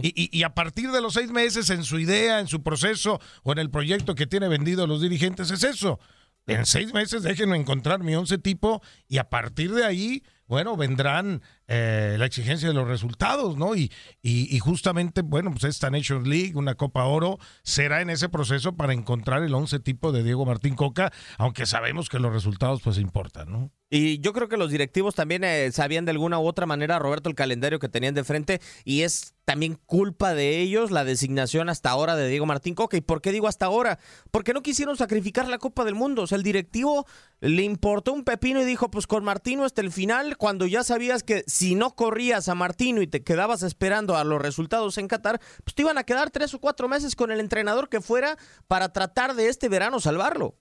Y, 0.03 0.13
y- 0.15 0.39
y 0.39 0.43
a 0.43 0.55
partir 0.55 0.91
de 0.91 1.01
los 1.01 1.15
seis 1.15 1.31
meses 1.31 1.71
en 1.71 1.85
su 1.85 1.99
idea, 1.99 2.41
en 2.41 2.49
su 2.49 2.63
proceso 2.63 3.21
o 3.43 3.53
en 3.53 3.59
el 3.59 3.71
proyecto 3.71 4.15
que 4.15 4.27
tiene 4.27 4.49
vendido 4.49 4.87
los 4.87 5.01
dirigentes 5.01 5.51
es 5.51 5.65
eso. 5.65 5.99
En 6.47 6.67
seis 6.67 6.93
meses 6.93 7.23
déjenme 7.23 7.57
encontrar 7.57 8.01
mi 8.03 8.15
once 8.15 8.39
tipo 8.39 8.83
y 9.09 9.19
a 9.19 9.31
partir 9.31 9.73
de 9.73 9.85
ahí, 9.85 10.23
bueno, 10.47 10.77
vendrán 10.77 11.43
eh, 11.73 12.17
la 12.19 12.27
exigencia 12.27 12.67
de 12.67 12.75
los 12.75 12.89
resultados, 12.89 13.57
¿no? 13.57 13.77
Y, 13.77 13.93
y, 14.23 14.55
y 14.55 14.59
justamente, 14.59 15.23
bueno, 15.23 15.53
pues 15.53 15.63
esta 15.63 15.89
Nations 15.89 16.27
League, 16.27 16.53
una 16.57 16.75
Copa 16.75 17.05
Oro, 17.05 17.39
será 17.63 18.01
en 18.01 18.11
ese 18.11 18.29
proceso 18.29 18.75
para 18.75 18.93
encontrar 18.93 19.45
el 19.45 19.55
once 19.55 19.79
tipo 19.79 20.11
de 20.11 20.25
Diego 20.25 20.45
Martín 20.45 20.75
Coca, 20.75 21.13
aunque 21.39 21.67
sabemos 21.67 22.09
que 22.09 22.19
los 22.19 22.33
resultados 22.33 22.83
pues 22.83 22.99
importan, 22.99 23.53
¿no? 23.53 23.71
Y 23.93 24.21
yo 24.21 24.33
creo 24.33 24.49
que 24.49 24.57
los 24.57 24.71
directivos 24.71 25.17
también 25.17 25.43
eh, 25.43 25.73
sabían 25.73 26.05
de 26.05 26.13
alguna 26.13 26.39
u 26.39 26.47
otra 26.47 26.65
manera, 26.65 27.01
Roberto, 27.01 27.29
el 27.29 27.35
calendario 27.35 27.81
que 27.81 27.89
tenían 27.89 28.15
de 28.15 28.23
frente 28.23 28.61
y 28.85 29.03
es 29.03 29.35
también 29.45 29.77
culpa 29.85 30.33
de 30.33 30.61
ellos 30.61 30.93
la 30.93 31.03
designación 31.03 31.69
hasta 31.69 31.91
ahora 31.91 32.15
de 32.15 32.29
Diego 32.29 32.47
Martín 32.47 32.77
Coca. 32.77 32.97
¿Y 32.97 33.01
por 33.01 33.21
qué 33.21 33.33
digo 33.33 33.49
hasta 33.49 33.67
ahora? 33.67 33.99
Porque 34.31 34.55
no 34.55 34.63
quisieron 34.63 34.97
sacrificar 34.97 35.49
la 35.49 35.59
Copa 35.59 35.85
del 35.85 35.97
Mundo. 35.97 36.23
O 36.23 36.27
sea, 36.29 36.39
el 36.39 36.45
directivo 36.45 37.05
le 37.41 37.65
importó 37.65 38.13
un 38.13 38.23
pepino 38.23 38.63
y 38.63 38.65
dijo, 38.65 38.93
pues 38.93 39.09
con 39.09 39.25
Martino 39.25 39.65
hasta 39.65 39.81
el 39.81 39.91
final, 39.91 40.37
cuando 40.37 40.67
ya 40.67 40.85
sabías 40.85 41.25
que 41.25 41.43
si 41.61 41.75
no 41.75 41.95
corrías 41.95 42.49
a 42.49 42.55
Martino 42.55 43.03
y 43.03 43.07
te 43.07 43.23
quedabas 43.23 43.63
esperando 43.63 44.17
a 44.17 44.25
los 44.25 44.41
resultados 44.41 44.97
en 44.97 45.09
Qatar, 45.09 45.43
pues 45.63 45.75
te 45.75 45.83
iban 45.83 45.99
a 45.99 46.05
quedar 46.05 46.31
tres 46.31 46.55
o 46.55 46.59
cuatro 46.59 46.89
meses 46.89 47.15
con 47.15 47.31
el 47.31 47.39
entrenador 47.39 47.91
que 47.91 48.01
fuera 48.01 48.39
para 48.67 48.95
tratar 48.95 49.35
de 49.35 49.49
este 49.49 49.69
verano 49.69 50.01
salvarlo. 50.01 50.55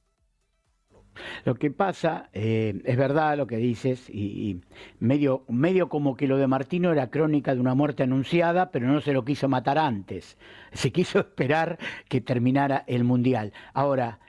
Lo 1.45 1.55
que 1.55 1.71
pasa, 1.71 2.29
eh, 2.33 2.81
es 2.83 2.97
verdad 2.97 3.37
lo 3.37 3.47
que 3.47 3.55
dices, 3.55 4.09
y, 4.09 4.49
y 4.49 4.61
medio, 4.99 5.45
medio 5.47 5.87
como 5.87 6.17
que 6.17 6.27
lo 6.27 6.35
de 6.35 6.47
Martino 6.47 6.91
era 6.91 7.09
crónica 7.09 7.55
de 7.55 7.61
una 7.61 7.75
muerte 7.75 8.03
anunciada, 8.03 8.69
pero 8.69 8.85
no 8.85 8.99
se 8.99 9.13
lo 9.13 9.23
quiso 9.23 9.47
matar 9.47 9.77
antes. 9.77 10.37
Se 10.73 10.91
quiso 10.91 11.19
esperar 11.19 11.79
que 12.09 12.19
terminara 12.19 12.83
el 12.87 13.05
Mundial. 13.05 13.53
Ahora, 13.73 14.19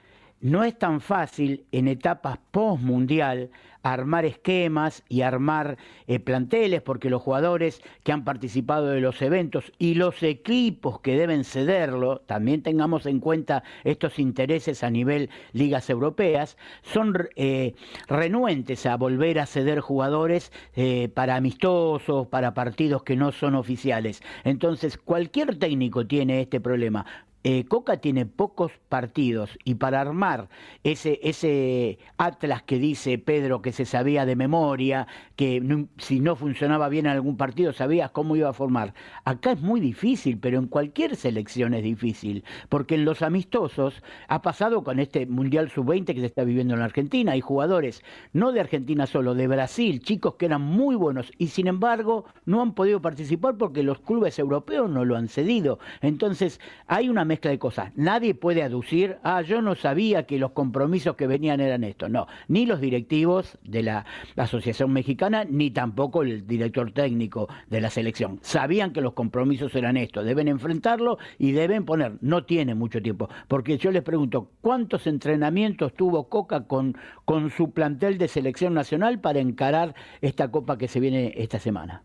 no 0.41 0.63
es 0.63 0.77
tan 0.77 1.01
fácil 1.01 1.65
en 1.71 1.87
etapas 1.87 2.39
post-mundial 2.51 3.51
armar 3.83 4.25
esquemas 4.25 5.03
y 5.09 5.21
armar 5.21 5.77
eh, 6.07 6.19
planteles, 6.19 6.81
porque 6.81 7.09
los 7.09 7.21
jugadores 7.21 7.81
que 8.03 8.11
han 8.11 8.23
participado 8.23 8.87
de 8.87 9.01
los 9.01 9.21
eventos 9.21 9.71
y 9.79 9.95
los 9.95 10.21
equipos 10.23 10.99
que 10.99 11.17
deben 11.17 11.43
cederlo, 11.43 12.21
también 12.21 12.61
tengamos 12.61 13.05
en 13.05 13.19
cuenta 13.19 13.63
estos 13.83 14.19
intereses 14.19 14.83
a 14.83 14.89
nivel 14.89 15.29
ligas 15.53 15.89
europeas, 15.89 16.57
son 16.81 17.29
eh, 17.35 17.73
renuentes 18.07 18.85
a 18.85 18.97
volver 18.97 19.39
a 19.39 19.45
ceder 19.45 19.79
jugadores 19.79 20.51
eh, 20.75 21.09
para 21.13 21.35
amistosos, 21.35 22.27
para 22.27 22.53
partidos 22.53 23.03
que 23.03 23.15
no 23.15 23.31
son 23.31 23.55
oficiales. 23.55 24.21
Entonces, 24.43 24.97
cualquier 24.97 25.57
técnico 25.57 26.05
tiene 26.05 26.41
este 26.41 26.59
problema. 26.59 27.05
Eh, 27.43 27.65
Coca 27.65 27.97
tiene 27.97 28.27
pocos 28.27 28.71
partidos 28.87 29.57
y 29.63 29.75
para 29.75 29.99
armar 29.99 30.49
ese, 30.83 31.19
ese 31.23 31.97
Atlas 32.17 32.61
que 32.61 32.77
dice 32.77 33.17
Pedro 33.17 33.63
que 33.63 33.71
se 33.71 33.85
sabía 33.85 34.27
de 34.27 34.35
memoria, 34.35 35.07
que 35.35 35.87
si 35.97 36.19
no 36.19 36.35
funcionaba 36.35 36.87
bien 36.87 37.07
en 37.07 37.13
algún 37.13 37.37
partido 37.37 37.73
sabías 37.73 38.11
cómo 38.11 38.35
iba 38.35 38.49
a 38.49 38.53
formar. 38.53 38.93
Acá 39.25 39.53
es 39.53 39.61
muy 39.61 39.79
difícil, 39.79 40.37
pero 40.37 40.59
en 40.59 40.67
cualquier 40.67 41.15
selección 41.15 41.73
es 41.73 41.83
difícil, 41.83 42.43
porque 42.69 42.93
en 42.95 43.05
los 43.05 43.23
amistosos 43.23 44.03
ha 44.27 44.43
pasado 44.43 44.83
con 44.83 44.99
este 44.99 45.25
Mundial 45.25 45.71
Sub-20 45.71 46.13
que 46.13 46.19
se 46.19 46.27
está 46.27 46.43
viviendo 46.43 46.75
en 46.75 46.81
la 46.81 46.85
Argentina. 46.85 47.31
Hay 47.31 47.41
jugadores, 47.41 48.03
no 48.33 48.51
de 48.51 48.59
Argentina 48.59 49.07
solo, 49.07 49.33
de 49.33 49.47
Brasil, 49.47 50.01
chicos 50.01 50.35
que 50.35 50.45
eran 50.45 50.61
muy 50.61 50.95
buenos 50.95 51.31
y 51.39 51.47
sin 51.47 51.67
embargo 51.67 52.25
no 52.45 52.61
han 52.61 52.73
podido 52.73 53.01
participar 53.01 53.57
porque 53.57 53.81
los 53.81 53.99
clubes 53.99 54.37
europeos 54.37 54.89
no 54.89 55.05
lo 55.05 55.15
han 55.15 55.27
cedido. 55.27 55.79
Entonces 56.01 56.59
hay 56.85 57.09
una 57.09 57.25
mezcla 57.31 57.49
de 57.51 57.59
cosas. 57.59 57.91
Nadie 57.95 58.35
puede 58.35 58.61
aducir, 58.61 59.17
ah, 59.23 59.41
yo 59.41 59.61
no 59.61 59.75
sabía 59.75 60.25
que 60.25 60.37
los 60.37 60.51
compromisos 60.51 61.15
que 61.15 61.27
venían 61.27 61.61
eran 61.61 61.85
estos. 61.85 62.09
No, 62.09 62.27
ni 62.49 62.65
los 62.65 62.81
directivos 62.81 63.57
de 63.63 63.83
la 63.83 64.05
Asociación 64.35 64.91
Mexicana, 64.91 65.45
ni 65.49 65.71
tampoco 65.71 66.23
el 66.23 66.45
director 66.45 66.91
técnico 66.91 67.47
de 67.69 67.79
la 67.79 67.89
selección. 67.89 68.39
Sabían 68.41 68.91
que 68.91 68.99
los 68.99 69.13
compromisos 69.13 69.73
eran 69.75 69.95
estos. 69.95 70.25
Deben 70.25 70.49
enfrentarlo 70.49 71.17
y 71.39 71.51
deben 71.53 71.85
poner. 71.85 72.17
No 72.19 72.43
tiene 72.43 72.75
mucho 72.75 73.01
tiempo. 73.01 73.29
Porque 73.47 73.77
yo 73.77 73.91
les 73.91 74.03
pregunto, 74.03 74.51
¿cuántos 74.59 75.07
entrenamientos 75.07 75.93
tuvo 75.93 76.27
Coca 76.27 76.67
con, 76.67 76.97
con 77.23 77.49
su 77.49 77.71
plantel 77.71 78.17
de 78.17 78.27
selección 78.27 78.73
nacional 78.73 79.19
para 79.21 79.39
encarar 79.39 79.95
esta 80.21 80.51
copa 80.51 80.77
que 80.77 80.87
se 80.89 80.99
viene 80.99 81.33
esta 81.37 81.59
semana? 81.59 82.03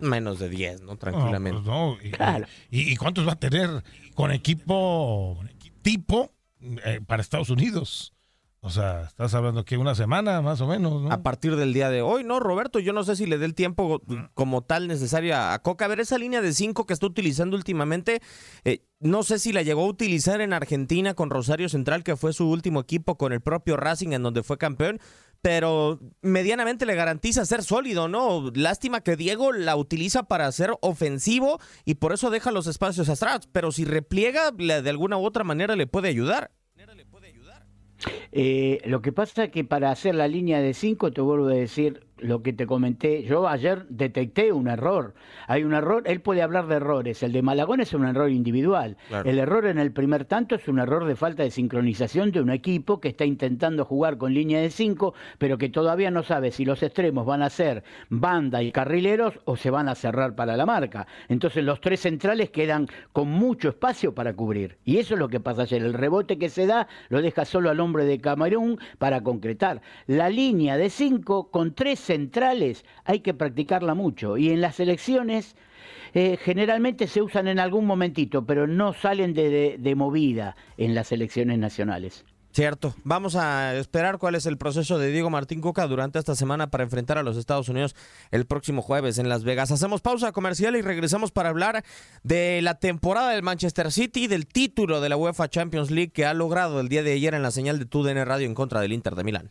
Menos 0.00 0.38
de 0.40 0.48
10, 0.48 0.82
¿no? 0.82 0.96
Tranquilamente. 0.96 1.60
No, 1.64 1.96
pues 2.00 2.12
no, 2.14 2.38
y- 2.70 2.80
y, 2.80 2.92
y 2.92 2.96
cuántos 2.96 3.26
va 3.26 3.32
a 3.32 3.36
tener 3.38 3.70
con 4.14 4.32
equipo 4.32 5.38
tipo 5.82 6.30
eh, 6.60 7.00
para 7.06 7.22
Estados 7.22 7.50
Unidos? 7.50 8.14
O 8.66 8.70
sea, 8.70 9.02
estás 9.02 9.34
hablando 9.34 9.66
que 9.66 9.76
una 9.76 9.94
semana 9.94 10.40
más 10.40 10.62
o 10.62 10.66
menos, 10.66 11.02
¿no? 11.02 11.12
A 11.12 11.22
partir 11.22 11.54
del 11.54 11.74
día 11.74 11.90
de 11.90 12.00
hoy, 12.00 12.24
¿no, 12.24 12.40
Roberto? 12.40 12.78
Yo 12.78 12.94
no 12.94 13.04
sé 13.04 13.14
si 13.14 13.26
le 13.26 13.36
dé 13.36 13.44
el 13.44 13.54
tiempo 13.54 14.00
como 14.32 14.62
tal 14.62 14.88
necesario 14.88 15.36
a 15.36 15.58
Coca. 15.58 15.84
A 15.84 15.88
ver, 15.88 16.00
esa 16.00 16.16
línea 16.16 16.40
de 16.40 16.54
cinco 16.54 16.86
que 16.86 16.94
está 16.94 17.04
utilizando 17.04 17.58
últimamente, 17.58 18.22
eh, 18.64 18.80
no 19.00 19.22
sé 19.22 19.38
si 19.38 19.52
la 19.52 19.60
llegó 19.60 19.82
a 19.82 19.88
utilizar 19.88 20.40
en 20.40 20.54
Argentina 20.54 21.12
con 21.12 21.28
Rosario 21.28 21.68
Central, 21.68 22.02
que 22.04 22.16
fue 22.16 22.32
su 22.32 22.48
último 22.48 22.80
equipo 22.80 23.18
con 23.18 23.34
el 23.34 23.42
propio 23.42 23.76
Racing, 23.76 24.12
en 24.12 24.22
donde 24.22 24.42
fue 24.42 24.56
campeón, 24.56 24.98
pero 25.44 26.00
medianamente 26.22 26.86
le 26.86 26.94
garantiza 26.94 27.44
ser 27.44 27.62
sólido, 27.62 28.08
¿no? 28.08 28.50
Lástima 28.54 29.02
que 29.02 29.14
Diego 29.14 29.52
la 29.52 29.76
utiliza 29.76 30.22
para 30.22 30.50
ser 30.50 30.70
ofensivo 30.80 31.60
y 31.84 31.96
por 31.96 32.14
eso 32.14 32.30
deja 32.30 32.50
los 32.50 32.66
espacios 32.66 33.10
atrás, 33.10 33.46
pero 33.52 33.70
si 33.70 33.84
repliega, 33.84 34.52
de 34.52 34.88
alguna 34.88 35.18
u 35.18 35.24
otra 35.26 35.44
manera 35.44 35.76
le 35.76 35.86
puede 35.86 36.08
ayudar. 36.08 36.50
Eh, 38.32 38.80
lo 38.86 39.02
que 39.02 39.12
pasa 39.12 39.44
es 39.44 39.50
que 39.50 39.64
para 39.64 39.90
hacer 39.90 40.14
la 40.14 40.28
línea 40.28 40.62
de 40.62 40.72
5, 40.72 41.12
te 41.12 41.20
vuelvo 41.20 41.48
a 41.48 41.54
decir 41.54 42.06
lo 42.18 42.42
que 42.42 42.52
te 42.52 42.66
comenté, 42.66 43.22
yo 43.24 43.48
ayer 43.48 43.86
detecté 43.88 44.52
un 44.52 44.68
error. 44.68 45.14
Hay 45.46 45.64
un 45.64 45.74
error, 45.74 46.02
él 46.06 46.20
puede 46.20 46.42
hablar 46.42 46.66
de 46.66 46.76
errores, 46.76 47.22
el 47.22 47.32
de 47.32 47.42
Malagón 47.42 47.80
es 47.80 47.92
un 47.92 48.06
error 48.06 48.30
individual. 48.30 48.96
Claro. 49.08 49.28
El 49.28 49.38
error 49.38 49.66
en 49.66 49.78
el 49.78 49.92
primer 49.92 50.24
tanto 50.24 50.54
es 50.54 50.68
un 50.68 50.78
error 50.78 51.04
de 51.06 51.16
falta 51.16 51.42
de 51.42 51.50
sincronización 51.50 52.30
de 52.30 52.40
un 52.40 52.50
equipo 52.50 53.00
que 53.00 53.08
está 53.08 53.24
intentando 53.24 53.84
jugar 53.84 54.16
con 54.16 54.32
línea 54.32 54.60
de 54.60 54.70
5, 54.70 55.14
pero 55.38 55.58
que 55.58 55.68
todavía 55.68 56.10
no 56.10 56.22
sabe 56.22 56.50
si 56.50 56.64
los 56.64 56.82
extremos 56.82 57.26
van 57.26 57.42
a 57.42 57.50
ser 57.50 57.82
banda 58.08 58.62
y 58.62 58.72
carrileros 58.72 59.40
o 59.44 59.56
se 59.56 59.70
van 59.70 59.88
a 59.88 59.94
cerrar 59.94 60.34
para 60.34 60.56
la 60.56 60.66
marca. 60.66 61.06
Entonces 61.28 61.64
los 61.64 61.80
tres 61.80 62.00
centrales 62.00 62.50
quedan 62.50 62.88
con 63.12 63.28
mucho 63.28 63.70
espacio 63.70 64.14
para 64.14 64.34
cubrir. 64.34 64.78
Y 64.84 64.98
eso 64.98 65.14
es 65.14 65.20
lo 65.20 65.28
que 65.28 65.40
pasa 65.40 65.62
ayer. 65.62 65.82
El 65.82 65.94
rebote 65.94 66.38
que 66.38 66.48
se 66.48 66.66
da 66.66 66.86
lo 67.08 67.22
deja 67.22 67.44
solo 67.44 67.70
al 67.70 67.80
hombre 67.80 68.04
de 68.04 68.20
Camerún 68.20 68.78
para 68.98 69.22
concretar. 69.22 69.82
La 70.06 70.28
línea 70.28 70.76
de 70.76 70.90
5 70.90 71.50
con 71.50 71.74
tres 71.74 72.03
centrales 72.04 72.84
hay 73.04 73.20
que 73.20 73.34
practicarla 73.34 73.94
mucho. 73.94 74.36
Y 74.36 74.50
en 74.50 74.60
las 74.60 74.80
elecciones 74.80 75.56
eh, 76.14 76.38
generalmente 76.40 77.08
se 77.08 77.22
usan 77.22 77.48
en 77.48 77.58
algún 77.58 77.86
momentito, 77.86 78.46
pero 78.46 78.68
no 78.68 78.92
salen 78.92 79.34
de, 79.34 79.94
movida 79.96 80.56
en 80.76 80.94
las 80.94 81.10
elecciones 81.10 81.58
nacionales. 81.58 82.24
Cierto. 82.52 82.94
Vamos 83.02 83.34
a 83.34 83.74
esperar 83.74 84.18
cuál 84.18 84.36
es 84.36 84.46
el 84.46 84.56
proceso 84.56 84.96
de 84.96 85.10
Diego 85.10 85.28
Martín 85.28 85.60
Coca 85.60 85.88
durante 85.88 86.20
esta 86.20 86.36
semana 86.36 86.70
para 86.70 86.84
enfrentar 86.84 87.18
a 87.18 87.24
los 87.24 87.36
Estados 87.36 87.68
Unidos 87.68 87.96
el 88.30 88.46
próximo 88.46 88.80
jueves 88.80 89.18
en 89.18 89.28
Las 89.28 89.42
Vegas. 89.42 89.72
Hacemos 89.72 90.02
pausa 90.02 90.30
comercial 90.30 90.76
y 90.76 90.82
regresamos 90.82 91.32
para 91.32 91.48
hablar 91.48 91.84
de 92.22 92.62
la 92.62 92.78
temporada 92.78 93.30
del 93.30 93.42
Manchester 93.42 93.90
City, 93.90 94.28
del 94.28 94.46
título 94.46 95.00
de 95.00 95.08
la 95.08 95.16
UEFA 95.16 95.48
Champions 95.48 95.90
League 95.90 96.12
que 96.12 96.26
ha 96.26 96.32
logrado 96.32 96.78
el 96.78 96.88
día 96.88 97.02
de 97.02 97.14
ayer 97.14 97.34
en 97.34 97.42
la 97.42 97.50
señal 97.50 97.80
de 97.80 97.86
TUDN 97.86 98.24
Radio 98.24 98.46
en 98.46 98.54
contra 98.54 98.80
del 98.80 98.92
Inter 98.92 99.16
de 99.16 99.24
Milán. 99.24 99.50